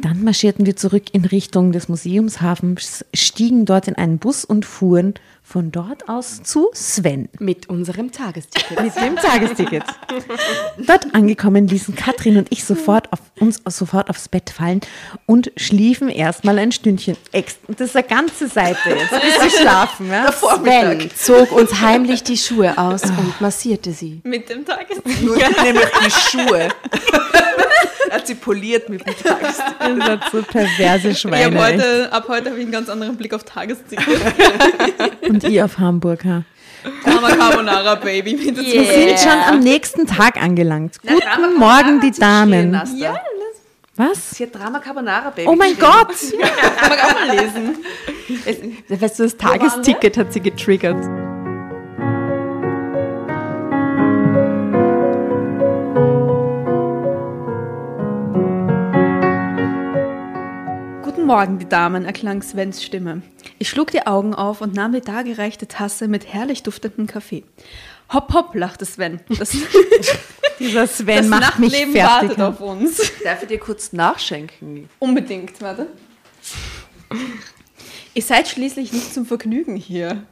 Dann 0.03 0.23
marschierten 0.23 0.67
wir 0.67 0.77
zurück 0.77 1.05
in 1.13 1.25
Richtung 1.25 1.73
des 1.73 1.89
Museumshafens, 1.89 3.05
stiegen 3.15 3.65
dort 3.65 3.89
in 3.89 3.95
einen 3.95 4.19
Bus 4.19 4.45
und 4.45 4.65
fuhren 4.65 5.15
von 5.47 5.71
dort 5.71 6.09
aus 6.09 6.43
zu 6.43 6.71
Sven 6.73 7.29
Mit 7.39 7.69
unserem 7.69 8.11
Tagesticket. 8.11 8.81
mit 8.83 8.97
dem 8.97 9.15
Tagesticket. 9.17 9.85
Dort 10.79 11.15
angekommen 11.15 11.69
ließen 11.69 11.95
Katrin 11.95 12.39
und 12.39 12.49
ich 12.51 12.65
sofort 12.65 13.13
auf, 13.13 13.21
uns 13.39 13.61
sofort 13.67 14.09
aufs 14.09 14.29
Bett 14.29 14.49
fallen 14.49 14.81
und 15.27 15.53
schliefen 15.57 16.09
erstmal 16.09 16.59
ein 16.59 16.73
Stündchen. 16.73 17.17
Ex 17.33 17.59
das 17.69 17.91
ist 17.91 17.97
eine 17.97 18.07
ganze 18.07 18.49
Seite 18.49 18.89
jetzt, 18.89 19.11
bis 19.11 19.43
wir 19.43 19.61
schlafen. 19.61 20.09
Ja? 20.09 20.33
Sven 20.33 21.11
zog 21.15 21.53
uns 21.53 21.81
heimlich 21.81 22.23
die 22.23 22.39
Schuhe 22.39 22.77
aus 22.79 23.03
und 23.05 23.41
massierte 23.41 23.93
sie. 23.93 24.23
Mit 24.25 24.49
dem 24.49 24.65
Tagesticket. 24.65 25.23
Nur 25.23 25.37
nämlich 25.37 25.89
die 26.05 26.11
Schuhe. 26.11 26.69
er 28.11 28.17
hat 28.17 28.27
sie 28.27 28.35
poliert 28.35 28.89
mit 28.89 29.07
dem 29.07 29.15
Tagesticket. 29.15 29.89
Ihr 29.89 29.97
seid 29.99 30.21
so 30.33 30.43
perverse 30.43 31.15
Schweine. 31.15 31.61
heute, 31.61 32.13
ab 32.13 32.25
heute 32.29 32.51
habe 32.51 32.59
ich 32.59 32.65
einen 32.65 32.73
ganz 32.73 32.89
anderen 32.89 33.17
Blick 33.17 33.35
auf 33.35 33.45
Tagesticket. 33.45 34.05
Und 35.35 35.45
ihr 35.45 35.65
auf 35.65 35.79
Hamburg. 35.79 36.25
Ha? 36.25 36.45
Drama 37.05 37.29
Carbonara 37.31 37.95
Baby. 37.97 38.39
Wir 38.39 38.85
sind 38.85 39.19
schon 39.21 39.39
am 39.49 39.61
nächsten 39.61 40.07
Tag 40.07 40.41
angelangt. 40.43 41.01
Guten 41.03 41.59
Morgen, 41.59 42.01
die 42.01 42.11
Damen. 42.11 42.81
Ja. 42.97 43.17
Was? 43.97 44.31
Sie 44.31 44.45
hat 44.45 44.55
Drama 44.55 44.81
Carbonara 44.81 45.31
Baby. 45.31 45.49
Oh 45.49 45.55
mein. 45.55 45.79
Gott! 45.79 46.09
Kann 46.77 46.91
man 46.91 46.99
auch 46.99 47.27
mal 47.27 47.37
lesen. 47.37 47.77
Es, 48.45 49.01
weißt 49.01 49.19
du, 49.21 49.23
das 49.23 49.37
Tagesticket 49.37 50.19
hat 50.19 50.33
sie 50.33 50.41
getriggert. 50.41 51.05
Guten 61.25 61.37
Morgen, 61.39 61.59
die 61.59 61.67
Damen, 61.67 62.05
erklang 62.05 62.43
Svens 62.43 62.85
Stimme. 62.85 63.23
Ich 63.59 63.71
schlug 63.71 63.91
die 63.91 64.07
Augen 64.07 64.35
auf 64.35 64.61
und 64.61 64.75
nahm 64.75 64.93
die 64.93 65.01
dargereichte 65.01 65.67
Tasse 65.67 66.07
mit 66.07 66.31
herrlich 66.31 66.63
duftendem 66.63 67.07
Kaffee. 67.07 67.45
Hopp, 68.13 68.35
hopp, 68.35 68.55
lachte 68.55 68.85
Sven. 68.85 69.21
Das, 69.39 69.57
Dieser 70.59 70.87
Sven 70.87 71.17
das 71.17 71.27
macht 71.29 71.59
mich 71.61 71.73
Nachtleben 71.73 71.95
fertig. 71.95 72.29
wartet 72.29 72.41
auf 72.43 72.61
uns. 72.61 73.11
Darf 73.25 73.41
ich 73.41 73.49
dir 73.49 73.59
kurz 73.59 73.95
nachschenken? 73.95 74.91
Unbedingt, 74.99 75.63
warte. 75.63 75.87
Ihr 78.13 78.23
seid 78.23 78.47
schließlich 78.47 78.93
nicht 78.93 79.15
zum 79.15 79.25
Vergnügen 79.25 79.77
hier. 79.77 80.27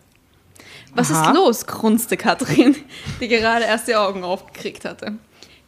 Was 0.94 1.10
Aha. 1.10 1.30
ist 1.30 1.34
los? 1.34 1.66
grunzte 1.66 2.18
Katrin, 2.18 2.76
die 3.18 3.28
gerade 3.28 3.64
erst 3.64 3.88
die 3.88 3.96
Augen 3.96 4.24
aufgekriegt 4.24 4.84
hatte. 4.84 5.16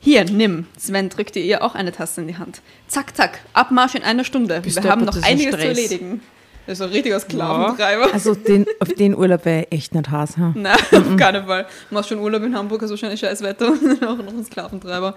Hier, 0.05 0.25
nimm. 0.27 0.67
Sven 0.79 1.09
drückte 1.09 1.39
ihr 1.39 1.65
auch 1.65 1.75
eine 1.75 1.91
Tasse 1.91 2.21
in 2.21 2.29
die 2.29 2.37
Hand. 2.37 2.61
Zack, 2.89 3.17
zack, 3.17 3.41
Abmarsch 3.55 3.95
in 3.95 4.03
einer 4.03 4.25
Stunde. 4.25 4.61
Bist 4.61 4.83
Wir 4.83 4.91
haben 4.91 5.07
noch 5.07 5.17
einiges 5.23 5.53
zu 5.53 5.59
Stress. 5.59 5.65
erledigen. 5.79 6.21
Das 6.67 6.79
ist 6.79 6.85
ein 6.85 6.91
richtiger 6.91 7.19
Sklaventreiber. 7.19 8.13
Also 8.13 8.35
den, 8.35 8.67
auf 8.81 8.89
den 8.89 9.17
Urlaub 9.17 9.47
wäre 9.47 9.63
ich 9.63 9.73
echt 9.73 9.95
nicht 9.95 10.11
Hass. 10.11 10.37
Ha? 10.37 10.53
Nein, 10.55 10.77
auf 10.93 11.17
keinen 11.17 11.47
Fall. 11.47 11.67
Du 11.89 11.95
machst 11.95 12.11
schon 12.11 12.19
Urlaub 12.19 12.43
in 12.43 12.55
Hamburg, 12.55 12.83
ist 12.83 12.91
wahrscheinlich 12.91 13.21
scheiß 13.21 13.43
Wetter 13.43 13.69
und 13.69 14.05
auch 14.05 14.17
noch 14.19 14.29
ein 14.33 14.45
Sklaventreiber. 14.45 15.17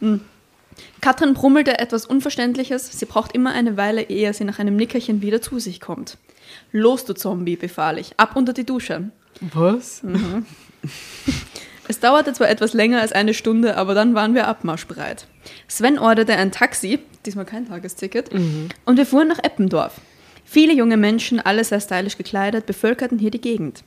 Hm. 0.00 0.20
Katrin 1.00 1.34
brummelte 1.34 1.80
etwas 1.80 2.06
Unverständliches. 2.06 2.96
Sie 2.96 3.06
braucht 3.06 3.34
immer 3.34 3.52
eine 3.52 3.76
Weile, 3.76 4.02
ehe 4.02 4.32
sie 4.34 4.44
nach 4.44 4.60
einem 4.60 4.76
Nickerchen 4.76 5.20
wieder 5.20 5.42
zu 5.42 5.58
sich 5.58 5.80
kommt. 5.80 6.16
Los, 6.70 7.04
du 7.04 7.14
Zombie, 7.14 7.56
befahl 7.56 7.98
ich. 7.98 8.12
Ab 8.18 8.36
unter 8.36 8.52
die 8.52 8.64
Dusche. 8.64 9.10
Was? 9.40 10.02
Es 11.88 12.00
dauerte 12.00 12.32
zwar 12.32 12.48
etwas 12.48 12.74
länger 12.74 13.00
als 13.00 13.12
eine 13.12 13.34
Stunde, 13.34 13.76
aber 13.76 13.94
dann 13.94 14.14
waren 14.14 14.34
wir 14.34 14.46
abmarschbereit. 14.46 15.26
Sven 15.68 15.98
orderte 15.98 16.34
ein 16.36 16.52
Taxi, 16.52 17.00
diesmal 17.26 17.44
kein 17.44 17.66
Tagesticket, 17.68 18.30
und 18.84 18.96
wir 18.96 19.06
fuhren 19.06 19.28
nach 19.28 19.42
Eppendorf. 19.42 20.00
Viele 20.44 20.74
junge 20.74 20.96
Menschen, 20.96 21.40
alle 21.40 21.64
sehr 21.64 21.80
stylisch 21.80 22.18
gekleidet, 22.18 22.66
bevölkerten 22.66 23.18
hier 23.18 23.30
die 23.30 23.40
Gegend. 23.40 23.84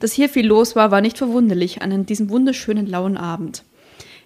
Dass 0.00 0.12
hier 0.12 0.28
viel 0.28 0.46
los 0.46 0.74
war, 0.74 0.90
war 0.90 1.00
nicht 1.00 1.16
verwunderlich 1.16 1.80
an 1.80 2.06
diesem 2.06 2.28
wunderschönen 2.28 2.86
lauen 2.86 3.16
Abend. 3.16 3.62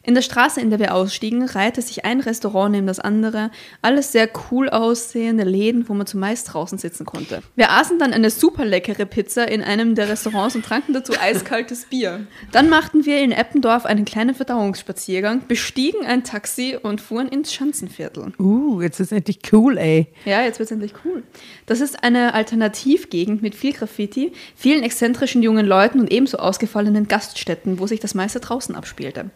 In 0.04 0.14
der 0.14 0.22
Straße, 0.22 0.60
in 0.60 0.70
der 0.70 0.80
wir 0.80 0.94
ausstiegen, 0.94 1.44
reihte 1.44 1.80
sich 1.80 2.04
ein 2.04 2.18
Restaurant 2.20 2.72
neben 2.72 2.88
das 2.88 2.98
andere, 2.98 3.52
alles 3.82 4.10
sehr 4.10 4.28
cool 4.50 4.68
aussehende 4.68 5.44
Läden, 5.44 5.88
wo 5.88 5.94
man 5.94 6.08
zumeist 6.08 6.52
draußen 6.52 6.76
sitzen 6.76 7.06
konnte. 7.06 7.40
Wir 7.54 7.70
aßen 7.70 8.00
dann 8.00 8.12
eine 8.12 8.30
super 8.30 8.64
leckere 8.64 9.06
Pizza 9.06 9.46
in 9.48 9.62
einem 9.62 9.94
der 9.94 10.08
Restaurants 10.08 10.56
und 10.56 10.64
tranken 10.64 10.92
dazu 10.92 11.12
eiskaltes 11.20 11.84
Bier. 11.90 12.26
Dann 12.50 12.68
machten 12.68 13.06
wir 13.06 13.20
in 13.20 13.30
Eppendorf 13.30 13.86
einen 13.86 14.04
kleinen 14.04 14.34
Verdauungsspaziergang, 14.34 15.46
bestiegen 15.46 16.04
ein 16.04 16.24
Taxi 16.24 16.76
und 16.82 17.00
fuhren 17.00 17.28
ins 17.28 17.54
Schanzenviertel. 17.54 18.32
Uh, 18.40 18.80
jetzt 18.82 18.98
ist 18.98 19.12
endlich 19.12 19.38
cool, 19.52 19.78
ey. 19.78 20.08
Ja, 20.24 20.42
jetzt 20.42 20.58
wird's 20.58 20.72
endlich 20.72 20.94
cool. 21.04 21.22
Das 21.66 21.80
ist 21.80 22.02
eine 22.02 22.34
Alternativgegend 22.34 23.40
mit 23.40 23.54
viel 23.54 23.72
Graffiti, 23.72 24.32
vielen 24.56 24.82
exzentrischen 24.82 25.44
jungen 25.44 25.64
Leuten 25.64 26.00
und 26.00 26.10
ebenso 26.10 26.38
ausgefallenen 26.38 27.06
Gaststätten, 27.06 27.78
wo 27.78 27.86
sich 27.86 28.00
das 28.00 28.14
meiste 28.14 28.40
draußen 28.40 28.74
abspielte. 28.74 29.30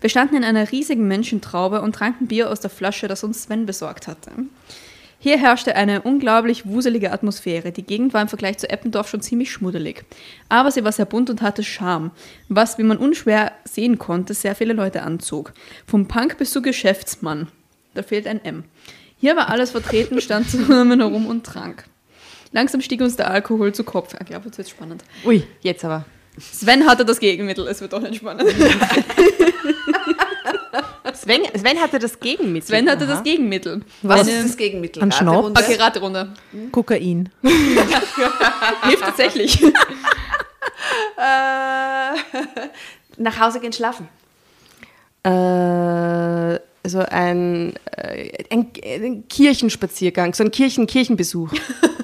Wir 0.00 0.10
standen 0.10 0.36
in 0.36 0.44
einer 0.44 0.70
riesigen 0.70 1.08
Menschentraube 1.08 1.80
und 1.80 1.94
tranken 1.94 2.28
Bier 2.28 2.50
aus 2.50 2.60
der 2.60 2.70
Flasche, 2.70 3.08
das 3.08 3.24
uns 3.24 3.42
Sven 3.42 3.66
besorgt 3.66 4.06
hatte. 4.06 4.30
Hier 5.20 5.36
herrschte 5.36 5.74
eine 5.74 6.02
unglaublich 6.02 6.66
wuselige 6.66 7.10
Atmosphäre. 7.10 7.72
Die 7.72 7.82
Gegend 7.82 8.14
war 8.14 8.22
im 8.22 8.28
Vergleich 8.28 8.58
zu 8.58 8.70
Eppendorf 8.70 9.08
schon 9.08 9.20
ziemlich 9.20 9.50
schmuddelig. 9.50 10.04
Aber 10.48 10.70
sie 10.70 10.84
war 10.84 10.92
sehr 10.92 11.06
bunt 11.06 11.28
und 11.28 11.42
hatte 11.42 11.64
Charme, 11.64 12.12
was, 12.48 12.78
wie 12.78 12.84
man 12.84 12.98
unschwer 12.98 13.50
sehen 13.64 13.98
konnte, 13.98 14.34
sehr 14.34 14.54
viele 14.54 14.74
Leute 14.74 15.02
anzog. 15.02 15.52
Vom 15.86 16.06
Punk 16.06 16.38
bis 16.38 16.52
zu 16.52 16.62
Geschäftsmann. 16.62 17.48
Da 17.94 18.04
fehlt 18.04 18.28
ein 18.28 18.44
M. 18.44 18.62
Hier 19.18 19.34
war 19.34 19.48
alles 19.48 19.72
vertreten, 19.72 20.20
stand 20.20 20.48
zusammen 20.48 21.00
herum 21.00 21.26
und 21.26 21.44
trank. 21.44 21.84
Langsam 22.52 22.80
stieg 22.80 23.00
uns 23.00 23.16
der 23.16 23.28
Alkohol 23.28 23.74
zu 23.74 23.82
Kopf. 23.82 24.14
Ich 24.20 24.26
glaube, 24.26 24.46
jetzt 24.46 24.58
wird 24.58 24.68
spannend. 24.68 25.02
Ui, 25.24 25.42
jetzt 25.62 25.84
aber. 25.84 26.04
Sven 26.40 26.86
hatte 26.86 27.04
das 27.04 27.18
Gegenmittel, 27.20 27.66
es 27.68 27.80
wird 27.80 27.92
doch 27.92 28.00
nicht 28.00 28.16
spannend. 28.16 28.48
Sven, 31.14 31.42
Sven 31.56 31.78
hatte 31.80 31.98
das 31.98 32.20
Gegenmittel. 32.20 32.68
Sven 32.68 32.88
hatte 32.88 33.04
Aha. 33.04 33.14
das 33.14 33.22
Gegenmittel. 33.22 33.82
Was 34.02 34.20
Eine- 34.20 34.30
ist 34.30 34.44
das 34.50 34.56
Gegenmittel? 34.56 35.02
Ein 35.02 35.12
Schnaps? 35.12 35.36
Raterunde? 35.36 35.60
Okay, 35.60 35.74
Raterunde. 35.74 36.32
Kokain. 36.72 37.28
Hilft 37.42 39.00
tatsächlich. 39.02 39.62
Äh, 39.62 39.70
nach 43.16 43.40
Hause 43.40 43.60
gehen 43.60 43.72
schlafen. 43.72 44.08
Äh, 45.24 46.60
so 46.88 47.00
ein, 47.00 47.74
äh, 47.96 48.44
ein, 48.50 48.70
ein 48.84 49.28
Kirchenspaziergang, 49.28 50.34
so 50.34 50.44
ein 50.44 50.50
Kirchen 50.50 50.86
Kirchenbesuch. 50.86 51.52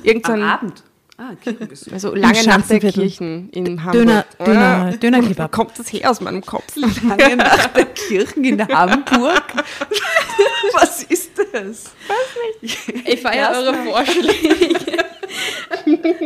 Irgend 0.02 0.26
so 0.26 0.32
Am 0.32 0.42
ein, 0.42 0.48
Abend. 0.48 0.82
Ah, 1.16 1.34
Kirchenbesuch. 1.42 1.92
Also 1.92 2.14
lange 2.14 2.42
nach 2.44 2.66
der. 2.66 2.80
Kirchen 2.80 3.48
in 3.50 3.84
Hamburg. 3.84 3.92
Döner, 3.92 4.24
Ah, 4.38 4.44
Döner, 4.44 4.90
Wo 4.92 4.96
Dönerkebab. 4.96 5.52
kommt 5.52 5.78
das 5.78 5.86
her 5.92 6.10
aus 6.10 6.20
meinem 6.20 6.44
Kopf? 6.44 6.74
Lange 6.76 7.36
nach 7.36 7.66
der 7.68 7.84
Kirchen 7.86 8.42
in 8.44 8.66
Hamburg. 8.68 9.42
Was 10.72 11.04
ist 11.04 11.30
das? 11.52 11.92
Ich 12.60 13.20
feiere 13.22 13.52
eure 13.56 13.74
Vorschläge. 13.74 15.04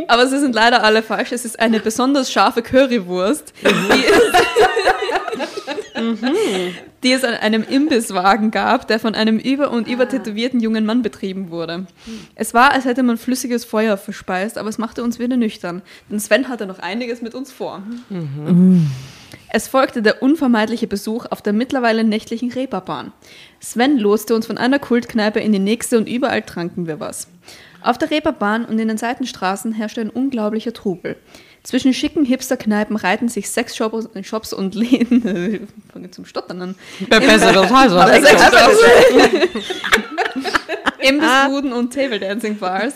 Aber 0.09 0.27
sie 0.27 0.39
sind 0.39 0.55
leider 0.55 0.83
alle 0.83 1.03
falsch. 1.03 1.33
Es 1.33 1.45
ist 1.45 1.59
eine 1.61 1.81
besonders 1.81 2.33
scharfe 2.33 2.63
Currywurst, 2.63 3.53
die 3.63 3.69
es, 5.99 6.21
die 7.03 7.13
es 7.13 7.25
an 7.25 7.35
einem 7.35 7.63
Imbisswagen 7.63 8.51
gab, 8.51 8.89
der 8.89 8.99
von 8.99 9.15
einem 9.15 9.39
über- 9.39 9.71
und 9.71 9.89
übertätowierten 9.89 10.61
jungen 10.61 10.87
Mann 10.87 11.03
betrieben 11.03 11.51
wurde. 11.51 11.87
Es 12.35 12.55
war, 12.55 12.73
als 12.73 12.85
hätte 12.85 13.03
man 13.03 13.19
flüssiges 13.19 13.65
Feuer 13.65 13.97
verspeist, 13.97 14.59
aber 14.59 14.69
es 14.69 14.79
machte 14.79 15.03
uns 15.03 15.19
wieder 15.19 15.37
nüchtern. 15.37 15.83
Denn 16.11 16.21
Sven 16.21 16.49
hatte 16.49 16.67
noch 16.67 16.79
einiges 16.79 17.23
mit 17.23 17.35
uns 17.35 17.53
vor. 17.53 17.83
Es 19.51 19.67
folgte 19.69 20.03
der 20.03 20.23
unvermeidliche 20.23 20.87
Besuch 20.87 21.27
auf 21.31 21.41
der 21.41 21.53
mittlerweile 21.55 22.05
nächtlichen 22.05 22.53
Reeperbahn. 22.53 23.13
Sven 23.61 23.99
loste 23.99 24.35
uns 24.35 24.47
von 24.47 24.59
einer 24.59 24.79
Kultkneipe 24.79 25.41
in 25.41 25.53
die 25.53 25.59
nächste 25.59 25.97
und 25.97 26.09
überall 26.09 26.43
tranken 26.43 26.87
wir 26.87 27.01
was. 27.01 27.29
Auf 27.81 27.97
der 27.97 28.11
Reeperbahn 28.11 28.65
und 28.65 28.79
in 28.79 28.89
den 28.89 28.99
Seitenstraßen 28.99 29.73
herrschte 29.73 30.01
ein 30.01 30.11
unglaublicher 30.11 30.73
Trubel. 30.73 31.17
Zwischen 31.69 31.93
schicken 31.93 32.25
Hipsterkneipen 32.25 32.97
reihten 32.97 33.29
sich 33.29 33.51
sechs 33.51 33.77
Shops, 33.77 34.09
Shops 34.23 34.55
und 34.55 34.75
Läden. 34.75 35.61
Ich 35.87 35.93
fange 35.93 36.11
zum 36.11 36.25
Stottern 36.25 36.63
an. 36.63 36.75
Besseres 37.11 37.69
Shops. 37.69 38.79
Imbissbuden 40.99 41.75
und 41.75 41.93
Table 41.93 42.21
Dancing 42.21 42.57
Bars. 42.57 42.95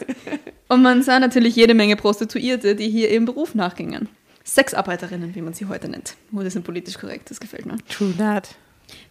Und 0.68 0.80
man 0.80 1.02
sah 1.02 1.20
natürlich 1.20 1.54
jede 1.54 1.74
Menge 1.74 1.96
Prostituierte, 1.96 2.74
die 2.74 2.88
hier 2.88 3.10
ihrem 3.10 3.26
Beruf 3.26 3.54
nachgingen. 3.54 4.08
Sexarbeiterinnen, 4.42 5.34
wie 5.34 5.42
man 5.42 5.52
sie 5.52 5.66
heute 5.66 5.90
nennt. 5.90 6.14
Oh, 6.34 6.40
das 6.40 6.54
sind 6.54 6.64
politisch 6.64 6.96
korrekt, 6.96 7.30
das 7.30 7.40
gefällt 7.40 7.66
mir. 7.66 7.76
True 7.90 8.14
that. 8.16 8.54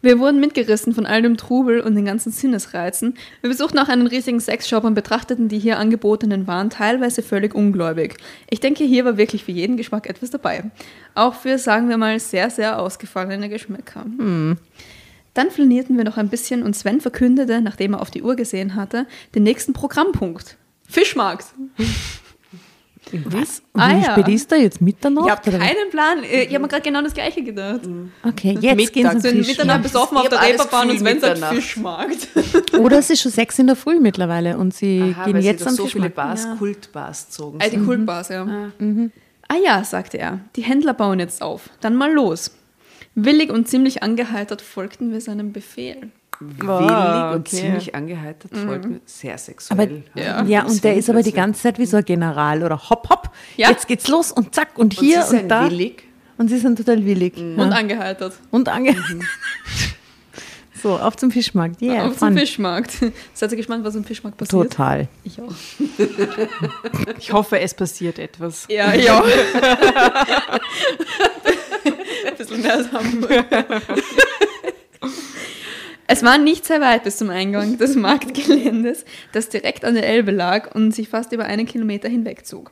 Wir 0.02 0.20
wurden 0.20 0.40
mitgerissen 0.40 0.94
von 0.94 1.06
all 1.06 1.22
dem 1.22 1.38
Trubel 1.38 1.82
und 1.82 1.96
den 1.96 2.06
ganzen 2.06 2.32
Sinnesreizen. 2.32 3.16
Wir 3.42 3.50
besuchten 3.50 3.78
auch 3.80 3.88
einen 3.88 4.08
riesigen 4.08 4.40
Sexshop 4.40 4.84
und 4.84 4.94
betrachteten 4.94 5.48
die 5.48 5.60
hier 5.60 5.78
angebotenen 5.78 6.48
Waren 6.48 6.70
teilweise 6.70 7.22
völlig 7.22 7.54
ungläubig. 7.54 8.18
Ich 8.50 8.60
denke, 8.60 8.84
hier 8.84 9.06
war 9.06 9.18
wirklich 9.18 9.44
für 9.44 9.52
jeden 9.52 9.78
Geschmack 9.78 10.10
etwas 10.10 10.32
dabei. 10.32 10.72
Auch 11.14 11.36
für, 11.36 11.58
sagen 11.58 11.90
wir 11.90 11.98
mal, 11.98 12.20
sehr, 12.20 12.50
sehr 12.50 12.80
ausgefallene 12.80 13.50
Geschmäcker. 13.50 14.06
Dann 15.34 15.52
flanierten 15.52 15.98
wir 15.98 16.04
noch 16.04 16.18
ein 16.18 16.30
bisschen 16.30 16.64
und 16.64 16.76
Sven 16.76 17.00
verkündete, 17.00 17.62
nachdem 17.62 17.94
er 17.94 18.02
auf 18.02 18.12
die 18.12 18.24
Uhr 18.24 18.36
gesehen 18.36 18.76
hatte, 18.76 19.06
den 19.36 19.44
nächsten 19.44 19.74
Programmpunkt. 19.74 20.58
Fischmarkt. 20.88 21.46
Was? 23.26 23.62
Und 23.74 23.82
Ah, 23.82 23.90
wie 23.98 24.02
ja. 24.04 24.12
spät 24.14 24.28
ist 24.30 24.52
da 24.52 24.56
jetzt? 24.56 24.82
Mitternacht? 24.82 25.26
Ich 25.26 25.32
habe 25.32 25.52
keinen 25.60 25.90
Plan. 25.90 26.24
Äh, 26.24 26.44
Ich 26.44 26.50
habe 26.54 26.60
mir 26.60 26.68
gerade 26.68 26.82
genau 26.84 27.02
das 27.02 27.14
Gleiche 27.14 27.44
gedacht. 27.44 27.82
Okay, 28.24 28.58
jetzt 28.62 28.94
gehen 28.94 29.04
Mittag. 29.04 29.22
sie 29.22 29.30
Sind 29.30 29.44
zum 29.44 29.48
Mitternacht 29.52 29.84
besoffen 29.84 30.18
auf 30.18 30.30
der 30.30 30.42
Reeperbahn 30.42 30.90
und 30.90 31.00
Sven 31.00 31.20
sagt 31.20 31.34
Mitternacht. 31.36 31.56
Fischmarkt. 31.56 32.28
Oder 32.80 33.00
es 33.00 33.10
ist 33.10 33.22
schon 33.22 33.32
sechs 33.32 33.60
in 33.60 33.68
der 33.68 33.76
Früh 33.76 34.00
mittlerweile 34.00 34.58
und 34.58 34.74
sie 34.74 35.14
Aha, 35.16 35.26
gehen 35.26 35.34
weil 35.36 35.42
sie 35.42 35.48
jetzt 35.48 35.66
da 35.66 35.70
am 35.70 35.76
so 35.76 35.86
viele 35.88 36.06
Fischmarkt. 36.10 36.16
Bars, 36.16 36.44
Ja. 36.46 36.56
Kultbars 36.56 37.30
zogen. 37.30 37.60
Ah, 37.62 37.70
die 37.70 37.78
Kultbars, 37.78 38.30
ja. 38.30 38.48
Ah 39.48 39.56
ja, 39.64 39.84
sagte 39.84 40.18
er, 40.18 40.40
die 40.56 40.62
Händler 40.64 40.94
bauen 40.94 41.20
jetzt 41.20 41.42
auf. 41.42 41.70
Dann 41.82 41.96
mal 41.96 42.12
los. 42.14 42.52
Willig 43.16 43.50
und 43.52 43.68
ziemlich 43.68 44.02
angeheitert 44.04 44.62
folgten 44.62 45.12
wir 45.12 45.20
seinem 45.20 45.52
Befehl. 45.52 46.12
Willig 46.44 46.70
Ah, 46.70 47.32
und 47.34 47.42
okay. 47.42 47.56
ziemlich 47.58 47.94
angeheitert, 47.94 48.52
folgt 48.58 48.86
mir 48.90 49.00
sehr 49.06 49.34
Aber, 49.34 49.40
sexuell. 49.40 50.04
Ja. 50.16 50.44
ja, 50.44 50.66
und 50.66 50.84
der 50.84 50.96
ist 50.96 51.08
aber 51.10 51.22
die 51.22 51.32
ganze 51.34 51.62
Zeit 51.62 51.78
wie 51.78 51.86
so 51.86 51.98
ein 51.98 52.06
General 52.06 52.64
oder 52.64 52.78
hopp, 52.90 53.10
hopp. 53.12 53.30
Ja. 53.58 53.70
Jetzt 53.70 53.88
geht's 53.88 54.08
los 54.08 54.32
und 54.32 54.56
zack 54.56 54.70
und 54.76 54.86
Und 54.86 54.94
hier 55.00 55.22
sie 55.22 55.30
und, 55.36 55.40
sind 55.42 55.50
da. 55.50 55.70
willig. 55.70 56.04
Und 56.38 56.48
sie 56.48 56.58
sind 56.58 56.78
total 56.78 57.06
willig. 57.06 57.38
Und 57.38 57.58
Ja. 57.60 57.70
angeheitert. 57.70 58.34
Und 58.50 58.68
ange. 58.70 58.96
so, 60.82 60.98
auf 60.98 61.16
zum 61.16 61.30
Fischmarkt. 61.30 61.80
Yeah, 61.80 62.08
auf 62.08 62.18
zum 62.18 62.30
fun. 62.30 62.38
Fischmarkt. 62.40 62.94
Seid 63.36 63.52
ihr 63.52 63.58
gespannt, 63.58 63.86
was 63.86 63.94
im 63.94 64.04
Fischmarkt 64.04 64.38
passiert? 64.40 64.72
Total. 64.72 65.08
Ich 65.24 65.40
auch. 65.40 65.54
Ich 67.20 67.32
hoffe, 67.34 67.60
es 67.60 67.74
passiert 67.76 68.18
etwas. 68.18 68.66
Ja, 68.68 68.94
ich 68.96 69.10
auch. 69.12 69.24
Ein 72.26 72.36
bisschen 72.38 72.62
mehr 72.64 72.74
als 72.78 72.92
Hamburg. 72.92 73.46
Es 76.12 76.24
war 76.24 76.38
nicht 76.38 76.66
sehr 76.66 76.82
weit 76.82 77.06
bis 77.06 77.16
zum 77.16 77.30
Eingang 77.30 77.78
des 77.78 77.96
Marktgeländes, 77.96 79.06
das 79.32 79.48
direkt 79.48 79.86
an 79.86 79.96
der 79.96 80.06
Elbe 80.06 80.32
lag 80.32 80.76
und 80.76 80.94
sich 80.94 81.08
fast 81.08 81.32
über 81.32 81.46
einen 81.46 81.66
Kilometer 81.66 82.10
hinwegzog. 82.10 82.72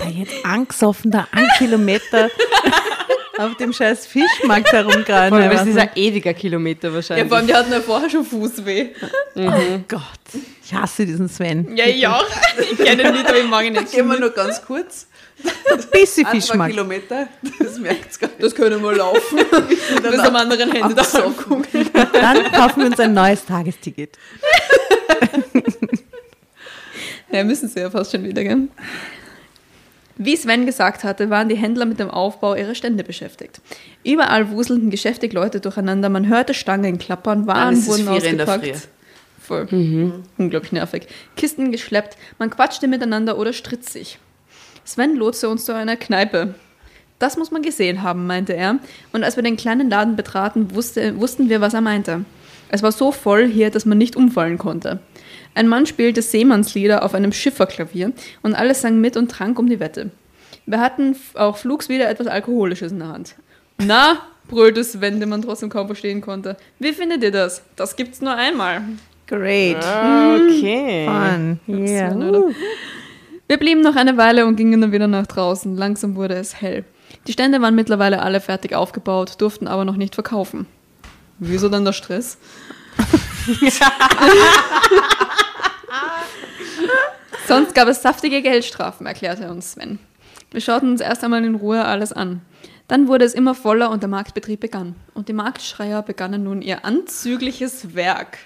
Ja, 0.00 0.08
jetzt 0.10 0.44
angesoffen 0.44 1.12
da 1.12 1.28
einen 1.30 1.48
Kilometer 1.58 2.28
auf 3.38 3.56
dem 3.56 3.72
scheiß 3.72 4.04
Fischmarkt 4.08 4.72
herumgraben. 4.72 5.28
Vor 5.28 5.38
allem 5.38 5.52
Ja, 5.52 5.60
ist 5.60 5.66
dieser 5.66 5.96
ewiger 5.96 6.34
Kilometer 6.34 6.88
Ja, 6.88 6.94
wahrscheinlich. 6.94 7.28
vor 7.28 7.36
allem, 7.36 7.46
die 7.46 7.54
hatten 7.54 7.70
ja 7.72 7.80
vorher 7.80 8.10
schon 8.10 8.24
Fußweh. 8.24 8.88
Oh 9.36 9.50
Gott, 9.86 10.02
ich 10.64 10.74
hasse 10.74 11.06
diesen 11.06 11.28
Sven. 11.28 11.76
Ja, 11.76 11.86
ich 11.86 12.04
auch. 12.06 12.24
Ich 12.58 12.76
kenne 12.78 13.04
ihn 13.04 13.12
nicht, 13.12 13.28
aber 13.28 13.38
ich 13.38 13.46
mag 13.48 13.64
ihn 13.64 13.74
nicht. 13.74 13.92
Gehen 13.92 14.08
wir 14.08 14.18
nur 14.18 14.30
ganz 14.30 14.60
kurz. 14.64 15.06
Ein 15.44 15.78
bisschen 15.92 16.26
Ein, 16.26 16.32
zwei 16.32 16.40
Fischmarkt. 16.40 16.74
Kilometer. 16.74 17.28
Das 17.58 17.78
merkt 17.78 18.20
gar 18.20 18.28
nicht. 18.28 18.42
Das 18.42 18.54
können 18.54 18.82
wir 18.82 18.92
laufen. 18.92 19.38
Bis 20.02 20.18
am 20.20 20.36
anderen 20.36 20.74
Ende 20.74 20.94
gucken. 21.36 21.66
Dann 22.12 22.52
kaufen 22.52 22.80
wir 22.80 22.86
uns 22.86 23.00
ein 23.00 23.14
neues 23.14 23.44
Tagesticket. 23.44 24.16
Ja, 27.32 27.44
müssen 27.44 27.68
sie 27.68 27.80
ja 27.80 27.90
fast 27.90 28.12
schon 28.12 28.24
wieder, 28.24 28.42
gell? 28.42 28.68
Wie 30.16 30.36
Sven 30.36 30.64
gesagt 30.64 31.04
hatte, 31.04 31.28
waren 31.28 31.48
die 31.48 31.56
Händler 31.56 31.84
mit 31.84 31.98
dem 31.98 32.08
Aufbau 32.08 32.54
ihrer 32.54 32.74
Stände 32.74 33.04
beschäftigt. 33.04 33.60
Überall 34.04 34.50
wuselten 34.50 34.90
geschäftig 34.90 35.32
Leute 35.32 35.60
durcheinander, 35.60 36.08
man 36.08 36.28
hörte 36.28 36.54
Stangen 36.54 36.98
klappern, 36.98 37.46
Waren 37.46 37.68
Alles 37.68 37.86
wurden 37.86 38.06
der 38.06 38.14
ausgepackt. 38.14 38.88
Voll. 39.42 40.22
Unglaublich 40.38 40.72
nervig. 40.72 41.06
Kisten 41.36 41.70
geschleppt, 41.70 42.16
man 42.38 42.48
quatschte 42.50 42.88
miteinander 42.88 43.38
oder 43.38 43.52
stritt 43.52 43.88
sich. 43.88 44.18
Sven 44.86 45.16
lotste 45.16 45.48
uns 45.48 45.64
zu 45.64 45.74
einer 45.74 45.96
Kneipe. 45.96 46.54
Das 47.18 47.36
muss 47.36 47.50
man 47.50 47.62
gesehen 47.62 48.02
haben, 48.02 48.26
meinte 48.26 48.54
er. 48.54 48.78
Und 49.12 49.24
als 49.24 49.36
wir 49.36 49.42
den 49.42 49.56
kleinen 49.56 49.90
Laden 49.90 50.16
betraten, 50.16 50.74
wusste, 50.74 51.18
wussten 51.18 51.48
wir, 51.48 51.60
was 51.60 51.74
er 51.74 51.80
meinte. 51.80 52.24
Es 52.68 52.82
war 52.82 52.92
so 52.92 53.10
voll 53.10 53.46
hier, 53.46 53.70
dass 53.70 53.84
man 53.84 53.98
nicht 53.98 54.16
umfallen 54.16 54.58
konnte. 54.58 55.00
Ein 55.54 55.68
Mann 55.68 55.86
spielte 55.86 56.22
Seemannslieder 56.22 57.02
auf 57.02 57.14
einem 57.14 57.32
Schifferklavier 57.32 58.12
und 58.42 58.54
alle 58.54 58.74
sangen 58.74 59.00
mit 59.00 59.16
und 59.16 59.30
trank 59.30 59.58
um 59.58 59.68
die 59.68 59.80
Wette. 59.80 60.10
Wir 60.66 60.80
hatten 60.80 61.16
auch 61.34 61.56
flugs 61.56 61.88
wieder 61.88 62.08
etwas 62.08 62.26
Alkoholisches 62.28 62.92
in 62.92 62.98
der 63.00 63.08
Hand. 63.08 63.34
Na, 63.78 64.18
brüllte 64.48 64.84
Sven, 64.84 65.18
den 65.18 65.28
man 65.28 65.42
trotzdem 65.42 65.68
kaum 65.68 65.86
verstehen 65.86 66.20
konnte. 66.20 66.56
Wie 66.78 66.92
findet 66.92 67.22
ihr 67.22 67.32
das? 67.32 67.62
Das 67.74 67.96
gibt's 67.96 68.20
nur 68.20 68.34
einmal. 68.34 68.82
Great. 69.26 69.78
Okay. 69.78 71.06
Fun. 71.06 71.60
Yeah. 71.66 72.14
Wir 73.48 73.58
blieben 73.58 73.80
noch 73.80 73.94
eine 73.94 74.16
Weile 74.16 74.46
und 74.46 74.56
gingen 74.56 74.80
dann 74.80 74.92
wieder 74.92 75.06
nach 75.06 75.26
draußen. 75.26 75.76
Langsam 75.76 76.16
wurde 76.16 76.34
es 76.34 76.60
hell. 76.60 76.84
Die 77.26 77.32
Stände 77.32 77.60
waren 77.60 77.76
mittlerweile 77.76 78.22
alle 78.22 78.40
fertig 78.40 78.74
aufgebaut, 78.74 79.40
durften 79.40 79.68
aber 79.68 79.84
noch 79.84 79.96
nicht 79.96 80.14
verkaufen. 80.14 80.66
Wieso 81.38 81.68
dann 81.68 81.84
der 81.84 81.92
Stress? 81.92 82.38
Sonst 87.46 87.74
gab 87.74 87.86
es 87.88 88.02
saftige 88.02 88.42
Geldstrafen, 88.42 89.06
erklärte 89.06 89.48
uns 89.50 89.72
Sven. 89.72 90.00
Wir 90.50 90.60
schauten 90.60 90.90
uns 90.90 91.00
erst 91.00 91.22
einmal 91.22 91.44
in 91.44 91.54
Ruhe 91.54 91.84
alles 91.84 92.12
an. 92.12 92.40
Dann 92.88 93.06
wurde 93.06 93.24
es 93.24 93.34
immer 93.34 93.54
voller 93.54 93.90
und 93.90 94.02
der 94.02 94.08
Marktbetrieb 94.08 94.58
begann. 94.60 94.96
Und 95.14 95.28
die 95.28 95.32
Marktschreier 95.32 96.02
begannen 96.02 96.42
nun 96.44 96.62
ihr 96.62 96.84
anzügliches 96.84 97.94
Werk. 97.94 98.38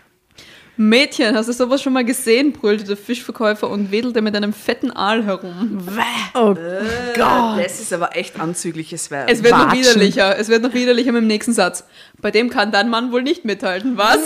Mädchen, 0.80 1.36
hast 1.36 1.46
du 1.46 1.52
sowas 1.52 1.82
schon 1.82 1.92
mal 1.92 2.06
gesehen? 2.06 2.52
brüllte 2.52 2.84
der 2.84 2.96
Fischverkäufer 2.96 3.68
und 3.68 3.90
wedelte 3.90 4.22
mit 4.22 4.34
einem 4.34 4.54
fetten 4.54 4.90
Aal 4.90 5.26
herum. 5.26 5.78
Oh 6.32 6.54
Gott. 6.54 7.62
Das 7.62 7.80
ist 7.80 7.92
aber 7.92 8.16
echt 8.16 8.40
anzügliches 8.40 9.10
Werk. 9.10 9.30
Es 9.30 9.42
wird 9.42 9.52
noch 9.52 9.66
Watschen. 9.66 9.78
widerlicher. 9.78 10.38
Es 10.38 10.48
wird 10.48 10.62
noch 10.62 10.72
widerlicher 10.72 11.12
mit 11.12 11.20
dem 11.20 11.26
nächsten 11.26 11.52
Satz. 11.52 11.84
Bei 12.22 12.30
dem 12.30 12.48
kann 12.48 12.72
dein 12.72 12.88
Mann 12.88 13.12
wohl 13.12 13.22
nicht 13.22 13.44
mithalten, 13.44 13.98
was? 13.98 14.16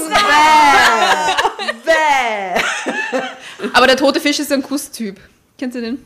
Aber 3.73 3.89
der 3.89 3.97
tote 3.97 4.21
Fisch 4.21 4.39
ist 4.39 4.53
ein 4.53 4.63
Kusstyp. 4.63 5.19
Kennst 5.59 5.77
du 5.77 5.81
den? 5.81 5.99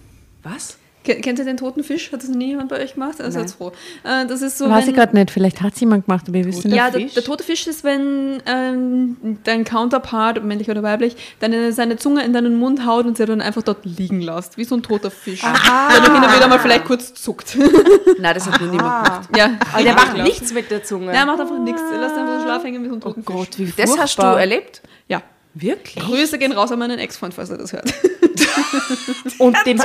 Was? 0.43 0.78
Ken- 1.05 1.21
Kennt 1.23 1.39
ihr 1.39 1.45
den 1.45 1.57
toten 1.57 1.83
Fisch? 1.85 2.11
Hat 2.13 2.23
das 2.23 2.29
noch 2.29 2.37
nie 2.37 2.49
jemand 2.49 2.69
bei 2.69 2.81
euch 2.83 2.95
gemacht? 2.95 3.21
Also 3.21 3.39
jetzt 3.41 3.55
froh. 3.57 3.73
Äh, 4.05 4.27
das 4.27 4.43
ist 4.43 4.59
so, 4.59 4.69
Weiß 4.69 4.87
ich 4.89 4.95
gerade 4.95 5.17
nicht, 5.17 5.31
vielleicht 5.31 5.63
hat 5.63 5.75
es 5.75 5.81
jemand 5.81 6.07
gemacht, 6.07 6.25
aber 6.29 6.37
ihr 6.39 6.45
wisst 6.45 6.65
nicht. 6.65 6.75
ja, 6.77 6.91
der, 6.91 7.01
der 7.07 7.23
tote 7.25 7.45
Fisch 7.45 7.67
ist, 7.67 7.85
wenn 7.85 8.43
ähm, 8.47 9.17
dein 9.45 9.65
Counterpart, 9.65 10.43
männlich 10.45 10.69
oder 10.71 10.83
weiblich, 10.83 11.17
deine, 11.41 11.73
seine 11.73 11.97
Zunge 11.97 12.25
in 12.25 12.33
deinen 12.33 12.57
Mund 12.57 12.85
haut 12.85 13.07
und 13.07 13.17
sie 13.17 13.25
dann 13.27 13.41
einfach 13.41 13.63
dort 13.63 13.85
liegen 13.85 14.21
lässt, 14.21 14.59
wie 14.59 14.65
so 14.65 14.75
ein 14.77 14.83
toter 14.83 15.11
Fisch. 15.11 15.41
Der 15.41 15.53
dann 16.01 16.15
hin 16.15 16.23
und 16.25 16.37
wieder 16.37 16.49
mal 16.49 16.59
vielleicht 16.59 16.85
kurz 16.85 17.15
zuckt. 17.15 17.57
Nein, 18.19 18.35
das 18.35 18.47
hat 18.51 18.61
noch 18.61 18.71
niemand 18.71 19.05
gemacht. 19.05 19.29
ja, 19.37 19.51
Aber 19.73 19.83
der 19.83 19.95
macht 19.95 20.17
nichts 20.19 20.53
mit 20.53 20.71
der 20.71 20.83
Zunge. 20.83 21.07
Ja, 21.13 21.21
er 21.21 21.27
macht 21.27 21.41
einfach 21.41 21.59
nichts. 21.59 21.81
Er 21.93 22.01
lässt 22.01 22.17
einfach 22.17 22.39
so 22.41 22.45
Schlaf 22.45 22.65
hängen 22.65 22.85
wie 22.85 22.89
so 22.89 22.95
ein 22.95 23.01
toten 23.01 23.23
Fisch. 23.23 23.35
Gott, 23.35 23.59
wie 23.59 23.65
Das 23.77 23.91
hast 23.91 24.19
du 24.19 24.23
furchtbar. 24.23 24.41
erlebt? 24.41 24.83
Ja. 25.09 25.23
Wirklich? 25.61 26.05
Grüße 26.05 26.39
gehen 26.39 26.53
raus 26.53 26.71
an 26.71 26.79
meinen 26.79 27.01
Ex-Freund, 27.01 27.35
falls 27.35 27.51
er 27.51 27.59
das 27.59 27.73
hört. 27.73 27.93
Und 29.39 29.57
dem, 29.67 29.81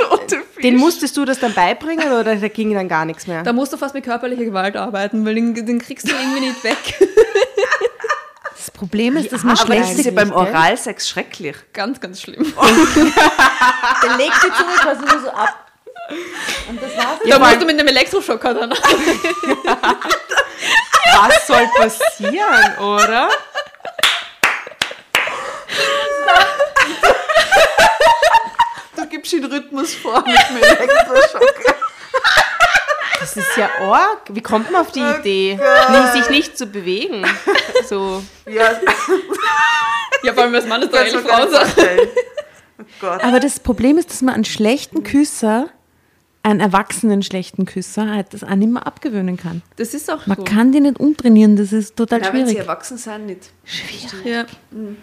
den 0.62 0.76
musstest 0.76 1.16
du 1.16 1.24
das 1.24 1.40
dann 1.40 1.52
beibringen 1.52 2.12
oder 2.12 2.36
da 2.36 2.48
ging 2.48 2.72
dann 2.74 2.88
gar 2.88 3.04
nichts 3.04 3.26
mehr? 3.26 3.42
Da 3.42 3.52
musst 3.52 3.72
du 3.72 3.76
fast 3.76 3.92
mit 3.94 4.04
körperlicher 4.04 4.44
Gewalt 4.44 4.76
arbeiten, 4.76 5.26
weil 5.26 5.34
den, 5.34 5.54
den 5.54 5.80
kriegst 5.80 6.08
du 6.08 6.14
irgendwie 6.14 6.40
nicht 6.40 6.62
weg. 6.64 6.76
Das 8.56 8.70
Problem 8.70 9.16
ist, 9.18 9.30
dass 9.30 9.42
man 9.42 9.58
Aber 9.58 9.66
das 9.74 9.84
schlecht 9.84 9.98
ist 9.98 10.06
ja 10.06 10.10
beim? 10.12 10.32
Oralsex 10.32 11.06
schrecklich. 11.06 11.54
Ganz, 11.74 12.00
ganz 12.00 12.22
schlimm. 12.22 12.42
Der 12.56 14.16
legt 14.16 14.36
die 14.42 14.52
Zunge 14.52 14.74
quasi 14.80 15.00
nur 15.02 15.20
so 15.20 15.28
ab. 15.28 15.70
Und 16.70 16.82
das 16.82 16.96
war's. 16.96 17.18
da 17.28 17.38
musst 17.38 17.60
du 17.60 17.66
mit 17.66 17.78
einem 17.78 17.88
Elektroschocker 17.88 18.54
dann. 18.54 18.70
Was 21.18 21.46
soll 21.46 21.68
passieren, 21.76 22.78
oder? 22.78 23.28
Du 28.96 29.06
gibst 29.08 29.32
den 29.32 29.44
Rhythmus 29.44 29.94
vor 29.94 30.22
mit 30.26 30.36
dem 30.50 30.56
Elektroschock. 30.56 31.54
Das 33.20 33.36
ist 33.36 33.56
ja 33.56 33.68
arg. 33.80 34.20
Wie 34.28 34.42
kommt 34.42 34.70
man 34.70 34.82
auf 34.82 34.92
die 34.92 35.00
Idee, 35.00 35.58
nicht, 35.90 36.12
sich 36.12 36.30
nicht 36.30 36.58
zu 36.58 36.66
bewegen? 36.66 37.24
So. 37.88 38.22
Ja, 38.46 38.72
Ja, 40.22 40.32
vor 40.32 40.44
allem 40.44 40.54
als 40.54 40.66
Mann 40.66 40.82
ist 40.82 40.94
Frauen 40.94 41.48
vorstellen. 41.50 42.08
Oh 42.78 42.84
Gott. 43.00 43.22
Aber 43.22 43.40
das 43.40 43.60
Problem 43.60 43.98
ist, 43.98 44.10
dass 44.10 44.20
man 44.22 44.34
einen 44.34 44.44
schlechten 44.44 45.02
Küsser, 45.04 45.68
einen 46.42 46.60
erwachsenen 46.60 47.22
schlechten 47.22 47.66
Küsser, 47.66 48.10
halt 48.10 48.32
das 48.34 48.42
auch 48.42 48.54
nicht 48.54 48.70
mehr 48.72 48.86
abgewöhnen 48.86 49.36
kann. 49.36 49.62
Das 49.76 49.94
ist 49.94 50.10
auch 50.10 50.26
Man 50.26 50.38
so. 50.38 50.44
kann 50.44 50.72
die 50.72 50.80
nicht 50.80 50.98
umtrainieren, 50.98 51.56
das 51.56 51.72
ist 51.72 51.96
total 51.96 52.20
Ja, 52.22 52.32
wenn 52.32 52.46
sie 52.46 52.52
schwierig. 52.52 52.58
erwachsen 52.68 52.98
sind, 52.98 53.26
nicht. 53.26 53.50
Ja. 54.24 54.42
Oi. 54.72 54.96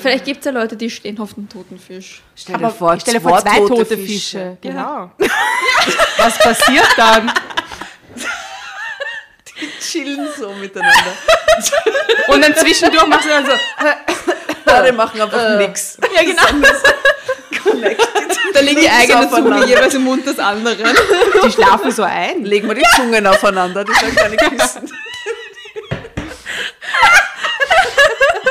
Vielleicht 0.00 0.24
gibt 0.24 0.40
es 0.40 0.46
ja 0.46 0.52
Leute, 0.52 0.76
die 0.76 0.90
stehen 0.90 1.18
auf 1.20 1.34
den 1.34 1.48
toten 1.48 1.78
Fisch. 1.78 2.22
Stell 2.34 2.58
dir 2.58 2.70
vor, 2.70 2.94
ich 2.94 3.02
stelle 3.02 3.20
vor, 3.20 3.40
zwei 3.40 3.58
tote, 3.58 3.96
Fische. 3.96 4.56
Genau. 4.60 5.12
Was 6.18 6.38
passiert 6.38 6.88
dann? 6.96 7.32
chillen 9.92 10.28
so 10.38 10.52
miteinander. 10.54 11.12
Und 12.28 12.42
dann 12.42 12.54
zwischendurch 12.56 13.06
machst 13.06 13.26
du 13.26 13.30
dann 13.30 13.46
so. 13.46 13.52
Beide 14.64 14.92
machen 14.92 15.20
einfach 15.20 15.58
nix. 15.58 15.98
Ja, 16.14 16.22
genau. 16.22 16.42
Da 18.52 18.60
liegt 18.60 18.80
die 18.80 18.82
Nichts 18.82 18.98
eigene 18.98 19.20
Zunge 19.20 19.40
aufeinander. 19.40 19.66
jeweils 19.66 19.94
im 19.94 20.02
Mund 20.02 20.26
des 20.26 20.38
anderen. 20.38 20.96
Die 21.44 21.52
schlafen 21.52 21.90
so 21.90 22.02
ein. 22.02 22.44
Legen 22.44 22.68
wir 22.68 22.74
die 22.74 22.84
Zungen 22.96 23.26
aufeinander, 23.26 23.84
die 23.84 23.92
sollen 23.94 24.14
keine 24.14 24.36
küssen. 24.36 24.92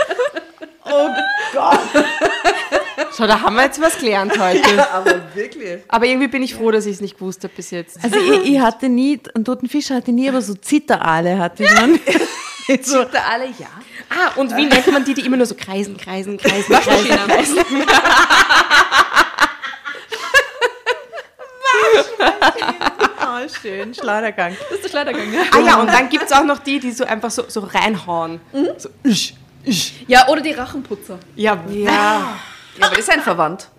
So, 3.11 3.27
da 3.27 3.41
haben 3.41 3.55
wir 3.55 3.63
jetzt 3.63 3.81
was 3.81 3.97
gelernt 3.97 4.37
heute. 4.39 4.91
Aber 4.91 5.35
wirklich. 5.35 5.79
Aber 5.87 6.05
irgendwie 6.05 6.27
bin 6.27 6.43
ich 6.43 6.55
froh, 6.55 6.71
dass 6.71 6.85
ich 6.85 6.95
es 6.95 7.01
nicht 7.01 7.17
gewusst 7.17 7.43
habe 7.43 7.53
bis 7.55 7.71
jetzt. 7.71 7.99
Also 8.03 8.17
ich, 8.17 8.53
ich 8.53 8.59
hatte 8.59 8.89
nie, 8.89 9.19
einen 9.35 9.45
toten 9.45 9.67
Fisch 9.67 9.89
hatte 9.89 10.11
nie, 10.11 10.29
aber 10.29 10.41
so 10.41 10.53
Zitterale 10.53 11.37
hatte 11.37 11.63
ich 11.63 11.69
dann. 11.71 11.99
so, 12.81 12.99
alle 12.99 13.45
ja. 13.59 13.67
Ah, 14.09 14.31
und 14.35 14.55
wie 14.55 14.65
nennt 14.65 14.91
man 14.91 15.03
die, 15.03 15.13
die 15.13 15.25
immer 15.25 15.37
nur 15.37 15.45
so 15.45 15.55
kreisen, 15.55 15.97
kreisen, 15.97 16.37
kreisen, 16.37 16.73
kreisen, 16.73 17.17
kreisen? 17.27 17.57
oh, 23.21 23.47
schön, 23.61 23.93
Schleudergang. 23.93 24.55
Das 24.69 24.77
ist 24.77 24.83
der 24.85 24.89
Schleudergang, 24.89 25.33
ja. 25.33 25.41
Ah 25.51 25.59
ja, 25.59 25.79
und 25.79 25.87
dann 25.87 26.09
gibt 26.09 26.25
es 26.25 26.31
auch 26.31 26.43
noch 26.43 26.59
die, 26.59 26.79
die 26.79 26.91
so 26.91 27.05
einfach 27.05 27.31
so, 27.31 27.43
so 27.47 27.61
reinhauen. 27.61 28.41
So, 28.77 28.89
isch, 29.03 29.11
isch. 29.11 29.33
Ja, 30.07 30.27
oder 30.27 30.41
die 30.41 30.51
Rachenputzer. 30.51 31.19
Ja, 31.35 31.63
Ja. 31.69 32.37
Ja, 32.77 32.85
aber 32.87 32.95
das 32.95 32.99
ist 33.05 33.11
ein 33.11 33.21
Verwandt. 33.21 33.69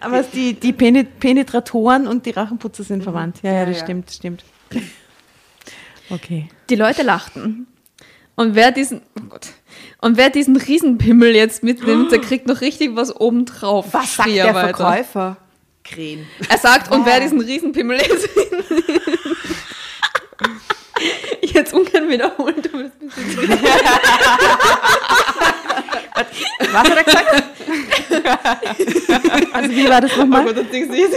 Aber 0.00 0.22
die, 0.22 0.54
die 0.54 0.72
Penet- 0.72 1.18
Penetratoren 1.18 2.06
und 2.06 2.26
die 2.26 2.30
Rachenputzer 2.30 2.84
sind 2.84 3.02
verwandt. 3.02 3.38
Ja, 3.42 3.52
ja, 3.52 3.66
das 3.66 3.78
ja. 3.78 3.84
stimmt, 3.84 4.08
das 4.08 4.16
stimmt. 4.16 4.44
Okay. 6.10 6.48
Die 6.70 6.76
Leute 6.76 7.02
lachten. 7.02 7.66
Und 8.36 8.54
wer 8.54 8.70
diesen, 8.70 9.00
oh 9.18 9.22
Gott. 9.30 9.48
Und 10.00 10.16
wer 10.18 10.30
diesen 10.30 10.56
Riesenpimmel 10.56 11.34
jetzt 11.34 11.62
mitnimmt, 11.62 12.12
der 12.12 12.20
kriegt 12.20 12.46
noch 12.46 12.60
richtig 12.60 12.94
was 12.94 13.14
obendrauf. 13.18 13.86
was 13.92 14.14
sagt 14.16 14.28
der 14.28 14.46
er 14.46 14.54
weiter. 14.54 14.76
Verkäufer? 14.76 15.36
Krähen. 15.82 16.26
Er 16.48 16.58
sagt, 16.58 16.92
und 16.92 17.06
wer 17.06 17.20
diesen 17.20 17.40
Riesenpimmel 17.40 17.98
jetzt 17.98 18.28
jetzt 21.56 21.72
ungern 21.74 22.08
wiederholen, 22.08 22.54
du 22.62 22.68
bist 22.70 22.92
ein 23.00 23.08
bisschen 23.08 23.58
Was 26.72 26.90
hat 26.90 26.96
er 26.96 27.04
gesagt? 27.04 27.44
Also 29.52 29.70
wie 29.70 29.88
war 29.88 30.00
das 30.00 30.12
Oh 30.16 30.20
nochmal? 30.20 30.44
Gott, 30.44 30.58
das 30.58 30.68
Ding 30.70 30.90
ist 30.92 31.14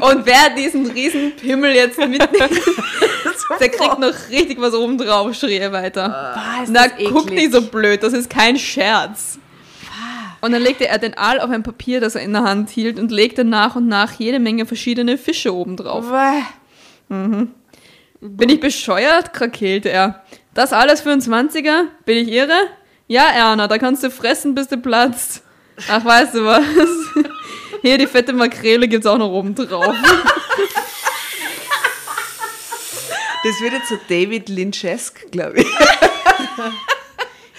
Und 0.00 0.26
wer 0.26 0.50
diesen 0.56 0.86
Riesenpimmel 0.90 1.74
jetzt 1.74 1.98
mitnimmt, 1.98 2.32
der 3.60 3.68
kriegt 3.68 3.98
noch 3.98 4.14
richtig 4.30 4.60
was 4.60 4.74
obendrauf, 4.74 5.34
schrie 5.34 5.58
er 5.58 5.72
weiter. 5.72 6.34
ist 6.62 6.70
Na, 6.72 6.88
guck 6.88 7.26
eklig. 7.26 7.38
nicht 7.40 7.52
so 7.52 7.62
blöd, 7.62 8.02
das 8.02 8.12
ist 8.12 8.28
kein 8.30 8.58
Scherz. 8.58 9.38
Und 10.40 10.52
dann 10.52 10.62
legte 10.62 10.86
er 10.86 10.98
den 10.98 11.16
Aal 11.16 11.40
auf 11.40 11.48
ein 11.50 11.62
Papier, 11.62 12.00
das 12.00 12.16
er 12.16 12.22
in 12.22 12.32
der 12.34 12.42
Hand 12.42 12.68
hielt, 12.68 12.98
und 12.98 13.10
legte 13.10 13.44
nach 13.44 13.76
und 13.76 13.88
nach 13.88 14.12
jede 14.12 14.38
Menge 14.38 14.66
verschiedene 14.66 15.16
Fische 15.16 15.54
obendrauf. 15.54 16.04
Bäh. 16.10 16.42
Bin 18.26 18.48
ich 18.48 18.58
bescheuert? 18.58 19.34
krakeelte 19.34 19.90
er. 19.90 20.24
Das 20.54 20.72
alles 20.72 21.02
für 21.02 21.10
einen 21.10 21.20
20er? 21.20 21.88
Bin 22.06 22.16
ich 22.16 22.28
irre? 22.32 22.56
Ja, 23.06 23.28
Erna, 23.28 23.68
da 23.68 23.76
kannst 23.76 24.02
du 24.02 24.10
fressen, 24.10 24.54
bis 24.54 24.68
du 24.68 24.78
platzt. 24.78 25.42
Ach, 25.90 26.02
weißt 26.02 26.34
du 26.34 26.44
was? 26.46 26.64
Hier, 27.82 27.98
die 27.98 28.06
fette 28.06 28.32
Makrele 28.32 28.88
gibt's 28.88 29.06
auch 29.06 29.18
noch 29.18 29.30
oben 29.30 29.54
drauf. 29.54 29.94
Das 33.44 33.60
wird 33.60 33.74
jetzt 33.74 33.90
so 33.90 33.98
David 34.08 34.48
Lynchesk, 34.48 35.30
glaube 35.30 35.60
ich. 35.60 35.66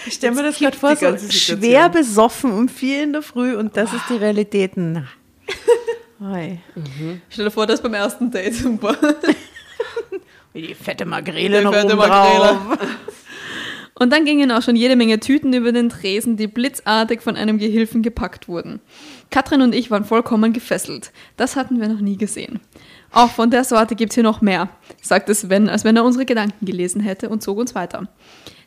Ich 0.04 0.14
stelle 0.14 0.34
mir 0.34 0.42
das 0.42 0.58
gerade 0.58 0.76
vor, 0.76 0.96
so 0.96 1.16
schwer 1.30 1.88
besoffen 1.90 2.50
um 2.50 2.68
vier 2.68 3.04
in 3.04 3.12
der 3.12 3.22
Früh 3.22 3.54
und 3.54 3.76
das 3.76 3.92
ist 3.92 4.02
die 4.10 4.16
Realität. 4.16 4.72
Na. 4.74 5.04
Oi. 6.20 6.58
Stell 7.28 7.44
dir 7.44 7.50
vor, 7.52 7.68
das 7.68 7.80
beim 7.80 7.94
ersten 7.94 8.32
Date. 8.32 8.54
Super. 10.56 10.66
Die 10.68 10.74
fette 10.74 11.06
Makrele 11.06 11.58
Die 11.58 11.64
noch 11.64 11.72
fette 11.72 11.86
oben 11.94 12.08
Makrele. 12.08 12.38
drauf. 12.44 12.78
Und 13.98 14.12
dann 14.12 14.26
gingen 14.26 14.52
auch 14.52 14.60
schon 14.60 14.76
jede 14.76 14.94
Menge 14.94 15.20
Tüten 15.20 15.54
über 15.54 15.72
den 15.72 15.88
Tresen, 15.88 16.36
die 16.36 16.48
blitzartig 16.48 17.22
von 17.22 17.34
einem 17.34 17.56
Gehilfen 17.56 18.02
gepackt 18.02 18.46
wurden. 18.46 18.80
Katrin 19.30 19.62
und 19.62 19.74
ich 19.74 19.90
waren 19.90 20.04
vollkommen 20.04 20.52
gefesselt. 20.52 21.12
Das 21.38 21.56
hatten 21.56 21.80
wir 21.80 21.88
noch 21.88 22.00
nie 22.00 22.18
gesehen. 22.18 22.60
Auch 23.10 23.30
von 23.30 23.50
der 23.50 23.64
Sorte 23.64 23.94
gibt's 23.94 24.14
hier 24.14 24.22
noch 24.22 24.42
mehr, 24.42 24.68
sagte 25.00 25.34
Sven, 25.34 25.70
als 25.70 25.84
wenn 25.84 25.96
er 25.96 26.04
unsere 26.04 26.26
Gedanken 26.26 26.66
gelesen 26.66 27.00
hätte 27.00 27.30
und 27.30 27.42
zog 27.42 27.56
uns 27.56 27.74
weiter. 27.74 28.06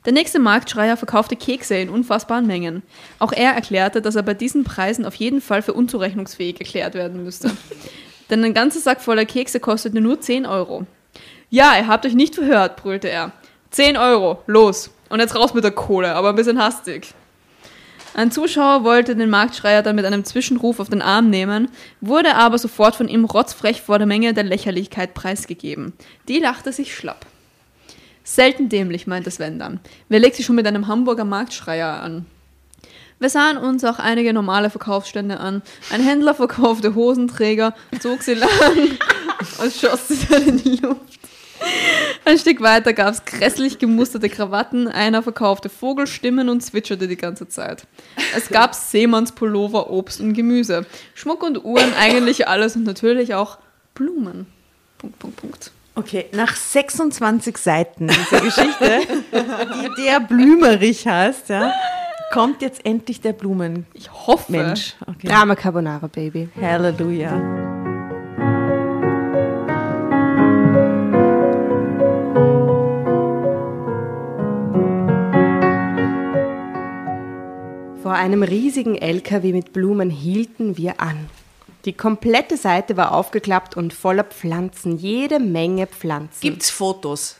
Der 0.06 0.14
nächste 0.14 0.40
Marktschreier 0.40 0.98
verkaufte 0.98 1.36
Kekse 1.36 1.76
in 1.76 1.90
unfassbaren 1.90 2.48
Mengen. 2.48 2.82
Auch 3.20 3.32
er 3.32 3.52
erklärte, 3.52 4.02
dass 4.02 4.16
er 4.16 4.24
bei 4.24 4.34
diesen 4.34 4.64
Preisen 4.64 5.06
auf 5.06 5.14
jeden 5.14 5.42
Fall 5.42 5.62
für 5.62 5.74
unzurechnungsfähig 5.74 6.60
erklärt 6.60 6.96
werden 6.96 7.24
müsste. 7.24 7.52
Denn 8.32 8.44
ein 8.44 8.56
ganzer 8.56 8.80
Sack 8.80 9.02
voller 9.02 9.26
Kekse 9.26 9.60
kostete 9.60 10.02
nur 10.02 10.20
10 10.20 10.48
Euro. 10.48 10.88
Ja, 11.52 11.76
ihr 11.78 11.88
habt 11.88 12.06
euch 12.06 12.14
nicht 12.14 12.36
verhört, 12.36 12.76
brüllte 12.76 13.10
er. 13.10 13.32
10 13.72 13.98
Euro, 13.98 14.44
los. 14.46 14.92
Und 15.10 15.20
jetzt 15.20 15.36
raus 15.36 15.56
mit 15.56 15.64
der 15.64 15.72
Kohle, 15.72 16.14
aber 16.14 16.30
ein 16.30 16.36
bisschen 16.36 16.62
hastig. 16.62 17.14
Ein 18.14 18.32
Zuschauer 18.32 18.84
wollte 18.84 19.16
den 19.16 19.30
Marktschreier 19.30 19.82
dann 19.82 19.96
mit 19.96 20.06
einem 20.06 20.26
Zwischenruf 20.26 20.80
auf 20.80 20.90
den 20.90 21.02
Arm 21.02 21.30
nehmen, 21.30 21.70
wurde 22.02 22.36
aber 22.36 22.58
sofort 22.58 22.96
von 22.96 23.08
ihm 23.08 23.26
rotzfrech 23.26 23.82
vor 23.82 23.98
der 23.98 24.08
Menge 24.08 24.34
der 24.34 24.44
Lächerlichkeit 24.44 25.14
preisgegeben. 25.14 25.94
Die 26.28 26.40
lachte 26.40 26.72
sich 26.72 26.94
schlapp. 26.94 27.26
Selten 28.24 28.70
dämlich, 28.70 29.08
meinte 29.08 29.32
Sven 29.32 29.58
dann. 29.58 29.80
Wer 30.08 30.20
legt 30.20 30.36
sich 30.36 30.46
schon 30.46 30.56
mit 30.56 30.68
einem 30.68 30.88
Hamburger 30.88 31.26
Marktschreier 31.26 32.02
an? 32.02 32.28
Wir 33.18 33.30
sahen 33.30 33.58
uns 33.58 33.84
auch 33.84 34.00
einige 34.00 34.34
normale 34.34 34.70
Verkaufsstände 34.70 35.40
an. 35.40 35.64
Ein 35.92 36.02
Händler 36.02 36.36
verkaufte 36.36 36.94
Hosenträger, 36.94 37.74
zog 38.00 38.22
sie 38.22 38.36
lang 38.36 38.50
und 39.62 39.74
schoss 39.74 40.08
sie 40.08 40.26
dann 40.30 40.48
in 40.48 40.58
die 40.58 40.76
Luft. 40.78 41.19
Ein 42.26 42.38
Stück 42.38 42.62
weiter 42.62 42.94
gab 42.94 43.14
es 43.14 43.26
grässlich 43.26 43.80
gemusterte 43.80 44.30
Krawatten, 44.30 44.88
einer 44.88 45.24
verkaufte 45.24 45.70
Vogelstimmen 45.70 46.50
und 46.50 46.62
zwitscherte 46.62 47.08
die 47.08 47.18
ganze 47.18 47.48
Zeit. 47.48 47.88
Es 48.36 48.50
gab 48.50 48.76
Seemannspullover, 48.76 49.90
Obst 49.90 50.22
und 50.22 50.34
Gemüse, 50.34 50.86
Schmuck 51.16 51.44
und 51.44 51.64
Uhren, 51.64 51.94
eigentlich 52.00 52.48
alles 52.48 52.76
und 52.76 52.84
natürlich 52.84 53.34
auch 53.34 53.58
Blumen. 53.96 54.46
Punkt, 54.98 55.20
Punkt, 55.20 55.38
Punkt. 55.38 55.72
Okay, 55.96 56.28
nach 56.32 56.56
26 56.56 57.58
Seiten 57.58 58.08
dieser 58.08 58.42
Geschichte, 58.42 59.02
die 59.34 60.04
der 60.04 60.20
Blümerich 60.22 61.08
heißt, 61.08 61.50
ja, 61.50 61.74
kommt 62.32 62.62
jetzt 62.62 62.86
endlich 62.86 63.22
der 63.22 63.34
Blumenmensch. 63.34 63.88
Ich 63.94 64.12
hoffe. 64.12 64.76
Okay. 65.08 65.28
Drama 65.28 65.56
Carbonara, 65.56 66.08
Baby. 66.08 66.48
Halleluja. 66.62 67.69
Vor 78.10 78.16
einem 78.18 78.42
riesigen 78.42 78.96
LKW 78.96 79.54
mit 79.54 79.72
Blumen 79.72 80.10
hielten 80.10 80.78
wir 80.78 81.00
an. 81.00 81.30
Die 81.86 81.94
komplette 81.94 82.58
Seite 82.58 82.98
war 82.98 83.12
aufgeklappt 83.12 83.78
und 83.78 83.94
voller 83.94 84.24
Pflanzen, 84.24 84.98
jede 84.98 85.38
Menge 85.40 85.86
Pflanzen. 85.86 86.42
Gibt's 86.42 86.72
Fotos? 86.72 87.36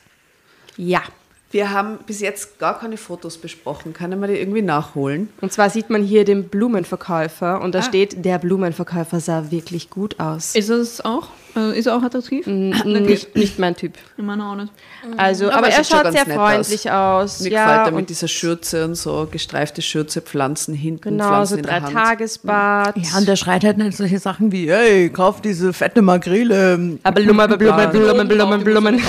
Ja. 0.78 1.02
Wir 1.50 1.72
haben 1.72 1.98
bis 2.06 2.20
jetzt 2.22 2.60
gar 2.60 2.78
keine 2.78 2.98
Fotos 2.98 3.40
besprochen. 3.40 3.94
Kann 3.94 4.12
man 4.20 4.30
die 4.30 4.38
irgendwie 4.38 4.62
nachholen? 4.62 5.30
Und 5.42 5.52
zwar 5.52 5.72
sieht 5.72 5.90
man 5.90 6.04
hier 6.04 6.24
den 6.24 6.50
Blumenverkäufer 6.50 7.60
und 7.62 7.74
da 7.74 7.80
Ah. 7.80 7.82
steht, 7.82 8.24
der 8.24 8.38
Blumenverkäufer 8.38 9.20
sah 9.20 9.50
wirklich 9.50 9.90
gut 9.90 10.20
aus. 10.20 10.54
Ist 10.54 10.70
es 10.70 11.04
auch? 11.04 11.30
Äh, 11.60 11.78
ist 11.78 11.86
er 11.86 11.96
auch 11.96 12.04
attraktiv? 12.04 12.46
nicht, 12.48 13.36
nicht 13.36 13.60
mein 13.60 13.76
Typ. 13.76 13.94
Ich 14.18 14.24
meine 14.24 14.46
auch 14.46 14.56
nicht. 14.56 14.72
Also, 15.18 15.48
Aber 15.48 15.58
aber, 15.58 15.70
er 15.70 15.84
schaut 15.84 16.12
sehr 16.12 16.26
freundlich 16.26 16.92
aus. 16.92 17.42
Mir 17.42 17.52
ja, 17.52 17.66
gefällt 17.66 17.88
er 17.88 17.92
mit 17.98 18.10
dieser 18.10 18.28
Schürze 18.28 18.86
und 18.86 18.96
so, 18.96 19.28
gestreifte 19.30 19.82
Schürze, 19.82 20.22
Pflanzen 20.22 20.74
hinten, 20.74 21.02
Genau, 21.02 21.28
Pflanzen 21.28 21.50
so 21.52 21.58
in 21.58 21.64
der 21.64 21.80
drei 21.80 21.82
Hand. 21.82 21.94
Tagesbad. 21.94 22.98
Ja, 22.98 23.18
und 23.18 23.28
der 23.28 23.36
schreit 23.36 23.64
halt 23.64 23.78
nicht 23.78 23.98
solche 23.98 24.20
Sachen 24.20 24.52
wie, 24.52 24.72
hey, 24.72 25.10
kauf 25.10 25.42
diese 25.42 25.74
fette 25.74 26.02
Makrele. 26.02 26.98
aber 27.04 27.22
Blumen, 27.22 27.58
Blumen, 27.58 27.92
Blumen, 27.92 28.28
Blumen, 28.28 28.64
Blumen. 28.64 29.02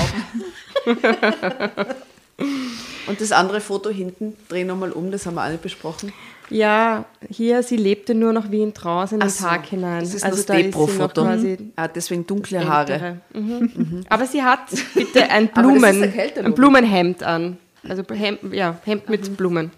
Und 3.07 3.21
das 3.21 3.33
andere 3.33 3.61
Foto 3.61 3.91
hinten, 3.91 4.35
dreh 4.49 4.65
nochmal 4.65 4.93
um, 4.93 5.11
das 5.11 5.27
haben 5.27 5.35
wir 5.35 5.43
alle 5.43 5.59
besprochen. 5.59 6.13
Ja, 6.51 7.05
hier, 7.29 7.63
sie 7.63 7.77
lebte 7.77 8.15
nur 8.15 8.33
noch 8.33 8.51
wie 8.51 8.61
in 8.63 8.75
Trance 8.75 9.15
in 9.15 9.21
den 9.21 9.31
so, 9.31 9.45
Tag 9.45 9.67
hinein. 9.67 10.01
Das 10.01 10.15
ist 10.15 10.25
also 10.25 10.37
das 10.37 10.47
da 10.47 10.55
Depro-Foto. 10.55 11.23
quasi 11.23 11.57
Ah, 11.77 11.89
deswegen 11.89 12.27
dunkle 12.27 12.67
Haare. 12.69 12.93
ältere. 12.93 13.17
Mhm. 13.33 14.05
Aber 14.09 14.27
sie 14.27 14.43
hat 14.43 14.61
bitte 14.95 15.31
ein 15.31 15.49
Blumen, 15.55 16.13
ein 16.45 16.55
Blumenhemd 16.55 17.23
an. 17.23 17.57
Also 17.89 18.03
Hemd, 18.13 18.53
ja, 18.53 18.79
Hemd 18.85 19.09
mit 19.09 19.37
Blumen. 19.37 19.71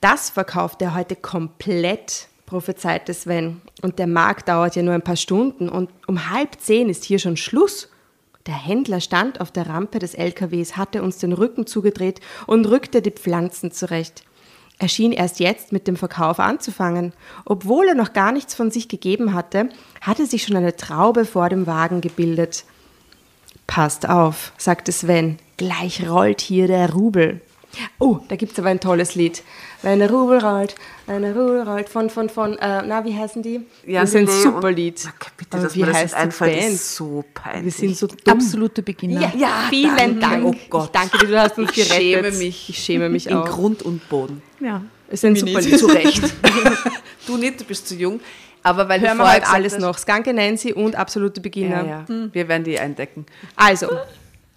Das 0.00 0.30
verkauft 0.30 0.80
er 0.82 0.94
heute 0.94 1.16
komplett, 1.16 2.28
prophezeite 2.46 3.12
Sven. 3.14 3.60
Und 3.82 3.98
der 3.98 4.06
Markt 4.06 4.48
dauert 4.48 4.74
ja 4.74 4.82
nur 4.82 4.94
ein 4.94 5.02
paar 5.02 5.16
Stunden 5.16 5.68
und 5.68 5.90
um 6.06 6.30
halb 6.30 6.60
zehn 6.60 6.88
ist 6.88 7.04
hier 7.04 7.18
schon 7.18 7.36
Schluss. 7.36 7.88
Der 8.46 8.54
Händler 8.54 9.00
stand 9.00 9.40
auf 9.42 9.50
der 9.50 9.66
Rampe 9.68 9.98
des 9.98 10.14
LKWs, 10.14 10.76
hatte 10.78 11.02
uns 11.02 11.18
den 11.18 11.34
Rücken 11.34 11.66
zugedreht 11.66 12.20
und 12.46 12.64
rückte 12.66 13.02
die 13.02 13.10
Pflanzen 13.10 13.70
zurecht. 13.72 14.24
Er 14.80 14.88
schien 14.88 15.12
erst 15.12 15.40
jetzt 15.40 15.72
mit 15.72 15.88
dem 15.88 15.96
Verkauf 15.96 16.38
anzufangen. 16.38 17.12
Obwohl 17.44 17.88
er 17.88 17.94
noch 17.94 18.12
gar 18.12 18.30
nichts 18.32 18.54
von 18.54 18.70
sich 18.70 18.88
gegeben 18.88 19.34
hatte, 19.34 19.70
hatte 20.00 20.24
sich 20.26 20.44
schon 20.44 20.56
eine 20.56 20.76
Traube 20.76 21.24
vor 21.24 21.48
dem 21.48 21.66
Wagen 21.66 22.00
gebildet. 22.00 22.64
Passt 23.66 24.08
auf, 24.08 24.52
sagte 24.56 24.92
Sven. 24.92 25.38
Gleich 25.56 26.08
rollt 26.08 26.40
hier 26.40 26.68
der 26.68 26.92
Rubel. 26.92 27.40
Oh, 27.98 28.18
da 28.28 28.36
gibt's 28.36 28.58
aber 28.58 28.68
ein 28.68 28.80
tolles 28.80 29.14
Lied. 29.14 29.42
Wenn 29.82 29.98
der 29.98 30.10
Rubel 30.10 30.38
rollt, 30.42 30.74
wenn 31.06 31.22
der 31.22 31.36
Rubel 31.36 31.62
rollt, 31.62 31.88
von, 31.88 32.08
von, 32.08 32.30
von, 32.30 32.56
äh, 32.58 32.82
na, 32.82 33.04
wie 33.04 33.14
heißen 33.14 33.42
die? 33.42 33.60
Ja, 33.86 34.00
das 34.00 34.10
ist 34.10 34.16
ein 34.16 34.24
nee, 34.24 34.42
super 34.42 34.70
Lied. 34.72 35.00
Okay, 35.04 35.30
bitte, 35.36 35.56
Aber 35.58 35.64
dass 35.64 35.74
wie 35.76 35.82
das 35.82 35.94
heißt 35.96 36.14
die 36.14 36.18
einfällt, 36.18 36.58
Band? 36.60 36.72
ist 36.72 36.94
so 36.96 37.24
peinlich. 37.34 37.64
Wir 37.64 37.88
sind 37.88 37.96
so. 37.96 38.08
Absolute 38.26 38.82
Beginner. 38.82 39.20
Ja, 39.20 39.32
ja, 39.36 39.66
vielen 39.68 39.96
danke. 39.96 40.20
Dank. 40.20 40.44
Oh 40.46 40.54
Gott. 40.70 40.84
Ich 40.86 40.90
danke 40.92 41.18
dir, 41.18 41.26
du 41.26 41.40
hast 41.40 41.58
uns 41.58 41.70
Ich 41.70 41.76
gerettet. 41.76 41.96
schäme 41.96 42.30
mich. 42.32 42.70
Ich 42.70 42.78
schäme 42.78 43.08
mich 43.10 43.26
In 43.26 43.36
auch. 43.36 43.44
Grund 43.48 43.82
und 43.82 44.08
Boden. 44.08 44.42
Ja. 44.60 44.82
Es 45.08 45.22
ist 45.22 45.24
ein 45.24 45.36
super 45.36 45.60
Lied. 45.60 45.78
Zu 45.78 45.86
Recht. 45.86 46.22
du 47.26 47.36
nicht, 47.36 47.60
du 47.60 47.64
bist 47.64 47.88
zu 47.88 47.94
jung. 47.94 48.20
Aber 48.62 48.88
weil 48.88 49.00
Hören 49.00 49.16
wir 49.18 49.28
halt 49.28 49.48
alles 49.50 49.74
hast- 49.74 49.80
noch. 49.80 49.98
Skunky 49.98 50.32
Nancy 50.32 50.72
und 50.72 50.96
absolute 50.96 51.40
Beginner. 51.40 51.84
Ja, 51.84 52.04
ja. 52.08 52.28
Wir 52.32 52.48
werden 52.48 52.64
die 52.64 52.78
eindecken. 52.78 53.24
Also, 53.56 53.88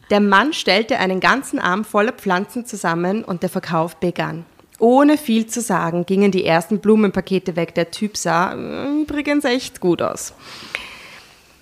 der 0.10 0.20
Mann 0.20 0.52
stellte 0.54 0.98
einen 0.98 1.20
ganzen 1.20 1.60
Arm 1.60 1.86
voller 1.86 2.12
Pflanzen 2.12 2.66
zusammen 2.66 3.24
und 3.24 3.44
der 3.44 3.50
Verkauf 3.50 3.96
begann. 3.98 4.46
Ohne 4.80 5.18
viel 5.18 5.46
zu 5.46 5.62
sagen 5.62 6.06
gingen 6.08 6.32
die 6.32 6.44
ersten 6.44 6.80
Blumenpakete 6.80 7.56
weg. 7.56 7.76
Der 7.76 7.92
Typ 7.92 8.18
sah 8.18 8.54
äh, 8.54 9.02
übrigens 9.04 9.46
echt 9.46 9.80
gut 9.80 10.02
aus. 10.02 10.34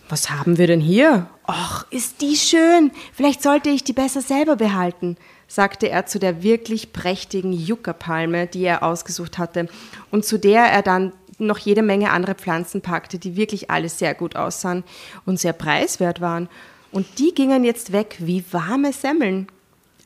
Was 0.07 0.31
haben 0.31 0.57
wir 0.57 0.65
denn 0.65 0.79
hier? 0.79 1.27
Och, 1.47 1.85
ist 1.91 2.21
die 2.21 2.35
schön. 2.35 2.91
Vielleicht 3.13 3.43
sollte 3.43 3.69
ich 3.69 3.83
die 3.83 3.93
besser 3.93 4.21
selber 4.21 4.55
behalten, 4.55 5.17
sagte 5.49 5.89
er 5.89 6.05
zu 6.05 6.19
der 6.19 6.43
wirklich 6.43 6.93
prächtigen 6.93 7.51
Juckerpalme, 7.51 8.47
die 8.47 8.63
er 8.63 8.83
ausgesucht 8.83 9.37
hatte 9.37 9.67
und 10.11 10.23
zu 10.23 10.37
der 10.37 10.63
er 10.63 10.83
dann 10.83 11.11
noch 11.39 11.57
jede 11.57 11.81
Menge 11.81 12.11
andere 12.11 12.35
Pflanzen 12.35 12.81
packte, 12.81 13.17
die 13.17 13.35
wirklich 13.35 13.69
alle 13.69 13.89
sehr 13.89 14.13
gut 14.13 14.35
aussahen 14.35 14.83
und 15.25 15.39
sehr 15.39 15.53
preiswert 15.53 16.21
waren. 16.21 16.49
Und 16.91 17.19
die 17.19 17.33
gingen 17.33 17.63
jetzt 17.63 17.91
weg 17.91 18.17
wie 18.19 18.43
warme 18.51 18.93
Semmeln. 18.93 19.47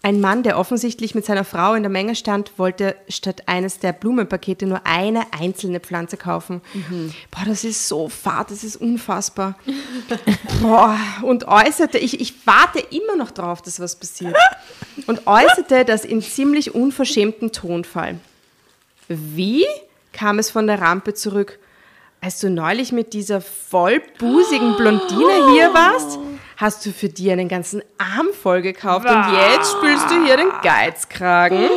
Ein 0.05 0.19
Mann, 0.19 0.43
der 0.43 0.59
offensichtlich 0.59 1.15
mit 1.15 1.23
seiner 1.23 1.45
Frau 1.45 1.75
in 1.75 1.83
der 1.83 1.89
Menge 1.89 2.15
stand, 2.15 2.59
wollte 2.59 2.97
statt 3.07 3.43
eines 3.45 3.79
der 3.79 3.93
Blumenpakete 3.93 4.65
nur 4.65 4.85
eine 4.85 5.31
einzelne 5.31 5.79
Pflanze 5.79 6.17
kaufen. 6.17 6.61
Boah, 7.31 7.45
das 7.45 7.63
ist 7.63 7.87
so 7.87 8.09
fad, 8.09 8.51
das 8.51 8.65
ist 8.65 8.75
unfassbar. 8.75 9.57
Boah, 10.61 10.99
und 11.21 11.47
äußerte, 11.47 11.99
ich, 11.99 12.19
ich 12.19 12.45
warte 12.45 12.79
immer 12.79 13.15
noch 13.15 13.31
drauf, 13.31 13.61
dass 13.61 13.79
was 13.79 13.95
passiert. 13.95 14.35
Und 15.07 15.25
äußerte 15.25 15.85
das 15.85 16.03
in 16.03 16.21
ziemlich 16.21 16.75
unverschämtem 16.75 17.53
Tonfall. 17.53 18.19
Wie 19.07 19.65
kam 20.11 20.37
es 20.37 20.51
von 20.51 20.67
der 20.67 20.81
Rampe 20.81 21.13
zurück? 21.13 21.59
Als 22.19 22.41
du 22.41 22.49
neulich 22.49 22.91
mit 22.91 23.13
dieser 23.13 23.39
vollbusigen 23.39 24.75
Blondine 24.75 25.51
hier 25.53 25.73
warst, 25.73 26.19
hast 26.57 26.85
du 26.85 26.91
für 26.91 27.09
die 27.09 27.31
einen 27.31 27.47
ganzen 27.47 27.81
Arm 27.97 28.27
voll 28.41 28.61
gekauft 28.61 29.07
und 29.07 29.25
jetzt 29.33 29.71
spülst 29.71 30.09
du 30.09 30.25
hier 30.25 30.37
den 30.37 30.49
Geizkragen. 30.61 31.69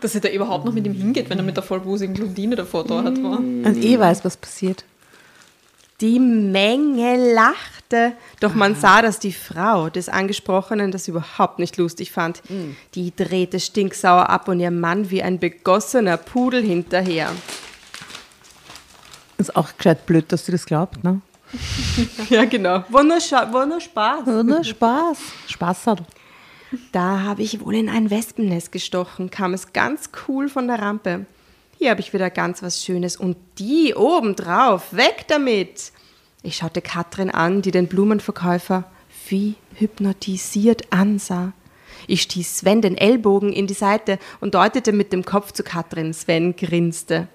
Dass 0.00 0.14
er 0.14 0.20
da 0.20 0.28
überhaupt 0.28 0.64
noch 0.64 0.72
mit 0.72 0.86
ihm 0.86 0.94
hingeht, 0.94 1.30
wenn 1.30 1.38
er 1.38 1.44
mit 1.44 1.56
der 1.56 1.64
vollbusigen 1.64 2.14
Blondine 2.14 2.56
davor 2.56 2.84
da 2.84 3.02
hat 3.02 3.22
war. 3.22 3.38
Und 3.38 3.76
eh 3.82 3.98
weiß, 3.98 4.24
was 4.24 4.36
passiert. 4.36 4.84
Die 6.00 6.20
Menge 6.20 7.34
lachte, 7.34 8.12
doch 8.38 8.54
man 8.54 8.76
sah, 8.76 9.02
dass 9.02 9.18
die 9.18 9.32
Frau 9.32 9.90
des 9.90 10.08
Angesprochenen 10.08 10.92
das 10.92 11.08
überhaupt 11.08 11.58
nicht 11.58 11.76
lustig 11.76 12.12
fand. 12.12 12.40
Die 12.94 13.14
drehte 13.14 13.58
stinksauer 13.58 14.30
ab 14.30 14.46
und 14.46 14.60
ihr 14.60 14.70
Mann 14.70 15.10
wie 15.10 15.24
ein 15.24 15.40
begossener 15.40 16.16
Pudel 16.16 16.62
hinterher. 16.62 17.32
Ist 19.38 19.56
auch 19.56 19.76
gescheit 19.76 20.06
blöd, 20.06 20.30
dass 20.30 20.46
sie 20.46 20.52
das 20.52 20.66
glaubt, 20.66 21.02
ne? 21.02 21.20
Ja, 22.30 22.44
genau. 22.44 22.84
War 22.88 23.04
nur, 23.04 23.20
Scha 23.20 23.46
nur 23.46 23.80
Spaß. 23.80 24.26
Oder? 24.28 24.64
Spaß. 24.64 25.18
Spaß 25.46 25.86
hat. 25.86 26.02
Da 26.92 27.20
habe 27.22 27.42
ich 27.42 27.64
wohl 27.64 27.74
in 27.74 27.88
ein 27.88 28.10
Wespennest 28.10 28.72
gestochen, 28.72 29.30
kam 29.30 29.54
es 29.54 29.72
ganz 29.72 30.10
cool 30.26 30.48
von 30.48 30.66
der 30.66 30.80
Rampe. 30.80 31.26
Hier 31.78 31.90
habe 31.90 32.00
ich 32.00 32.12
wieder 32.12 32.28
ganz 32.28 32.62
was 32.62 32.84
Schönes 32.84 33.16
und 33.16 33.36
die 33.58 33.94
obendrauf, 33.94 34.92
weg 34.92 35.24
damit. 35.28 35.92
Ich 36.42 36.56
schaute 36.56 36.82
Katrin 36.82 37.30
an, 37.30 37.62
die 37.62 37.70
den 37.70 37.86
Blumenverkäufer 37.86 38.84
wie 39.28 39.54
hypnotisiert 39.74 40.92
ansah. 40.92 41.52
Ich 42.06 42.22
stieß 42.22 42.58
Sven 42.58 42.82
den 42.82 42.96
Ellbogen 42.96 43.52
in 43.52 43.66
die 43.66 43.74
Seite 43.74 44.18
und 44.40 44.54
deutete 44.54 44.92
mit 44.92 45.12
dem 45.12 45.24
Kopf 45.24 45.52
zu 45.52 45.62
Katrin. 45.62 46.12
Sven 46.12 46.56
grinste. 46.56 47.28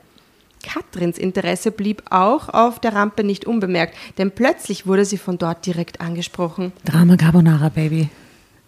Katrins 0.64 1.18
Interesse 1.18 1.72
blieb 1.72 2.02
auch 2.10 2.50
auf 2.50 2.80
der 2.80 2.96
Rampe 2.96 3.24
nicht 3.24 3.46
unbemerkt, 3.46 3.96
denn 4.18 4.32
plötzlich 4.32 4.88
wurde 4.88 5.06
sie 5.06 5.18
von 5.18 5.38
dort 5.38 5.66
direkt 5.66 6.02
angesprochen. 6.02 6.72
Drama 6.86 7.18
Carbonara, 7.18 7.70
Baby, 7.70 8.10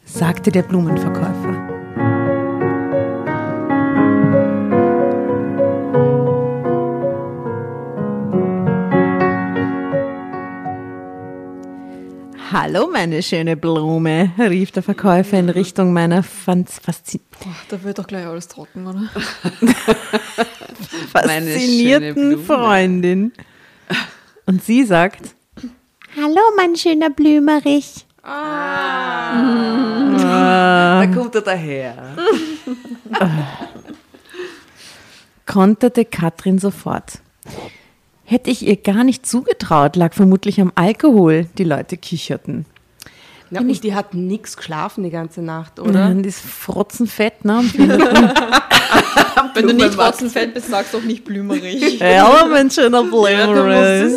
sagte 0.05 0.51
der 0.51 0.63
Blumenverkäufer. 0.63 1.74
Hallo, 12.57 12.87
meine 12.89 13.21
schöne 13.21 13.57
Blume, 13.57 14.31
rief 14.39 14.71
der 14.71 14.81
Verkäufer 14.81 15.37
in 15.37 15.49
Richtung 15.49 15.91
meiner 15.91 16.23
fans- 16.23 16.79
faszi 16.81 17.19
Da 17.67 17.83
wird 17.83 17.99
doch 17.99 18.07
gleich 18.07 18.25
alles 18.25 18.47
trocken, 18.47 18.87
oder? 18.87 19.09
Faszinierten. 21.11 22.39
Freundin. 22.45 23.33
Und 24.45 24.63
sie 24.63 24.85
sagt, 24.85 25.35
Hallo, 26.15 26.39
mein 26.55 26.77
schöner 26.77 27.09
Blümerich. 27.09 28.05
Ah. 28.23 29.33
Da 31.01 31.07
kommt 31.13 31.35
er 31.35 31.41
daher. 31.41 32.15
konterte 35.45 36.05
Katrin 36.05 36.57
sofort. 36.57 37.19
Hätte 38.25 38.49
ich 38.49 38.65
ihr 38.65 38.75
gar 38.75 39.03
nicht 39.03 39.25
zugetraut, 39.25 39.95
lag 39.95 40.13
vermutlich 40.13 40.59
am 40.59 40.71
Alkohol. 40.75 41.45
Die 41.57 41.63
Leute 41.63 41.95
kicherten. 41.95 42.65
Ja, 43.51 43.61
und 43.61 43.83
die 43.83 43.93
hat 43.93 44.15
nix 44.15 44.57
geschlafen 44.57 45.03
die 45.03 45.11
ganze 45.11 45.43
Nacht, 45.43 45.79
oder? 45.79 46.07
Und 46.07 46.25
das 46.25 46.39
Frotzenfett, 46.39 47.45
ne? 47.45 47.63
Wenn 49.53 49.67
du 49.67 49.73
nicht 49.73 49.97
rotzenfett 49.97 50.53
bist, 50.53 50.69
sagst 50.69 50.93
du 50.93 50.97
auch 50.97 51.03
nicht 51.03 51.23
blümerig. 51.23 51.99
ja, 51.99 52.47
mein 52.49 52.71
schöner 52.71 53.03
Blömerig. 53.03 54.11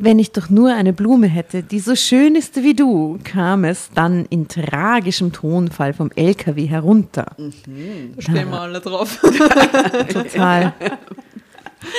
Wenn 0.00 0.18
ich 0.18 0.32
doch 0.32 0.50
nur 0.50 0.74
eine 0.74 0.92
Blume 0.92 1.26
hätte, 1.26 1.62
die 1.62 1.80
so 1.80 1.94
schön 1.94 2.34
ist 2.34 2.56
wie 2.56 2.74
du, 2.74 3.18
kam 3.24 3.64
es 3.64 3.90
dann 3.94 4.26
in 4.30 4.48
tragischem 4.48 5.32
Tonfall 5.32 5.92
vom 5.92 6.10
LKW 6.14 6.66
herunter. 6.66 7.36
Da 7.36 8.22
stehen 8.22 8.50
wir 8.50 8.60
alle 8.60 8.80
drauf. 8.80 9.18
Total. 10.12 10.74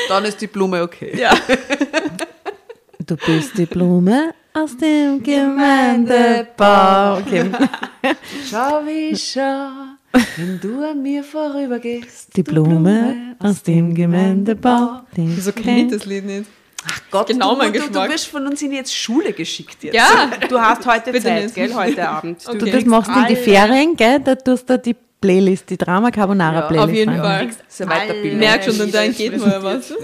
Dann 0.08 0.26
ist 0.26 0.42
die 0.42 0.48
Blume 0.48 0.82
okay. 0.84 1.18
Ja. 1.18 1.32
Du 3.04 3.18
bist 3.18 3.58
die 3.58 3.66
Blume 3.66 4.34
aus 4.54 4.78
dem 4.78 5.22
Gemeindebau. 5.24 7.18
Okay. 7.18 7.52
Schau, 8.50 8.86
wie 8.86 9.10
ich 9.10 9.32
schau, 9.34 9.70
wenn 10.38 10.60
du 10.62 10.84
an 10.88 11.02
mir 11.02 11.24
vorübergehst. 11.24 12.38
Die 12.38 12.44
Blume 12.44 13.36
aus 13.40 13.64
dem 13.64 13.96
Gemeindebau. 13.96 15.02
Wieso 15.16 15.52
kenne 15.52 15.86
ich 15.86 15.92
das 15.92 16.06
Lied 16.06 16.26
nicht? 16.26 16.46
Ach 16.88 17.02
Gott, 17.12 17.28
Genau 17.28 17.52
du, 17.52 17.58
mein 17.58 17.74
du, 17.74 17.80
du 17.90 18.08
bist 18.08 18.28
von 18.28 18.48
uns 18.48 18.62
in 18.62 18.72
jetzt 18.72 18.96
Schule 18.96 19.34
geschickt 19.34 19.84
jetzt. 19.84 19.94
Ja, 19.96 20.30
Du 20.50 20.60
hast 20.60 20.86
heute 20.86 21.12
Bitte 21.12 21.26
Zeit, 21.26 21.54
gell, 21.54 21.74
heute 21.74 22.08
Abend. 22.10 22.42
Du 22.60 22.66
das 22.66 22.86
machst 22.86 23.12
in 23.16 23.26
die 23.28 23.36
Ferien, 23.36 23.96
gell? 23.96 24.20
Da 24.20 24.36
tust 24.36 24.70
du 24.70 24.80
die 24.80 24.96
Playlist, 25.22 25.70
die 25.70 25.78
Drama 25.78 26.10
Carbonara 26.10 26.62
Ja, 26.62 26.62
Playlist. 26.62 26.88
auf 26.90 26.94
jeden. 26.96 27.16
Fall. 27.18 27.50
Eine 27.80 27.90
Weiterbildung. 27.90 28.40
Merk 28.40 28.64
schon, 28.64 28.78
dann 28.80 28.92
dein 28.92 29.14
geht 29.14 29.38
mal 29.38 29.62
was. 29.62 29.94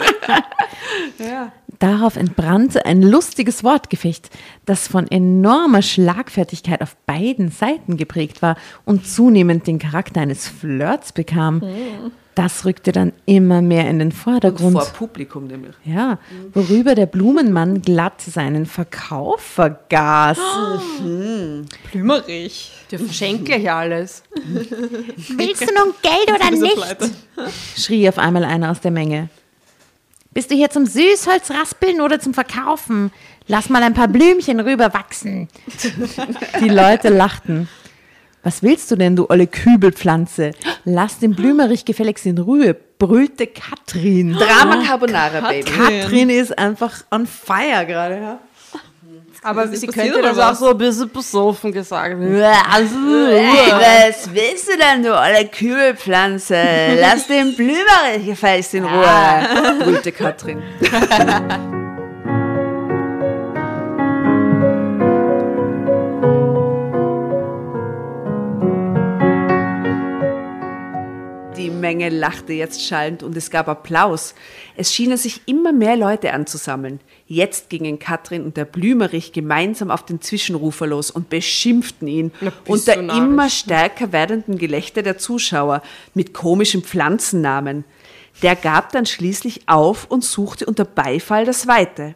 Darauf 1.80 2.16
entbrannte 2.16 2.86
ein 2.86 3.02
lustiges 3.04 3.64
Wortgefecht, 3.64 4.30
das 4.66 4.88
von 4.88 5.10
enormer 5.10 5.82
Schlagfertigkeit 5.84 6.82
auf 6.82 6.96
beiden 7.06 7.52
Seiten 7.52 7.98
geprägt 7.98 8.42
war 8.42 8.58
und 8.86 9.06
zunehmend 9.08 9.68
den 9.68 9.78
Charakter 9.78 10.22
eines 10.22 10.48
Flirts 10.48 11.12
bekam. 11.12 11.62
Das 12.38 12.66
rückte 12.66 12.92
dann 12.92 13.14
immer 13.26 13.64
mehr 13.64 13.90
in 13.90 13.98
den 13.98 14.12
Vordergrund. 14.12 14.74
Vor 14.74 14.86
Publikum 14.94 15.48
nämlich. 15.48 15.74
Ja, 15.84 16.20
worüber 16.54 16.94
der 16.94 17.08
Blumenmann 17.08 17.82
glatt 17.82 18.22
seinen 18.22 18.68
Verkauf 18.68 19.42
vergaß. 19.42 20.38
Blümerig. 21.92 22.72
Die 22.92 22.98
verschenkt 23.00 23.46
gleich 23.46 23.72
alles. 23.72 24.22
Willst 24.36 25.64
du 25.64 25.74
nun 25.74 25.96
Geld 26.04 26.30
oder 26.30 26.76
pleite? 26.76 27.10
schrie 27.76 28.08
auf 28.08 28.20
einmal 28.20 28.44
einer 28.44 28.70
aus 28.70 28.82
der 28.82 28.92
Menge. 28.92 29.30
Bist 30.32 30.52
du 30.52 30.56
hier 30.56 30.70
zum 30.70 30.86
Süßholzraspeln 30.86 32.02
oder 32.02 32.20
zum 32.20 32.36
Verkaufen? 32.36 33.12
Lass 33.48 33.70
mal 33.70 33.82
ein 33.82 33.96
paar 33.96 34.10
Blümchen 34.10 34.60
rüber 34.60 34.94
wachsen. 34.94 35.48
Die 36.62 36.70
Leute 36.70 37.10
lachten. 37.10 37.68
Was 38.48 38.64
willst 38.64 38.89
du 38.89 38.95
denn, 38.95 39.18
du 39.18 39.30
olle 39.30 39.45
Kübelpflanze? 39.45 40.54
Lass 40.86 41.20
den 41.20 41.36
Blümerich 41.36 41.84
gefälligst 41.84 42.26
in 42.26 42.38
Ruhe, 42.38 42.78
brüllte 42.98 43.45
Katrin. 43.45 44.36
Drama 44.36 44.86
Carbonara, 44.86 45.50
Baby. 45.50 45.70
Katrin 45.70 46.30
ist 46.30 46.58
einfach 46.58 46.93
on 47.12 47.28
fire 47.28 47.86
gerade. 47.86 48.16
Ja? 48.16 48.39
Aber 49.43 49.68
sie 49.68 49.86
könnte 49.88 50.22
das 50.22 50.39
auch 50.39 50.56
so 50.56 50.70
ein 50.70 50.78
bisschen 50.78 51.10
besoffen 51.10 51.74
gesagt. 51.74 52.16
was 52.22 52.93
willst 54.34 54.70
du 54.70 54.78
denn, 54.78 55.04
du 55.04 55.14
olle 55.14 55.45
Kübelpflanze? 55.50 56.56
Lass 57.02 57.28
den 57.28 57.54
Blümerich 57.54 58.28
gefälligst 58.28 58.76
in 58.76 58.86
Ruhe, 58.86 59.78
brüllte 59.84 60.14
Katrin. 60.14 60.64
Die 71.68 71.74
Menge 71.74 72.07
lachte 72.07 72.53
jetzt 72.53 72.82
schallend 72.88 73.24
und 73.24 73.36
es 73.36 73.51
gab 73.51 73.68
Applaus. 73.68 74.36
Es 74.78 74.93
schienen 74.93 75.18
sich 75.18 75.41
immer 75.47 75.74
mehr 75.74 75.97
Leute 75.97 76.32
anzusammeln. 76.32 77.01
Jetzt 77.28 77.70
gingen 77.70 77.99
Katrin 77.99 78.45
und 78.45 78.55
der 78.55 78.63
Blümerich 78.63 79.34
gemeinsam 79.34 79.91
auf 79.91 80.05
den 80.05 80.22
Zwischenrufer 80.22 80.88
los 80.88 81.11
und 81.11 81.30
beschimpften 81.30 82.07
ihn 82.07 82.32
unter 82.68 82.93
immer 82.95 83.49
stärker 83.49 84.13
werdenden 84.13 84.57
Gelächter 84.57 85.01
der 85.01 85.18
Zuschauer 85.18 85.82
mit 86.13 86.34
komischen 86.34 86.84
Pflanzennamen. 86.84 87.84
Der 88.43 88.55
gab 88.55 88.93
dann 88.93 89.05
schließlich 89.05 89.68
auf 89.68 90.05
und 90.09 90.24
suchte 90.24 90.68
unter 90.68 90.86
Beifall 90.86 91.43
das 91.43 91.68
Weite. 91.68 92.15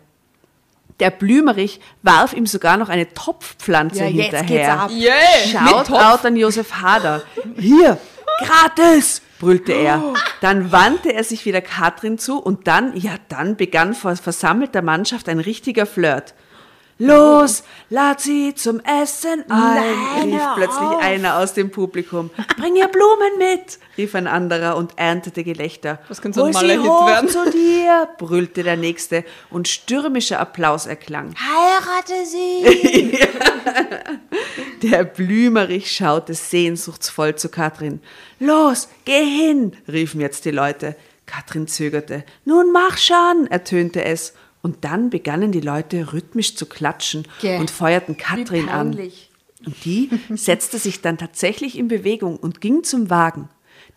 Der 1.01 1.09
Blümerich 1.09 1.81
warf 2.03 2.31
ihm 2.31 2.45
sogar 2.45 2.77
noch 2.77 2.87
eine 2.87 3.11
Topfpflanze 3.13 4.05
Ja, 4.05 4.07
jetzt 4.07 4.47
hinterher. 4.47 4.87
geht's 4.87 5.11
ab. 5.11 5.61
Yeah. 5.61 5.67
Schaut 5.67 5.91
out 5.91 6.25
an 6.25 6.37
Josef 6.37 6.71
Hader. 6.73 7.23
Hier, 7.57 7.97
gratis, 8.45 9.21
brüllte 9.39 9.73
er. 9.73 10.13
Dann 10.41 10.71
wandte 10.71 11.13
er 11.13 11.23
sich 11.23 11.45
wieder 11.45 11.61
Katrin 11.61 12.17
zu 12.17 12.39
und 12.39 12.67
dann, 12.67 12.95
ja, 12.97 13.15
dann 13.29 13.55
begann 13.55 13.93
vor 13.93 14.15
versammelter 14.15 14.81
Mannschaft 14.81 15.29
ein 15.29 15.39
richtiger 15.39 15.85
Flirt. 15.85 16.33
Los, 17.01 17.63
lad 17.89 18.21
sie 18.21 18.53
zum 18.53 18.79
Essen 18.81 19.43
ein, 19.49 20.23
rief 20.23 20.41
plötzlich 20.55 20.89
einer 20.99 21.39
aus 21.39 21.53
dem 21.55 21.71
Publikum. 21.71 22.29
Bring 22.57 22.75
ihr 22.75 22.87
Blumen 22.89 23.39
mit, 23.39 23.79
rief 23.97 24.13
ein 24.13 24.27
anderer 24.27 24.75
und 24.75 24.99
erntete 24.99 25.43
Gelächter. 25.43 25.97
Das 26.07 26.21
könnte 26.21 26.39
so 26.39 26.45
ein 26.45 26.53
Hol 26.53 26.61
sie 26.61 26.67
Maler-Hit 26.67 26.91
hoch 26.91 27.07
werden. 27.07 27.29
zu 27.29 27.49
dir, 27.49 28.07
brüllte 28.19 28.61
der 28.61 28.77
Nächste 28.77 29.25
und 29.49 29.67
stürmischer 29.67 30.39
Applaus 30.39 30.85
erklang. 30.85 31.33
Heirate 31.39 32.25
sie! 32.27 33.19
Der 34.83 35.03
Blümerich 35.03 35.91
schaute 35.91 36.33
sehnsuchtsvoll 36.35 37.35
zu 37.35 37.49
Katrin. 37.49 37.99
Los, 38.39 38.89
geh 39.05 39.25
hin, 39.25 39.75
riefen 39.87 40.21
jetzt 40.21 40.45
die 40.45 40.51
Leute. 40.51 40.95
Katrin 41.25 41.67
zögerte. 41.67 42.25
Nun 42.45 42.71
mach 42.71 42.97
schon, 42.97 43.47
ertönte 43.49 44.03
es. 44.03 44.33
Und 44.61 44.83
dann 44.83 45.09
begannen 45.09 45.51
die 45.51 45.61
Leute 45.61 46.13
rhythmisch 46.13 46.55
zu 46.55 46.65
klatschen 46.65 47.27
Gäh, 47.41 47.57
und 47.57 47.71
feuerten 47.71 48.17
Katrin 48.17 48.69
an. 48.69 48.97
Und 49.65 49.85
die 49.85 50.09
setzte 50.29 50.77
sich 50.77 51.01
dann 51.01 51.17
tatsächlich 51.17 51.77
in 51.77 51.87
Bewegung 51.87 52.37
und 52.37 52.61
ging 52.61 52.83
zum 52.83 53.09
Wagen. 53.09 53.49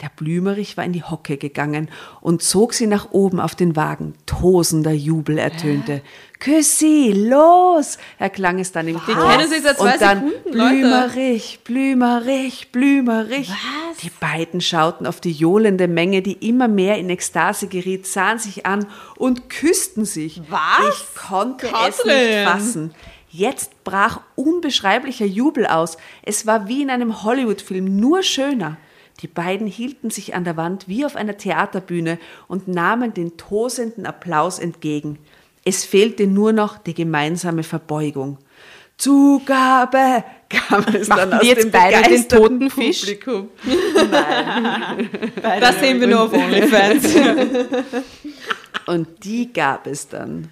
Der 0.05 0.11
Blümerich 0.16 0.76
war 0.76 0.84
in 0.84 0.92
die 0.92 1.02
Hocke 1.02 1.38
gegangen 1.38 1.88
und 2.20 2.42
zog 2.42 2.74
sie 2.74 2.86
nach 2.86 3.12
oben 3.12 3.40
auf 3.40 3.55
den 3.55 3.74
Wagen. 3.74 4.12
Tosender 4.26 4.92
Jubel 4.92 5.38
ertönte. 5.38 6.02
Küss 6.40 6.78
sie, 6.78 7.11
los! 7.12 7.96
erklang 8.18 8.59
es 8.59 8.70
dann 8.70 8.86
im 8.86 9.00
Die 9.09 9.14
Chor. 9.14 9.30
kennen 9.30 9.48
seit 9.48 9.78
zwei 9.78 9.92
Und 9.94 10.02
dann 10.02 10.18
Sekunden. 10.28 10.50
Blümerich, 10.50 11.61
Blümerich, 11.64 12.70
Blümerich. 12.70 13.50
Die 14.02 14.11
beiden 14.20 14.61
schauten 14.61 15.07
auf 15.07 15.22
die 15.22 15.32
johlende 15.32 15.88
Menge, 15.88 16.20
die 16.20 16.46
immer 16.46 16.68
mehr 16.68 16.98
in 16.98 17.09
Ekstase 17.09 17.66
geriet, 17.68 18.07
sahen 18.07 18.38
sich 18.38 18.66
an 18.66 18.86
und 19.16 19.48
küssten 19.48 20.05
sich. 20.05 20.42
Was? 20.50 20.98
Ich 20.98 21.14
konnte 21.14 21.64
es 21.88 21.96
Katrin. 21.96 22.26
nicht 22.28 22.46
fassen. 22.46 22.94
Jetzt 23.30 23.82
brach 23.84 24.20
unbeschreiblicher 24.34 25.24
Jubel 25.24 25.66
aus. 25.66 25.96
Es 26.22 26.46
war 26.46 26.68
wie 26.68 26.82
in 26.82 26.90
einem 26.90 27.22
Hollywood-Film, 27.24 27.96
nur 27.98 28.22
schöner. 28.22 28.76
Die 29.21 29.29
beiden 29.29 29.67
hielten 29.67 30.11
sich 30.11 30.35
an 30.35 30.45
der 30.45 30.57
Wand 30.57 30.89
wie 30.89 31.05
auf 31.07 31.17
einer 31.17 31.37
Theaterbühne 31.37 32.19
und 32.49 32.69
nahmen 32.69 33.15
den 33.15 33.37
tosenden 33.37 34.07
Applaus 34.07 34.59
entgegen. 34.59 35.19
Es 35.65 35.85
fehlte 35.85 36.27
nur 36.27 36.53
noch 36.53 36.79
die 36.79 36.95
gemeinsame 36.95 37.62
Verbeugung. 37.62 38.39
Zugabe 38.97 40.25
kam 40.49 40.85
es 40.95 41.09
dann 41.09 41.31
Machen 41.31 41.33
aus 41.35 41.41
die 41.41 41.47
jetzt 41.49 41.65
dem 41.65 41.71
beide 41.71 42.09
den 42.09 42.29
toten 42.29 42.71
Fisch? 42.71 43.01
Publikum. 43.01 43.49
Das 45.61 45.81
sehen 45.81 46.01
wir 46.01 46.07
nur 46.07 46.23
auf 46.23 46.33
OnlyFans. 46.33 47.15
Und 48.87 49.25
die 49.25 49.53
gab 49.53 49.87
es 49.87 50.09
dann. 50.09 50.49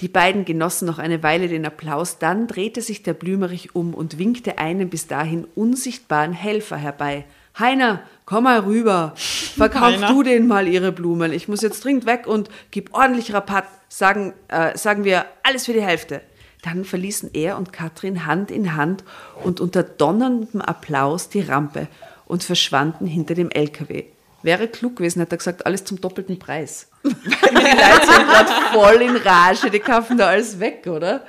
Die 0.00 0.08
beiden 0.08 0.44
genossen 0.44 0.86
noch 0.86 0.98
eine 0.98 1.22
Weile 1.22 1.48
den 1.48 1.66
Applaus, 1.66 2.18
dann 2.18 2.46
drehte 2.46 2.82
sich 2.82 3.02
der 3.02 3.14
Blümerich 3.14 3.74
um 3.74 3.94
und 3.94 4.18
winkte 4.18 4.58
einen 4.58 4.90
bis 4.90 5.08
dahin 5.08 5.46
unsichtbaren 5.56 6.32
Helfer 6.32 6.76
herbei. 6.76 7.24
Heiner, 7.58 8.00
komm 8.24 8.44
mal 8.44 8.60
rüber. 8.60 9.14
Verkauf 9.16 9.94
Heiner. 9.94 10.08
du 10.08 10.22
denen 10.22 10.46
mal 10.46 10.68
ihre 10.68 10.92
Blumen. 10.92 11.32
Ich 11.32 11.48
muss 11.48 11.62
jetzt 11.62 11.84
dringend 11.84 12.06
weg 12.06 12.26
und 12.26 12.48
gib 12.70 12.94
ordentlich 12.94 13.32
Rabatt. 13.32 13.64
Sagen, 13.88 14.34
äh, 14.48 14.76
sagen 14.76 15.04
wir 15.04 15.24
alles 15.42 15.66
für 15.66 15.72
die 15.72 15.82
Hälfte. 15.82 16.20
Dann 16.62 16.84
verließen 16.84 17.30
er 17.32 17.56
und 17.56 17.72
Katrin 17.72 18.26
Hand 18.26 18.50
in 18.50 18.76
Hand 18.76 19.02
und 19.42 19.60
unter 19.60 19.82
donnerndem 19.82 20.60
Applaus 20.60 21.30
die 21.30 21.40
Rampe 21.40 21.88
und 22.26 22.44
verschwanden 22.44 23.06
hinter 23.06 23.34
dem 23.34 23.50
LKW. 23.50 24.04
Wäre 24.42 24.68
klug 24.68 24.96
gewesen, 24.96 25.20
hat 25.20 25.32
er 25.32 25.38
gesagt, 25.38 25.66
alles 25.66 25.84
zum 25.84 26.00
doppelten 26.00 26.38
Preis. 26.38 26.88
die 27.02 27.08
Leute 27.08 28.06
sind 28.06 28.28
gerade 28.28 28.52
voll 28.72 29.02
in 29.02 29.16
Rage, 29.16 29.70
die 29.70 29.80
kaufen 29.80 30.16
da 30.16 30.28
alles 30.28 30.60
weg, 30.60 30.86
oder? 30.86 31.22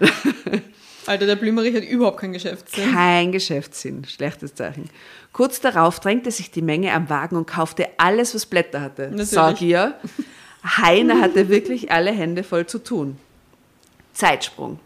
Alter, 1.06 1.26
der 1.26 1.36
Blümerich 1.36 1.74
hat 1.76 1.84
überhaupt 1.84 2.18
keinen 2.20 2.32
Geschäftssinn. 2.32 2.92
Kein 2.92 3.30
Geschäftssinn, 3.32 4.04
schlechtes 4.06 4.54
Zeichen. 4.54 4.88
Kurz 5.32 5.60
darauf 5.60 6.00
drängte 6.00 6.30
sich 6.30 6.50
die 6.50 6.62
Menge 6.62 6.92
am 6.94 7.10
Wagen 7.10 7.36
und 7.36 7.46
kaufte 7.46 7.88
alles, 7.98 8.34
was 8.34 8.46
Blätter 8.46 8.80
hatte. 8.80 9.10
Sag 9.24 9.60
ihr, 9.60 9.94
Heiner 10.64 11.20
hatte 11.20 11.48
wirklich 11.50 11.92
alle 11.92 12.10
Hände 12.10 12.42
voll 12.42 12.66
zu 12.66 12.78
tun. 12.78 13.18
Zeitsprung. 14.14 14.78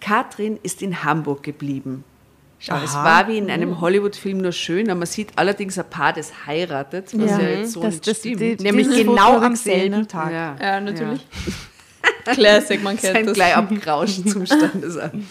Katrin 0.00 0.58
ist 0.62 0.82
in 0.82 1.04
Hamburg 1.04 1.42
geblieben. 1.42 2.02
Schau, 2.60 2.76
es 2.82 2.94
war 2.94 3.28
wie 3.28 3.38
in 3.38 3.50
einem 3.50 3.80
Hollywood-Film 3.80 4.38
nur 4.38 4.50
schön, 4.50 4.90
aber 4.90 4.98
man 5.00 5.06
sieht 5.06 5.30
allerdings 5.36 5.78
ein 5.78 5.88
Paar, 5.88 6.12
das 6.12 6.46
heiratet, 6.46 7.16
was 7.16 7.30
ja, 7.30 7.38
jetzt 7.40 7.72
so 7.74 7.82
das- 7.82 7.94
nicht 7.94 8.06
das- 8.08 8.18
stimmt. 8.18 8.40
die- 8.40 8.56
Nämlich 8.56 8.90
genau 8.90 9.38
am 9.38 9.54
selben? 9.54 10.08
Tag. 10.08 10.32
ja. 10.32 10.56
Ja, 10.60 10.80
natürlich. 10.80 11.20
Classic, 12.34 12.82
man 12.82 12.96
kennt 13.00 13.12
fängt 13.14 13.28
das. 13.28 13.34
gleich 13.34 13.56
abgerauscht 13.56 14.28
zum 14.28 14.46
Standesamt. 14.46 15.24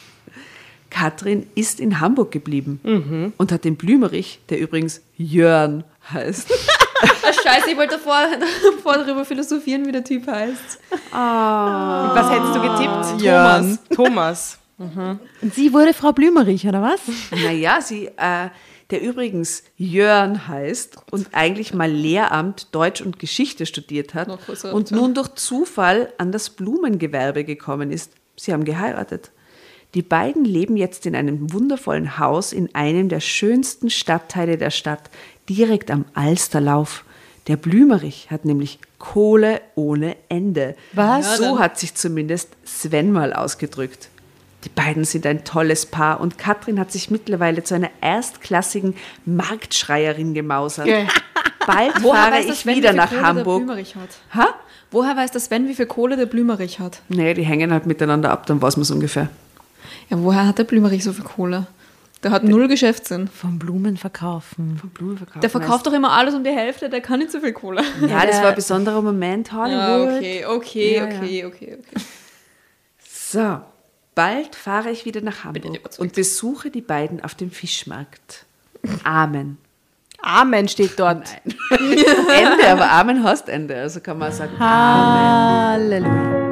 Katrin 0.90 1.48
ist 1.56 1.80
in 1.80 2.00
Hamburg 2.00 2.32
geblieben 2.32 3.34
und 3.38 3.52
hat 3.52 3.66
den 3.66 3.76
Blümerich, 3.76 4.40
der 4.50 4.60
übrigens 4.60 5.02
Jörn 5.18 5.84
heißt, 6.12 6.50
Ah, 7.00 7.32
scheiße, 7.32 7.70
ich 7.72 7.78
wollte 7.78 7.96
davor, 7.98 8.22
davor 8.78 8.94
darüber 8.98 9.24
philosophieren, 9.24 9.86
wie 9.86 9.92
der 9.92 10.04
Typ 10.04 10.26
heißt. 10.26 10.80
Was 11.12 12.32
hättest 12.32 12.56
du 12.56 12.62
getippt? 12.62 13.22
Jörn. 13.22 13.78
Thomas. 13.94 14.58
Und 14.80 15.54
sie 15.54 15.74
wurde 15.74 15.94
Frau 15.94 16.12
Blümerich, 16.14 16.66
oder 16.68 16.82
was? 16.82 17.00
Naja, 17.32 17.80
sie, 17.82 18.08
äh, 18.18 18.50
der 18.90 19.02
übrigens 19.02 19.64
Jörn 19.76 20.48
heißt 20.48 20.98
und 21.12 21.30
eigentlich 21.34 21.74
mal 21.74 21.92
Lehramt 21.92 22.74
Deutsch 22.74 23.02
und 23.02 23.20
Geschichte 23.20 23.66
studiert 23.66 24.14
hat 24.14 24.40
und 24.64 24.92
nun 24.92 25.14
durch 25.14 25.36
Zufall 25.36 26.14
an 26.18 26.32
das 26.32 26.50
Blumengewerbe 26.50 27.44
gekommen 27.44 27.92
ist. 27.92 28.14
Sie 28.38 28.54
haben 28.54 28.64
geheiratet. 28.64 29.32
Die 29.94 30.02
beiden 30.02 30.46
leben 30.46 30.78
jetzt 30.78 31.06
in 31.06 31.16
einem 31.16 31.52
wundervollen 31.52 32.20
Haus 32.20 32.54
in 32.54 32.74
einem 32.76 33.10
der 33.10 33.20
schönsten 33.20 33.90
Stadtteile 33.90 34.58
der 34.58 34.70
Stadt, 34.70 35.10
direkt 35.50 35.92
am 35.92 36.06
Alsterlauf. 36.14 37.04
Der 37.48 37.56
Blümerich 37.56 38.30
hat 38.30 38.46
nämlich 38.46 38.80
Kohle 39.00 39.62
ohne 39.76 40.18
Ende. 40.28 40.76
Was? 40.94 41.38
So 41.38 41.60
hat 41.60 41.80
sich 41.80 41.96
zumindest 41.96 42.50
Sven 42.66 43.12
mal 43.12 43.34
ausgedrückt. 43.34 44.10
Die 44.68 44.74
beiden 44.74 45.06
sind 45.06 45.26
ein 45.26 45.46
tolles 45.46 45.86
Paar 45.86 46.20
und 46.20 46.38
Katrin 46.38 46.78
hat 46.78 46.92
sich 46.92 47.10
mittlerweile 47.10 47.64
zu 47.64 47.74
einer 47.74 47.90
erstklassigen 48.02 48.96
Marktschreierin 49.26 50.34
gemausert. 50.34 50.88
Bald 51.66 52.04
Woher 52.04 52.22
fahre 52.24 52.34
weiß 52.34 52.46
der 52.46 52.54
ich 52.54 52.60
Sven, 52.60 52.76
wieder 52.76 52.90
wie 52.90 52.94
viel 52.94 52.98
nach 52.98 53.10
Kohle 53.10 53.22
Der 53.22 53.28
Hamburg. 53.30 53.58
Blümerich 53.60 53.96
hat? 53.96 54.10
Ha? 54.36 54.48
Woher 54.92 55.16
weiß 55.16 55.32
der 55.32 55.40
Sven, 55.40 55.70
wie 55.70 55.74
viel 55.74 55.86
Kohle 55.86 56.18
der 56.18 56.26
Blümerich 56.26 56.82
hat? 56.82 57.02
Nee, 57.08 57.34
die 57.34 57.44
hängen 57.44 57.72
halt 57.72 57.86
miteinander 57.86 58.30
ab, 58.30 58.46
dann 58.46 58.62
weiß 58.62 58.76
man 58.76 58.82
es 58.82 58.92
ungefähr. 58.92 59.30
Ja, 60.10 60.22
woher 60.22 60.46
hat 60.48 60.58
der 60.58 60.66
Blümerich 60.66 61.06
so 61.06 61.14
viel 61.14 61.24
Kohle? 61.24 61.68
Der 62.24 62.32
hat 62.32 62.44
null 62.44 62.68
Geschäftssinn. 62.68 63.30
Vom 63.30 63.60
Blumen 63.60 63.96
verkaufen. 63.96 64.82
Blumenverkauf. 64.94 65.40
Der 65.40 65.50
verkauft 65.50 65.88
doch 65.88 65.94
immer 65.94 66.12
alles 66.12 66.36
um 66.36 66.44
die 66.44 66.50
Hälfte, 66.50 66.90
der 66.90 67.00
kann 67.00 67.20
nicht 67.20 67.32
so 67.32 67.40
viel 67.40 67.54
Kohle. 67.54 67.84
Ja, 68.06 68.26
das 68.26 68.42
war 68.42 68.50
ein 68.50 68.56
besonderer 68.56 69.02
Moment, 69.02 69.54
Hollywood. 69.54 70.22
Ja, 70.22 70.26
okay, 70.26 70.46
okay, 70.46 70.96
Ja, 70.98 71.06
okay, 71.06 71.46
okay, 71.46 71.78
okay. 71.80 72.02
So, 73.08 73.62
bald 74.18 74.56
fahre 74.56 74.90
ich 74.90 75.06
wieder 75.06 75.22
nach 75.22 75.44
Hamburg 75.44 75.92
und 76.00 76.14
besuche 76.14 76.72
die 76.72 76.82
beiden 76.82 77.24
auf 77.24 77.36
dem 77.36 77.52
Fischmarkt. 77.52 78.46
Amen. 79.04 79.60
Amen 80.20 80.68
steht 80.68 81.00
dort. 81.00 81.30
Ende, 81.70 82.68
aber 82.68 82.90
Amen 82.90 83.24
heißt 83.24 83.48
Ende, 83.48 83.76
also 83.76 84.00
kann 84.00 84.18
man 84.18 84.32
sagen 84.32 84.58
Halleluja. 84.58 86.47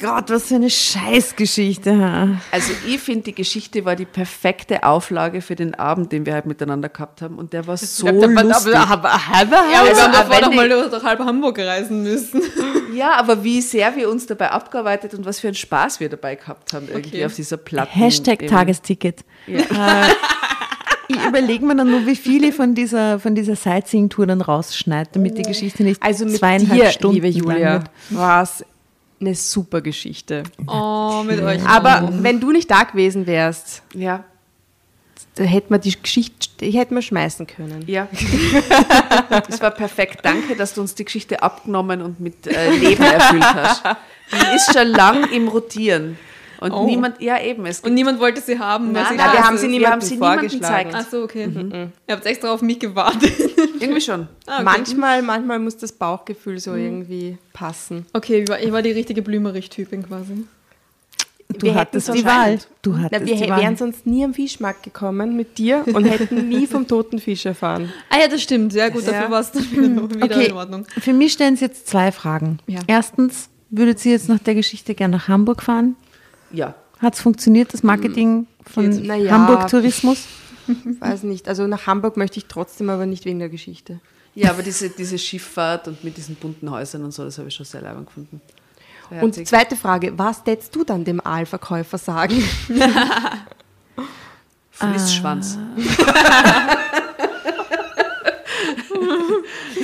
Gott, 0.00 0.30
was 0.30 0.44
für 0.48 0.54
eine 0.56 0.70
Scheißgeschichte. 0.70 2.38
Also 2.50 2.72
ich 2.86 3.00
finde, 3.00 3.22
die 3.24 3.34
Geschichte 3.34 3.84
war 3.84 3.96
die 3.96 4.04
perfekte 4.06 4.82
Auflage 4.84 5.40
für 5.42 5.54
den 5.56 5.74
Abend, 5.74 6.12
den 6.12 6.26
wir 6.26 6.34
halt 6.34 6.46
miteinander 6.46 6.88
gehabt 6.88 7.22
haben. 7.22 7.36
Und 7.38 7.52
der 7.52 7.66
war 7.66 7.76
so 7.76 8.06
lustig. 8.08 8.72
Ja, 8.72 8.84
aber 8.88 9.12
Also, 9.12 9.46
wir 9.52 10.02
haben 10.02 10.12
davor 10.12 10.50
die- 10.50 10.56
mal 10.56 10.68
durch, 10.68 11.02
halb 11.02 11.18
Hamburg 11.20 11.58
reisen 11.58 12.02
müssen. 12.02 12.42
Ja, 12.92 13.12
aber 13.14 13.44
wie 13.44 13.60
sehr 13.60 13.94
wir 13.94 14.10
uns 14.10 14.26
dabei 14.26 14.50
abgearbeitet 14.50 15.14
und 15.14 15.24
was 15.24 15.38
für 15.38 15.46
einen 15.46 15.54
Spaß 15.54 16.00
wir 16.00 16.08
dabei 16.08 16.34
gehabt 16.34 16.72
haben, 16.72 16.88
irgendwie 16.88 17.18
Okay. 17.18 17.24
auf 17.26 17.34
dieser 17.34 17.56
Platte. 17.56 17.88
Hashtag 17.92 18.48
Tagesticket. 18.48 19.20
Äh, 19.46 19.62
ich 21.06 21.24
überlege 21.24 21.64
mir 21.64 21.76
dann 21.76 21.88
nur, 21.88 22.04
wie 22.06 22.16
viele 22.16 22.50
von 22.52 22.74
dieser, 22.74 23.20
von 23.20 23.36
dieser 23.36 23.54
Sightseeing-Tour 23.54 24.26
dann 24.26 24.40
rausschneidet, 24.40 25.14
damit 25.14 25.38
die 25.38 25.42
Geschichte 25.42 25.84
nicht 25.84 26.02
Also 26.02 26.24
mit 26.24 26.36
zweieinhalb 26.36 26.80
dir, 26.80 26.90
Stunden 26.90 27.14
liebe 27.14 27.28
Julia, 27.28 27.72
wird. 27.74 27.84
war 28.10 28.42
es 28.42 28.64
eine 29.20 29.34
super 29.34 29.80
Geschichte. 29.80 30.42
Oh, 30.66 31.22
mit 31.26 31.40
euch. 31.42 31.64
Aber 31.66 32.08
wenn 32.22 32.40
du 32.40 32.52
nicht 32.52 32.70
da 32.70 32.84
gewesen 32.84 33.26
wärst, 33.26 33.82
Ja, 33.94 34.24
da 35.36 35.44
hätte 35.44 35.66
man 35.70 35.80
die 35.80 35.94
Geschichte, 36.00 36.48
die 36.60 36.70
hätten 36.72 36.94
wir 36.94 37.02
schmeißen 37.02 37.46
können. 37.46 37.84
ja. 37.86 38.08
Es 39.48 39.60
war 39.60 39.70
perfekt. 39.70 40.20
Danke, 40.22 40.56
dass 40.56 40.74
du 40.74 40.80
uns 40.80 40.94
die 40.94 41.04
Geschichte 41.04 41.42
abgenommen 41.42 42.02
und 42.02 42.20
mit 42.20 42.46
äh, 42.46 42.70
Leben 42.72 43.02
erfüllt 43.02 43.44
hast. 43.44 43.82
Die 44.32 44.56
ist 44.56 44.72
schon 44.72 44.88
lang 44.88 45.30
im 45.32 45.48
Rotieren. 45.48 46.18
Und 46.60 46.72
Oh. 46.72 46.84
niemand, 46.86 47.20
ja 47.20 47.40
eben, 47.40 47.64
es 47.66 47.80
Und 47.80 47.94
niemand 47.94 48.20
wollte 48.20 48.40
sie 48.40 48.58
haben. 48.58 48.86
weil 48.94 49.02
Nein, 49.02 49.06
sie 49.12 49.16
nein, 49.16 49.32
wir 49.32 49.44
haben 49.44 49.56
sie 49.56 49.62
wir 49.62 49.68
niemandem 49.70 49.92
haben 49.92 50.00
sie 50.02 50.14
niemandem 50.14 50.50
vorgeschlagen. 50.50 50.88
gezeigt. 50.90 51.06
Ach 51.06 51.10
so, 51.10 51.22
okay. 51.22 51.48
Ihr 52.06 52.14
habt 52.14 52.26
extra 52.26 52.52
auf 52.52 52.62
mich 52.62 52.78
gewartet. 52.78 53.32
irgendwie 53.80 54.00
schon. 54.00 54.28
Ah, 54.46 54.56
okay. 54.56 54.64
Manchmal, 54.64 55.22
manchmal 55.22 55.58
muss 55.58 55.76
das 55.76 55.92
Bauchgefühl 55.92 56.58
so 56.58 56.74
irgendwie 56.74 57.38
passen. 57.52 58.04
Okay, 58.12 58.42
ich 58.42 58.48
war, 58.48 58.60
ich 58.60 58.70
war 58.72 58.82
die 58.82 58.90
richtige 58.92 59.22
Blümerich-Typin 59.22 60.06
quasi. 60.06 60.44
Du 61.58 61.66
Wir 61.66 61.74
hattest 61.74 62.14
die 62.14 62.24
Wahl. 62.24 62.58
Du 62.80 62.96
hattest 62.96 63.22
Na, 63.22 63.26
wir 63.26 63.34
die 63.34 63.50
Wahl. 63.50 63.60
wären 63.62 63.76
sonst 63.76 64.06
nie 64.06 64.22
am 64.24 64.34
Fischmarkt 64.34 64.84
gekommen 64.84 65.36
mit 65.36 65.58
dir 65.58 65.84
und 65.92 66.04
hätten 66.04 66.48
nie 66.48 66.68
vom 66.68 66.86
toten 66.86 67.18
Fisch 67.18 67.44
erfahren. 67.44 67.92
Ah 68.08 68.18
ja, 68.20 68.28
das 68.28 68.40
stimmt. 68.42 68.72
Sehr 68.72 68.90
gut, 68.92 69.02
dafür 69.04 69.22
Ja. 69.22 69.30
war 69.32 69.40
es 69.40 69.50
dann 69.50 69.68
wieder, 69.72 70.10
wieder 70.14 70.36
Okay, 70.36 70.46
in 70.46 70.52
Ordnung. 70.52 70.86
für 71.00 71.12
mich 71.12 71.32
stellen 71.32 71.56
Sie 71.56 71.64
jetzt 71.64 71.88
zwei 71.88 72.12
Fragen. 72.12 72.60
Ja. 72.68 72.78
Erstens, 72.86 73.48
würdet 73.68 73.98
Sie 73.98 74.12
jetzt 74.12 74.28
nach 74.28 74.38
der 74.38 74.54
Geschichte 74.54 74.94
gerne 74.94 75.16
nach 75.16 75.26
Hamburg 75.26 75.62
fahren? 75.64 75.96
Ja. 76.52 76.74
Hat 76.98 77.14
es 77.14 77.20
funktioniert, 77.20 77.72
das 77.72 77.82
Marketing 77.82 78.46
von 78.66 78.88
Na 79.04 79.14
ja. 79.14 79.32
Hamburg 79.32 79.68
Tourismus? 79.68 80.24
Weiß 81.00 81.22
nicht. 81.22 81.48
Also 81.48 81.66
nach 81.66 81.86
Hamburg 81.86 82.16
möchte 82.16 82.38
ich 82.38 82.46
trotzdem, 82.46 82.90
aber 82.90 83.06
nicht 83.06 83.24
wegen 83.24 83.38
der 83.38 83.48
Geschichte. 83.48 84.00
Ja, 84.34 84.50
aber 84.50 84.62
diese, 84.62 84.90
diese 84.90 85.18
Schifffahrt 85.18 85.88
und 85.88 86.04
mit 86.04 86.16
diesen 86.16 86.36
bunten 86.36 86.70
Häusern 86.70 87.04
und 87.04 87.12
so, 87.12 87.24
das 87.24 87.38
habe 87.38 87.48
ich 87.48 87.54
schon 87.54 87.66
sehr 87.66 87.80
leibend 87.80 88.06
gefunden. 88.06 88.40
Sehr 89.08 89.22
Und 89.22 89.46
zweite 89.46 89.76
Frage, 89.76 90.12
was 90.16 90.44
tätst 90.44 90.74
du 90.76 90.84
dann 90.84 91.04
dem 91.04 91.24
Aalverkäufer 91.24 91.98
sagen? 91.98 92.42
Frissschwanz. 94.70 95.58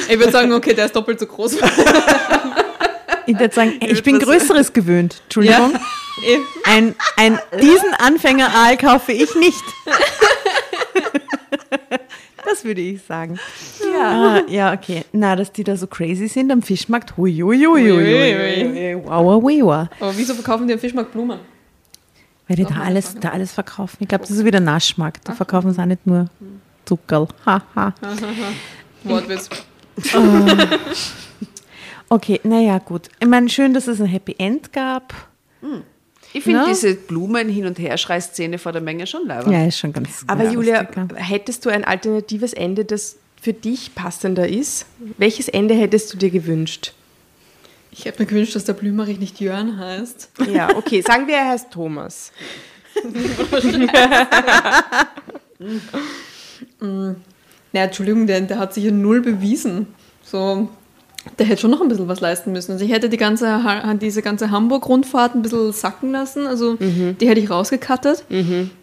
Ich 0.09 0.19
würde 0.19 0.33
sagen, 0.33 0.53
okay, 0.53 0.75
der 0.75 0.87
ist 0.87 0.95
doppelt 0.95 1.19
so 1.19 1.27
groß. 1.27 1.57
Ich 3.27 3.39
würde 3.39 3.55
sagen, 3.55 3.75
ich 3.81 4.03
bin 4.03 4.19
Größeres 4.19 4.73
gewöhnt. 4.73 5.21
Entschuldigung. 5.25 5.79
Eh. 6.27 6.39
Ein, 6.65 6.95
ein, 7.19 7.39
diesen 7.61 7.93
Anfänger-Aal 7.93 8.79
kaufe 8.79 9.13
ich 9.13 9.35
nicht. 9.35 9.63
Das 12.49 12.65
würde 12.65 12.81
ich 12.81 13.03
sagen. 13.03 13.39
Ja. 13.93 14.39
Ah, 14.39 14.43
ja, 14.49 14.73
okay. 14.73 15.05
Na, 15.13 15.35
dass 15.35 15.51
die 15.51 15.65
da 15.65 15.77
so 15.77 15.89
crazy 15.89 16.29
sind 16.29 16.51
am 16.53 16.63
Fischmarkt. 16.63 17.17
Hui, 17.17 17.33
hui, 17.33 17.59
hui, 17.59 17.91
hui, 17.91 17.93
hui. 17.93 19.03
Wow, 19.05 19.43
wow, 19.43 19.43
wow. 19.43 19.89
Aber 19.99 20.17
wieso 20.17 20.33
verkaufen 20.33 20.69
die 20.69 20.73
am 20.75 20.79
Fischmarkt 20.79 21.13
Blumen? 21.13 21.41
Weil 22.47 22.57
die 22.57 22.65
da 22.65 22.77
alles, 22.77 23.17
da 23.19 23.31
alles 23.31 23.53
verkaufen. 23.53 23.97
Ich 24.01 24.09
glaube, 24.09 24.23
das 24.23 24.31
ist 24.31 24.45
wie 24.45 24.51
der 24.53 24.61
Naschmarkt. 24.61 25.29
Da 25.29 25.35
verkaufen 25.35 25.73
sie 25.73 25.83
auch 25.83 25.87
nicht 25.87 26.07
nur 26.07 26.27
Zuckerl. 26.85 27.27
Ha, 27.45 27.63
ha. 27.75 27.95
Wortwitz. 29.03 29.51
Okay, 32.09 32.41
naja, 32.45 32.79
gut. 32.79 33.09
Ich 33.21 33.27
meine, 33.27 33.49
schön, 33.49 33.75
dass 33.75 33.89
es 33.89 34.01
ein 34.01 34.07
Happy 34.07 34.35
End 34.39 34.73
gab. 34.73 35.13
Ich 36.33 36.45
finde 36.45 36.61
Na? 36.61 36.69
diese 36.69 36.95
Blumen 36.95 37.49
hin 37.49 37.67
und 37.67 37.79
her 37.79 37.97
Schrei-Szene 37.97 38.59
vor 38.59 38.73
der 38.73 38.83
Menge 38.83 39.07
schon 39.07 39.27
leibend. 39.27 39.53
Ja, 39.53 39.67
ist 39.67 39.79
schon 39.79 39.93
ganz 39.93 40.25
Aber 40.27 40.51
Julia, 40.51 40.83
lustig, 40.83 41.17
hättest 41.17 41.65
du 41.65 41.71
ein 41.71 41.85
alternatives 41.85 42.53
Ende, 42.53 42.85
das 42.85 43.17
für 43.41 43.53
dich 43.53 43.95
passender 43.95 44.49
ist? 44.49 44.87
Welches 45.19 45.49
Ende 45.49 45.75
hättest 45.75 46.13
du 46.13 46.19
dir 46.19 46.31
gewünscht? 46.31 46.93
Ich 47.91 48.05
hätte 48.05 48.23
mir 48.23 48.27
gewünscht, 48.27 48.55
dass 48.55 48.65
der 48.65 48.75
Blümerich 48.75 49.19
nicht 49.19 49.41
Jörn 49.41 49.79
heißt. 49.79 50.31
Ja, 50.53 50.77
okay, 50.77 51.01
sagen 51.01 51.27
wir, 51.27 51.37
er 51.37 51.49
heißt 51.49 51.71
Thomas. 51.71 52.33
Na, 56.81 57.15
Entschuldigung, 57.73 58.27
der, 58.27 58.43
der 58.43 58.59
hat 58.59 58.75
sich 58.75 58.85
ja 58.85 58.91
null 58.91 59.23
bewiesen. 59.23 59.87
So, 60.23 60.69
Der 61.39 61.47
hätte 61.47 61.61
schon 61.63 61.71
noch 61.71 61.81
ein 61.83 61.89
bisschen 61.89 62.09
was 62.09 62.21
leisten 62.21 62.53
müssen. 62.53 62.73
Also 62.73 62.85
ich 62.85 62.91
hätte 62.93 63.09
die 63.09 63.17
ganze, 63.17 63.61
diese 64.01 64.23
ganze 64.23 64.51
Hamburg-Rundfahrt 64.51 65.35
ein 65.35 65.43
bisschen 65.43 65.73
sacken 65.73 66.13
lassen. 66.13 66.47
Also 66.47 66.77
Mhm. 66.79 67.17
die 67.21 67.29
hätte 67.29 67.41
ich 67.41 67.51
rausgekattet. 67.51 68.25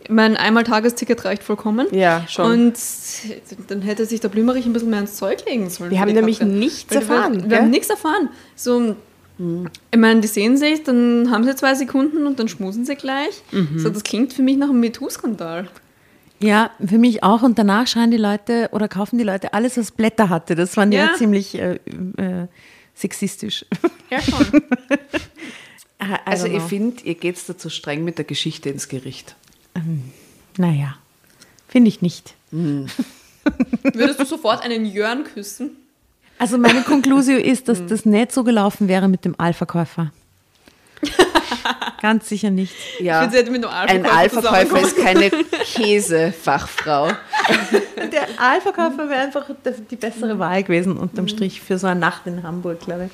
Mein 0.09 0.37
einmal 0.37 0.63
Tagesticket 0.63 1.23
reicht 1.25 1.43
vollkommen. 1.43 1.87
Ja, 1.91 2.25
schon. 2.27 2.51
Und 2.51 2.73
dann 3.67 3.81
hätte 3.81 4.05
sich 4.05 4.19
der 4.19 4.29
Blümerich 4.29 4.65
ein 4.65 4.73
bisschen 4.73 4.89
mehr 4.89 4.99
ins 4.99 5.15
Zeug 5.15 5.43
legen 5.47 5.69
sollen. 5.69 5.89
Wir 5.91 5.99
haben 5.99 6.11
nämlich 6.13 6.39
Kacke. 6.39 6.51
nichts 6.51 6.89
Weil 6.93 7.01
erfahren, 7.01 7.43
Wir, 7.43 7.49
wir 7.49 7.57
haben 7.59 7.69
nichts 7.69 7.89
erfahren. 7.89 8.29
So, 8.55 8.95
ich 9.91 9.97
meine, 9.99 10.21
die 10.21 10.27
sehen 10.27 10.57
sich, 10.57 10.83
dann 10.83 11.31
haben 11.31 11.43
sie 11.43 11.55
zwei 11.55 11.73
Sekunden 11.73 12.27
und 12.27 12.39
dann 12.39 12.47
schmusen 12.47 12.85
sie 12.85 12.95
gleich. 12.95 13.41
Mhm. 13.51 13.79
So, 13.79 13.89
das 13.89 14.03
klingt 14.03 14.31
für 14.33 14.43
mich 14.43 14.57
nach 14.57 14.69
einem 14.69 14.79
MeToo-Skandal. 14.79 15.67
Ja, 16.43 16.71
für 16.85 16.97
mich 16.97 17.23
auch. 17.23 17.41
Und 17.41 17.57
danach 17.57 17.87
schreien 17.87 18.11
die 18.11 18.17
Leute 18.17 18.69
oder 18.73 18.87
kaufen 18.89 19.17
die 19.17 19.23
Leute 19.23 19.53
alles, 19.53 19.77
was 19.77 19.91
Blätter 19.91 20.27
hatte. 20.29 20.55
Das 20.55 20.73
fand 20.73 20.93
ich 20.93 20.99
Ja. 20.99 21.07
ja 21.07 21.13
ziemlich 21.15 21.55
äh, 21.55 21.75
äh, 22.17 22.47
sexistisch. 22.93 23.65
Ja, 24.09 24.21
schon. 24.21 24.61
Also 26.25 26.47
ich 26.47 26.61
finde, 26.63 27.01
ihr 27.05 27.15
geht 27.15 27.37
da 27.47 27.57
zu 27.57 27.69
streng 27.69 28.03
mit 28.03 28.17
der 28.17 28.25
Geschichte 28.25 28.69
ins 28.69 28.89
Gericht. 28.89 29.37
Naja, 30.57 30.95
finde 31.69 31.87
ich 31.87 32.01
nicht. 32.01 32.33
Würdest 32.51 34.19
du 34.19 34.25
sofort 34.25 34.63
einen 34.63 34.85
Jörn 34.85 35.23
küssen? 35.23 35.69
Also 36.39 36.57
meine 36.57 36.81
Konklusion 36.81 37.39
ist, 37.39 37.69
dass 37.69 37.85
das 37.85 38.05
nicht 38.05 38.33
so 38.33 38.43
gelaufen 38.43 38.89
wäre 38.89 39.07
mit 39.07 39.23
dem 39.23 39.39
Aalverkäufer. 39.39 40.11
Ganz 42.03 42.27
sicher 42.27 42.49
nicht. 42.49 42.73
Ja, 42.99 43.15
Ich 43.15 43.21
finde, 43.21 43.31
sie 43.31 43.37
hätte 43.39 43.51
mit 43.51 43.65
einem 43.65 44.05
ein 44.05 44.05
Aalverkäufer 44.05 44.81
ist 44.81 44.97
keine 44.97 45.29
Käsefachfrau. 45.29 47.07
Der 48.11 48.27
Aalverkäufer 48.37 49.09
wäre 49.09 49.21
einfach 49.21 49.45
die 49.89 49.95
bessere 49.95 50.37
Wahl 50.37 50.63
gewesen, 50.63 50.97
unterm 50.97 51.29
Strich, 51.29 51.61
für 51.61 51.77
so 51.77 51.87
eine 51.87 52.01
Nacht 52.01 52.27
in 52.27 52.43
Hamburg, 52.43 52.81
glaube 52.81 53.05
ich. 53.05 53.11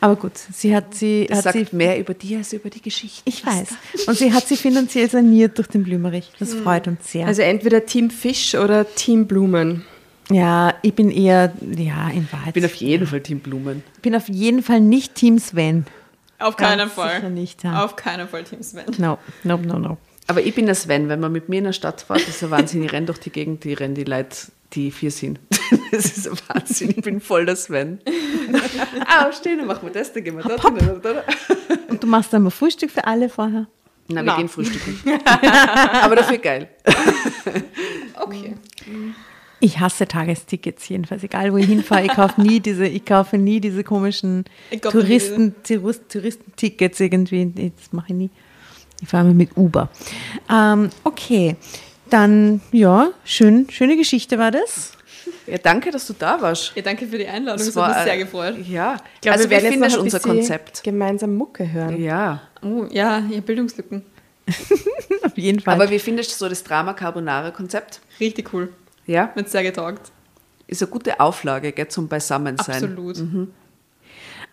Aber 0.00 0.16
gut, 0.16 0.32
sie 0.38 0.74
hat 0.74 0.94
sie, 0.94 1.26
Das 1.28 1.44
hat 1.44 1.52
sie 1.52 1.60
sagt 1.60 1.74
mehr 1.74 1.98
über 1.98 2.14
die 2.14 2.34
als 2.36 2.54
über 2.54 2.70
die 2.70 2.80
Geschichte. 2.80 3.20
ich 3.26 3.44
weiß. 3.44 3.68
Und 4.06 4.16
sie 4.16 4.32
hat 4.32 4.48
sie 4.48 4.56
finanziell 4.56 5.10
saniert 5.10 5.58
durch 5.58 5.68
den 5.68 5.84
Blümerich. 5.84 6.30
Das 6.38 6.54
freut 6.54 6.88
uns 6.88 7.12
sehr. 7.12 7.26
Also 7.26 7.42
entweder 7.42 7.84
Team 7.84 8.08
Fisch 8.08 8.54
oder 8.54 8.86
Team 8.94 9.26
Blumen. 9.26 9.84
ja, 10.30 10.72
ich 10.80 10.94
bin 10.94 11.10
eher, 11.10 11.52
ja, 11.76 12.08
in 12.08 12.26
Wahrheit. 12.32 12.48
Ich 12.48 12.54
bin 12.54 12.64
auf 12.64 12.74
jeden 12.76 13.06
Fall 13.06 13.20
Team 13.20 13.40
Blumen. 13.40 13.82
bin 14.00 14.14
auf 14.16 14.30
jeden 14.30 14.62
Fall 14.62 14.80
nicht 14.80 15.14
Team 15.14 15.38
Sven. 15.38 15.84
Auf 16.44 16.56
Ganz 16.56 16.76
keinen 16.76 16.90
Fall. 16.90 17.16
sicher 17.16 17.30
nicht, 17.30 17.64
ja. 17.64 17.82
Auf 17.82 17.96
keinen 17.96 18.28
Fall 18.28 18.44
Team 18.44 18.62
Sven. 18.62 18.84
No, 18.98 19.16
no, 19.44 19.56
no, 19.56 19.78
no. 19.78 19.96
Aber 20.26 20.42
ich 20.42 20.54
bin 20.54 20.66
der 20.66 20.74
Sven, 20.74 21.08
wenn 21.08 21.18
man 21.18 21.32
mit 21.32 21.48
mir 21.48 21.56
in 21.56 21.64
der 21.64 21.72
Stadt 21.72 22.02
fährt, 22.02 22.20
das 22.20 22.36
ist 22.36 22.44
ein 22.44 22.50
Wahnsinn. 22.50 22.82
Ich 22.82 22.92
renne 22.92 23.06
durch 23.06 23.18
die 23.18 23.30
Gegend, 23.30 23.64
die 23.64 23.72
rennen 23.72 23.94
die 23.94 24.04
Leute, 24.04 24.36
die 24.74 24.90
vier 24.90 25.10
sind. 25.10 25.40
Das 25.90 26.04
ist 26.04 26.28
ein 26.28 26.36
Wahnsinn. 26.48 26.90
Ich 26.90 27.02
bin 27.02 27.20
voll 27.20 27.46
der 27.46 27.56
Sven. 27.56 28.00
ah, 29.06 29.28
aufstehen, 29.28 29.58
dann 29.58 29.68
machen 29.68 29.86
wir 29.86 29.92
das, 29.92 30.12
dann 30.12 30.24
gehen 30.24 30.36
wir 30.36 30.42
dort 30.42 30.60
hin. 30.60 30.90
Und 31.88 32.02
du 32.02 32.06
machst 32.06 32.32
dann 32.32 32.42
mal 32.42 32.50
Frühstück 32.50 32.90
für 32.90 33.04
alle 33.06 33.28
vorher? 33.28 33.66
Nein, 34.08 34.26
wir 34.26 34.36
gehen 34.36 34.48
frühstücken. 34.48 35.00
Aber 36.02 36.16
dafür 36.16 36.38
geil. 36.38 36.68
Okay. 38.20 38.54
Ich 39.64 39.80
hasse 39.80 40.06
Tagestickets 40.06 40.86
jedenfalls, 40.90 41.22
egal 41.22 41.50
wo 41.50 41.56
ich 41.56 41.64
hinfahre. 41.64 42.02
Ich 42.04 42.10
kaufe 42.12 42.38
nie 42.42 42.60
diese, 42.60 42.86
ich 42.86 43.06
kaufe 43.06 43.38
nie 43.38 43.60
diese 43.60 43.82
komischen 43.82 44.44
Touristen, 44.82 45.54
Tourist, 45.62 46.02
Touristentickets 46.10 47.00
irgendwie. 47.00 47.50
Das 47.74 47.90
mache 47.92 48.08
ich 48.08 48.14
nie. 48.14 48.30
Ich 49.00 49.08
fahre 49.08 49.24
immer 49.24 49.32
mit 49.34 49.56
Uber. 49.56 49.88
Ähm, 50.52 50.90
okay, 51.02 51.56
dann 52.10 52.60
ja, 52.72 53.08
schön, 53.24 53.66
schöne 53.70 53.96
Geschichte 53.96 54.38
war 54.38 54.50
das. 54.50 54.92
Ja, 55.46 55.56
danke, 55.56 55.90
dass 55.90 56.06
du 56.06 56.12
da 56.12 56.42
warst. 56.42 56.72
Ja, 56.74 56.82
danke 56.82 57.06
für 57.06 57.16
die 57.16 57.26
Einladung. 57.26 57.56
Das 57.64 57.72
Das 57.72 57.82
hat 57.82 57.88
mich 57.88 57.96
war, 57.96 58.04
sehr 58.04 58.14
äh, 58.14 58.18
gefreut. 58.18 58.56
Ja, 58.68 58.96
Ich 59.14 59.20
glaube, 59.22 59.36
also 59.38 59.48
wir 59.50 59.62
werden 59.62 59.82
jetzt 59.82 59.94
noch 59.96 60.02
unser 60.02 60.20
Konzept? 60.20 60.82
gemeinsam 60.82 61.36
Mucke 61.36 61.72
hören. 61.72 62.02
Ja, 62.02 62.42
Oh, 62.60 62.84
ja, 62.90 63.20
ihr 63.30 63.40
Bildungslücken. 63.40 64.02
Auf 65.22 65.38
jeden 65.38 65.60
Fall. 65.60 65.74
aber 65.74 65.88
wie 65.90 65.98
findest 65.98 66.32
du 66.32 66.36
so 66.36 66.48
das 66.50 66.62
Drama 66.64 66.92
Carbonara 66.92 67.50
Konzept? 67.50 68.00
Richtig 68.20 68.52
cool. 68.52 68.68
Ja, 69.06 69.30
Mir 69.34 69.42
hat 69.42 69.48
sehr 69.50 69.62
getaugt. 69.62 70.10
ist 70.66 70.82
eine 70.82 70.90
gute 70.90 71.20
Auflage, 71.20 71.72
gell, 71.72 71.88
zum 71.88 72.08
Beisammensein. 72.08 72.74
Absolut. 72.76 73.18
Mhm. 73.18 73.48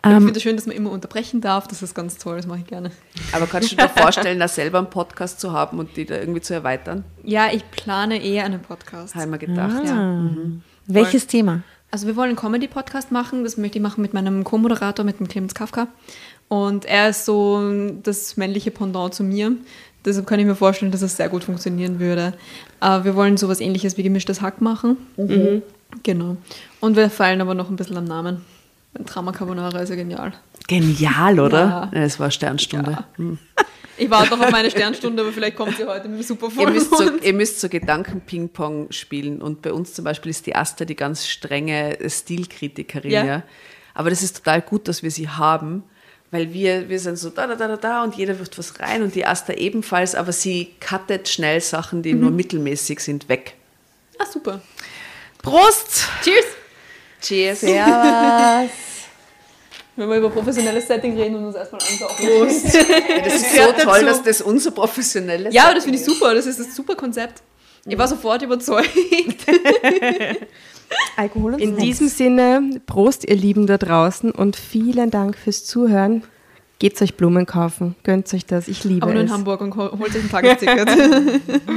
ich 0.03 0.09
Ähm, 0.09 0.17
finde 0.23 0.37
es 0.37 0.43
schön, 0.43 0.55
dass 0.55 0.65
man 0.65 0.75
immer 0.75 0.91
unterbrechen 0.91 1.41
darf. 1.41 1.67
Das 1.67 1.81
ist 1.81 1.93
ganz 1.93 2.17
toll. 2.17 2.37
Das 2.37 2.47
mache 2.47 2.59
ich 2.59 2.67
gerne. 2.67 2.91
Aber 3.31 3.47
kannst 3.47 3.71
du 3.71 3.75
dir 3.75 3.87
vorstellen, 3.95 4.39
da 4.39 4.47
selber 4.47 4.79
einen 4.79 4.89
Podcast 4.89 5.39
zu 5.39 5.51
haben 5.53 5.79
und 5.79 5.95
die 5.95 6.05
da 6.05 6.15
irgendwie 6.15 6.41
zu 6.41 6.53
erweitern? 6.53 7.03
Ja, 7.23 7.47
ich 7.51 7.69
plane 7.71 8.21
eher 8.23 8.43
einen 8.45 8.61
Podcast. 8.61 9.15
Habe 9.15 9.25
ich 9.25 9.31
mir 9.31 9.37
gedacht. 9.39 9.83
ah, 9.87 10.29
welches 10.87 11.27
Thema? 11.27 11.63
Also 11.91 12.07
wir 12.07 12.15
wollen 12.15 12.29
einen 12.29 12.37
Comedy-Podcast 12.37 13.11
machen. 13.11 13.43
Das 13.43 13.57
möchte 13.57 13.77
ich 13.77 13.81
machen 13.83 14.01
mit 14.01 14.13
meinem 14.13 14.43
Co-Moderator, 14.43 15.03
mit 15.05 15.19
dem 15.19 15.27
Clemens 15.27 15.53
Kafka. 15.53 15.87
Und 16.47 16.85
er 16.85 17.09
ist 17.09 17.25
so 17.25 17.93
das 18.03 18.37
männliche 18.37 18.71
Pendant 18.71 19.13
zu 19.13 19.23
mir. 19.23 19.53
Deshalb 20.03 20.25
kann 20.27 20.39
ich 20.39 20.45
mir 20.45 20.55
vorstellen, 20.55 20.91
dass 20.91 21.01
es 21.01 21.15
sehr 21.15 21.29
gut 21.29 21.43
funktionieren 21.43 21.99
würde. 21.99 22.33
Aber 22.79 23.05
wir 23.05 23.15
wollen 23.15 23.37
sowas 23.37 23.59
ähnliches 23.59 23.97
wie 23.97 24.03
gemischtes 24.03 24.41
Hack 24.41 24.61
machen. 24.61 24.97
Genau. 26.03 26.37
Und 26.79 26.95
wir 26.95 27.09
feilen 27.09 27.41
aber 27.41 27.53
noch 27.53 27.69
ein 27.69 27.75
bisschen 27.75 27.97
am 27.97 28.05
Namen. 28.05 28.41
Drama 29.05 29.31
Carbonara 29.31 29.79
ist 29.79 29.89
ja 29.89 29.95
genial. 29.95 30.33
Genial, 30.67 31.39
oder? 31.39 31.89
Ja. 31.93 31.99
Es 32.01 32.19
war 32.19 32.31
Sternstunde. 32.31 32.91
Ja. 32.91 33.05
Hm. 33.15 33.37
Ich 33.97 34.09
warte 34.09 34.31
noch 34.31 34.45
auf 34.45 34.51
meine 34.51 34.71
Sternstunde, 34.71 35.21
aber 35.21 35.31
vielleicht 35.31 35.55
kommt 35.55 35.77
sie 35.77 35.85
heute 35.85 36.07
mit 36.07 36.15
einem 36.15 36.23
super 36.23 36.49
Ihr, 36.57 36.69
müsst 36.71 36.97
so, 36.97 37.09
ihr 37.17 37.33
müsst 37.33 37.61
so 37.61 37.69
Gedanken-Ping-Pong 37.69 38.91
spielen. 38.91 39.41
Und 39.41 39.61
bei 39.61 39.71
uns 39.71 39.93
zum 39.93 40.05
Beispiel 40.05 40.31
ist 40.31 40.45
die 40.47 40.55
Asta 40.55 40.85
die 40.85 40.95
ganz 40.95 41.27
strenge 41.27 41.97
Stilkritikerin. 42.07 43.11
Ja. 43.11 43.25
Ja. 43.25 43.43
Aber 43.93 44.09
das 44.09 44.23
ist 44.23 44.37
total 44.37 44.61
gut, 44.61 44.87
dass 44.87 45.03
wir 45.03 45.11
sie 45.11 45.29
haben, 45.29 45.83
weil 46.32 46.53
wir, 46.53 46.89
wir 46.89 46.99
sind 46.99 47.19
so 47.19 47.29
da, 47.29 47.45
da, 47.45 47.55
da, 47.55 47.67
da, 47.67 47.77
da 47.77 48.03
und 48.03 48.15
jeder 48.15 48.39
wirft 48.39 48.57
was 48.57 48.79
rein 48.79 49.03
und 49.03 49.13
die 49.15 49.25
Asta 49.25 49.53
ebenfalls, 49.53 50.15
aber 50.15 50.32
sie 50.32 50.71
cuttet 50.79 51.27
schnell 51.29 51.59
Sachen, 51.61 52.01
die 52.01 52.13
nur 52.13 52.32
mittelmäßig 52.32 53.01
sind, 53.01 53.29
weg. 53.29 53.55
Ah, 54.17 54.25
super. 54.25 54.61
Prost! 55.41 56.07
Cheers! 56.23 56.45
Cheers! 57.21 57.61
Wenn 59.97 60.09
wir 60.09 60.17
über 60.17 60.29
professionelles 60.29 60.88
Setting 60.88 61.17
reden 61.17 61.36
und 61.36 61.45
uns 61.47 61.55
erstmal 61.55 61.82
ansaugen. 61.82 62.15
Prost! 62.15 62.65
Das 62.65 63.36
ist 63.36 63.53
so 63.53 63.73
toll, 63.84 64.05
dass 64.05 64.23
das 64.23 64.41
unser 64.41 64.71
professionelles 64.71 65.53
Ja, 65.53 65.65
aber 65.65 65.75
das 65.75 65.84
finde 65.84 65.99
ich 65.99 66.05
super. 66.05 66.34
Das 66.34 66.45
ist 66.45 66.59
ein 66.59 66.71
super 66.71 66.95
Konzept. 66.95 67.41
Ich 67.86 67.97
war 67.97 68.07
sofort 68.07 68.41
überzeugt. 68.43 68.89
Alkohol 71.17 71.53
und 71.55 71.59
In 71.61 71.69
Snacks. 71.69 71.83
diesem 71.83 72.07
Sinne, 72.07 72.69
Prost, 72.85 73.27
ihr 73.27 73.35
Lieben 73.35 73.67
da 73.67 73.77
draußen 73.77 74.31
und 74.31 74.55
vielen 74.55 75.11
Dank 75.11 75.37
fürs 75.37 75.65
Zuhören. 75.65 76.23
Gebt 76.79 76.99
euch 77.01 77.15
Blumen 77.15 77.45
kaufen, 77.45 77.95
gönnt 78.03 78.33
euch 78.33 78.45
das, 78.47 78.67
ich 78.67 78.83
liebe 78.83 79.03
Aber 79.03 79.13
nur 79.13 79.21
in 79.21 79.27
es. 79.27 79.33
Hamburg 79.33 79.61
und 79.61 79.75
hol- 79.75 79.91
holt 79.99 80.15
euch 80.15 80.23
ein 80.23 80.29
Tagesticket. 80.31 80.89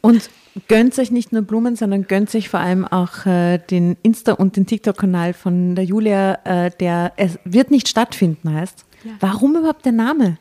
Und 0.00 0.28
gönnt 0.68 0.98
euch 0.98 1.10
nicht 1.12 1.32
nur 1.32 1.42
Blumen, 1.42 1.76
sondern 1.76 2.06
gönnt 2.08 2.34
euch 2.34 2.48
vor 2.48 2.60
allem 2.60 2.84
auch 2.84 3.24
äh, 3.24 3.58
den 3.58 3.96
Insta- 4.02 4.32
und 4.32 4.56
den 4.56 4.66
TikTok-Kanal 4.66 5.32
von 5.32 5.76
der 5.76 5.84
Julia, 5.84 6.38
äh, 6.44 6.70
der 6.80 7.12
Es 7.16 7.38
wird 7.44 7.70
nicht 7.70 7.88
stattfinden 7.88 8.52
heißt. 8.52 8.84
Warum 9.20 9.56
überhaupt 9.56 9.84
der 9.84 9.92
Name? 9.92 10.38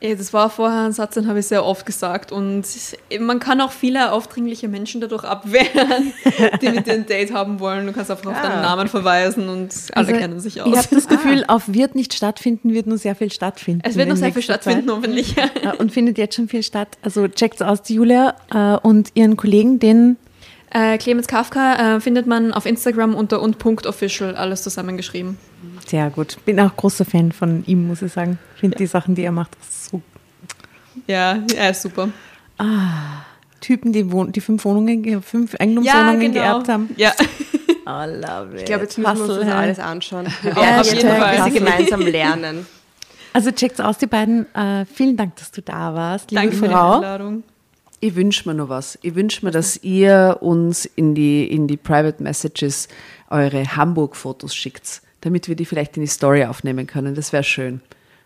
Ey, 0.00 0.16
das 0.16 0.32
war 0.32 0.48
vorher 0.48 0.84
ein 0.84 0.92
Satz, 0.92 1.14
den 1.14 1.26
habe 1.26 1.40
ich 1.40 1.46
sehr 1.46 1.64
oft 1.64 1.84
gesagt. 1.84 2.30
Und 2.30 2.64
man 3.18 3.40
kann 3.40 3.60
auch 3.60 3.72
viele 3.72 4.12
aufdringliche 4.12 4.68
Menschen 4.68 5.00
dadurch 5.00 5.24
abwehren, 5.24 6.12
die 6.62 6.68
mit 6.68 6.86
dir 6.86 6.92
ein 6.92 7.06
Date 7.06 7.32
haben 7.32 7.58
wollen. 7.58 7.86
Du 7.86 7.92
kannst 7.92 8.10
einfach 8.10 8.30
auf 8.30 8.40
deinen 8.40 8.62
Namen 8.62 8.86
verweisen 8.86 9.48
und 9.48 9.74
alle 9.92 10.06
Also, 10.08 10.20
kennen 10.20 10.38
sich 10.40 10.62
aus. 10.62 10.68
Ich 10.68 10.76
habe 10.76 10.88
das 10.94 11.08
Gefühl, 11.08 11.44
auf 11.48 11.64
wird 11.66 11.96
nicht 11.96 12.14
stattfinden, 12.14 12.72
wird 12.74 12.86
nur 12.86 12.98
sehr 12.98 13.16
viel 13.16 13.32
stattfinden. 13.32 13.82
es 13.84 13.96
wird 13.96 14.08
noch 14.08 14.16
sehr 14.16 14.32
viel 14.32 14.42
stattfinden, 14.42 14.88
hoffentlich. 14.90 15.34
Zeit. 15.34 15.64
Äh, 15.64 15.76
Und 15.76 15.90
findet 15.92 16.16
jetzt 16.16 16.36
schon 16.36 16.48
viel 16.48 16.62
statt. 16.62 16.88
Also 17.02 17.26
checkt 17.26 17.60
aus, 17.62 17.82
die 17.82 17.94
Julia 17.94 18.34
äh, 18.52 18.78
und 18.86 19.10
ihren 19.14 19.36
Kollegen, 19.36 19.80
den 19.80 20.16
Äh, 20.70 20.98
Clemens 20.98 21.26
Kafka 21.26 21.96
äh, 21.96 22.00
findet 22.00 22.26
man 22.26 22.52
auf 22.52 22.66
Instagram 22.66 23.14
unter 23.14 23.40
und.official, 23.40 24.36
alles 24.36 24.62
zusammengeschrieben. 24.62 25.38
sehr 25.86 26.10
gut. 26.10 26.36
Bin 26.44 26.60
auch 26.60 26.76
großer 26.76 27.04
Fan 27.04 27.32
von 27.32 27.64
ihm, 27.66 27.86
muss 27.88 28.02
ich 28.02 28.12
sagen. 28.12 28.38
Finde 28.56 28.76
die 28.76 28.86
Sachen, 28.86 29.14
die 29.14 29.22
er 29.24 29.32
macht, 29.32 29.56
so 29.68 30.02
Ja, 31.06 31.38
er 31.56 31.70
ist 31.70 31.82
super. 31.82 32.08
Typen, 33.60 33.92
die, 33.92 34.10
wohn 34.12 34.30
die 34.32 34.40
fünf 34.40 34.64
Wohnungen, 34.64 35.02
ge- 35.02 35.20
fünf 35.20 35.54
Eigentumswohnungen 35.56 36.32
geerbt 36.32 36.68
haben. 36.68 36.90
Ja, 36.96 37.12
I 37.86 38.06
love 38.06 38.50
it. 38.54 38.60
Ich 38.60 38.64
glaube, 38.66 38.82
jetzt 38.84 38.98
müssen 38.98 39.16
wir 39.16 39.22
uns 39.22 39.30
Hustle, 39.30 39.44
das 39.46 39.54
alles 39.54 39.78
anschauen. 39.78 40.26
Wir 40.42 40.52
Ja, 40.52 40.80
auf 40.80 40.92
jeden 40.92 41.08
Fall. 41.08 41.36
bisschen 41.36 41.54
gemeinsam 41.64 42.00
lernen. 42.02 42.66
Also 43.32 43.50
checkt's 43.50 43.80
aus, 43.80 43.98
die 43.98 44.06
beiden. 44.06 44.52
Äh, 44.54 44.84
vielen 44.86 45.16
Dank, 45.16 45.36
dass 45.36 45.50
du 45.50 45.60
da 45.62 45.94
warst, 45.94 46.30
liebe 46.30 46.42
danke 46.42 46.56
für 46.56 46.68
die 46.68 46.74
Frau. 46.74 46.96
Einladung. 46.96 47.42
Ich 48.00 48.14
wünsche 48.14 48.48
mir 48.48 48.54
noch 48.54 48.68
was. 48.68 48.98
Ich 49.02 49.14
wünsche 49.14 49.44
mir, 49.44 49.50
dass 49.50 49.82
ihr 49.82 50.38
uns 50.40 50.84
in 50.84 51.14
die, 51.14 51.44
in 51.50 51.66
die 51.66 51.76
Private 51.76 52.22
Messages 52.22 52.88
eure 53.30 53.76
Hamburg-Fotos 53.76 54.54
schickt, 54.54 55.02
damit 55.22 55.48
wir 55.48 55.56
die 55.56 55.64
vielleicht 55.64 55.96
in 55.96 56.02
die 56.02 56.06
Story 56.08 56.44
aufnehmen 56.44 56.86
können. 56.86 57.14
Das 57.14 57.32
wäre 57.32 57.42
schön. 57.44 57.80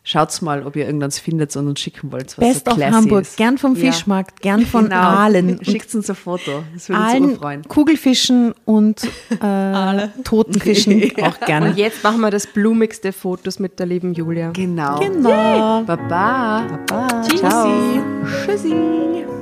Schaut's 0.05 0.43
mal, 0.43 0.67
ob 0.67 0.75
ihr 0.75 0.85
irgendwas 0.85 1.21
findet 1.21 1.55
und 1.57 1.69
uns 1.69 1.79
schicken 1.79 2.11
wollt, 2.11 2.37
was 2.37 2.45
Best 2.45 2.65
so 2.67 2.73
of 2.73 2.77
classy 2.77 2.93
Hamburg, 2.93 3.23
ist. 3.23 3.37
gern 3.37 3.57
vom 3.57 3.77
Ja. 3.77 3.93
Fischmarkt, 3.93 4.43
gern 4.43 4.67
von 4.67 4.85
Genau. 4.89 4.97
Aalen. 4.97 5.59
und 5.59 5.65
Schickt 5.65 5.95
uns 5.95 6.11
ein 6.11 6.17
Foto. 6.17 6.65
Das 6.75 6.89
würde 6.89 7.01
uns 7.01 7.11
Aalen, 7.13 7.23
super 7.29 7.37
freuen. 7.41 7.63
Kugelfischen 7.69 8.53
und 8.65 9.01
äh, 9.41 10.09
toten 10.25 10.61
Fischen 10.61 11.01
auch 11.23 11.39
gerne. 11.47 11.71
Und 11.71 11.79
jetzt 11.79 12.03
machen 12.03 12.21
wir 12.21 12.33
das 12.33 12.49
blumigste 12.49 13.13
Fotos 13.13 13.61
mit 13.61 13.79
der 13.79 13.87
lieben 13.87 14.13
Julia. 14.13 14.51
Genau. 14.51 14.99
Genau. 14.99 15.83
Baba. 15.85 16.67
Baba. 16.89 17.23
Tschüssi. 17.23 17.39
Ciao. 17.39 18.03
Tschüssi. 18.45 19.42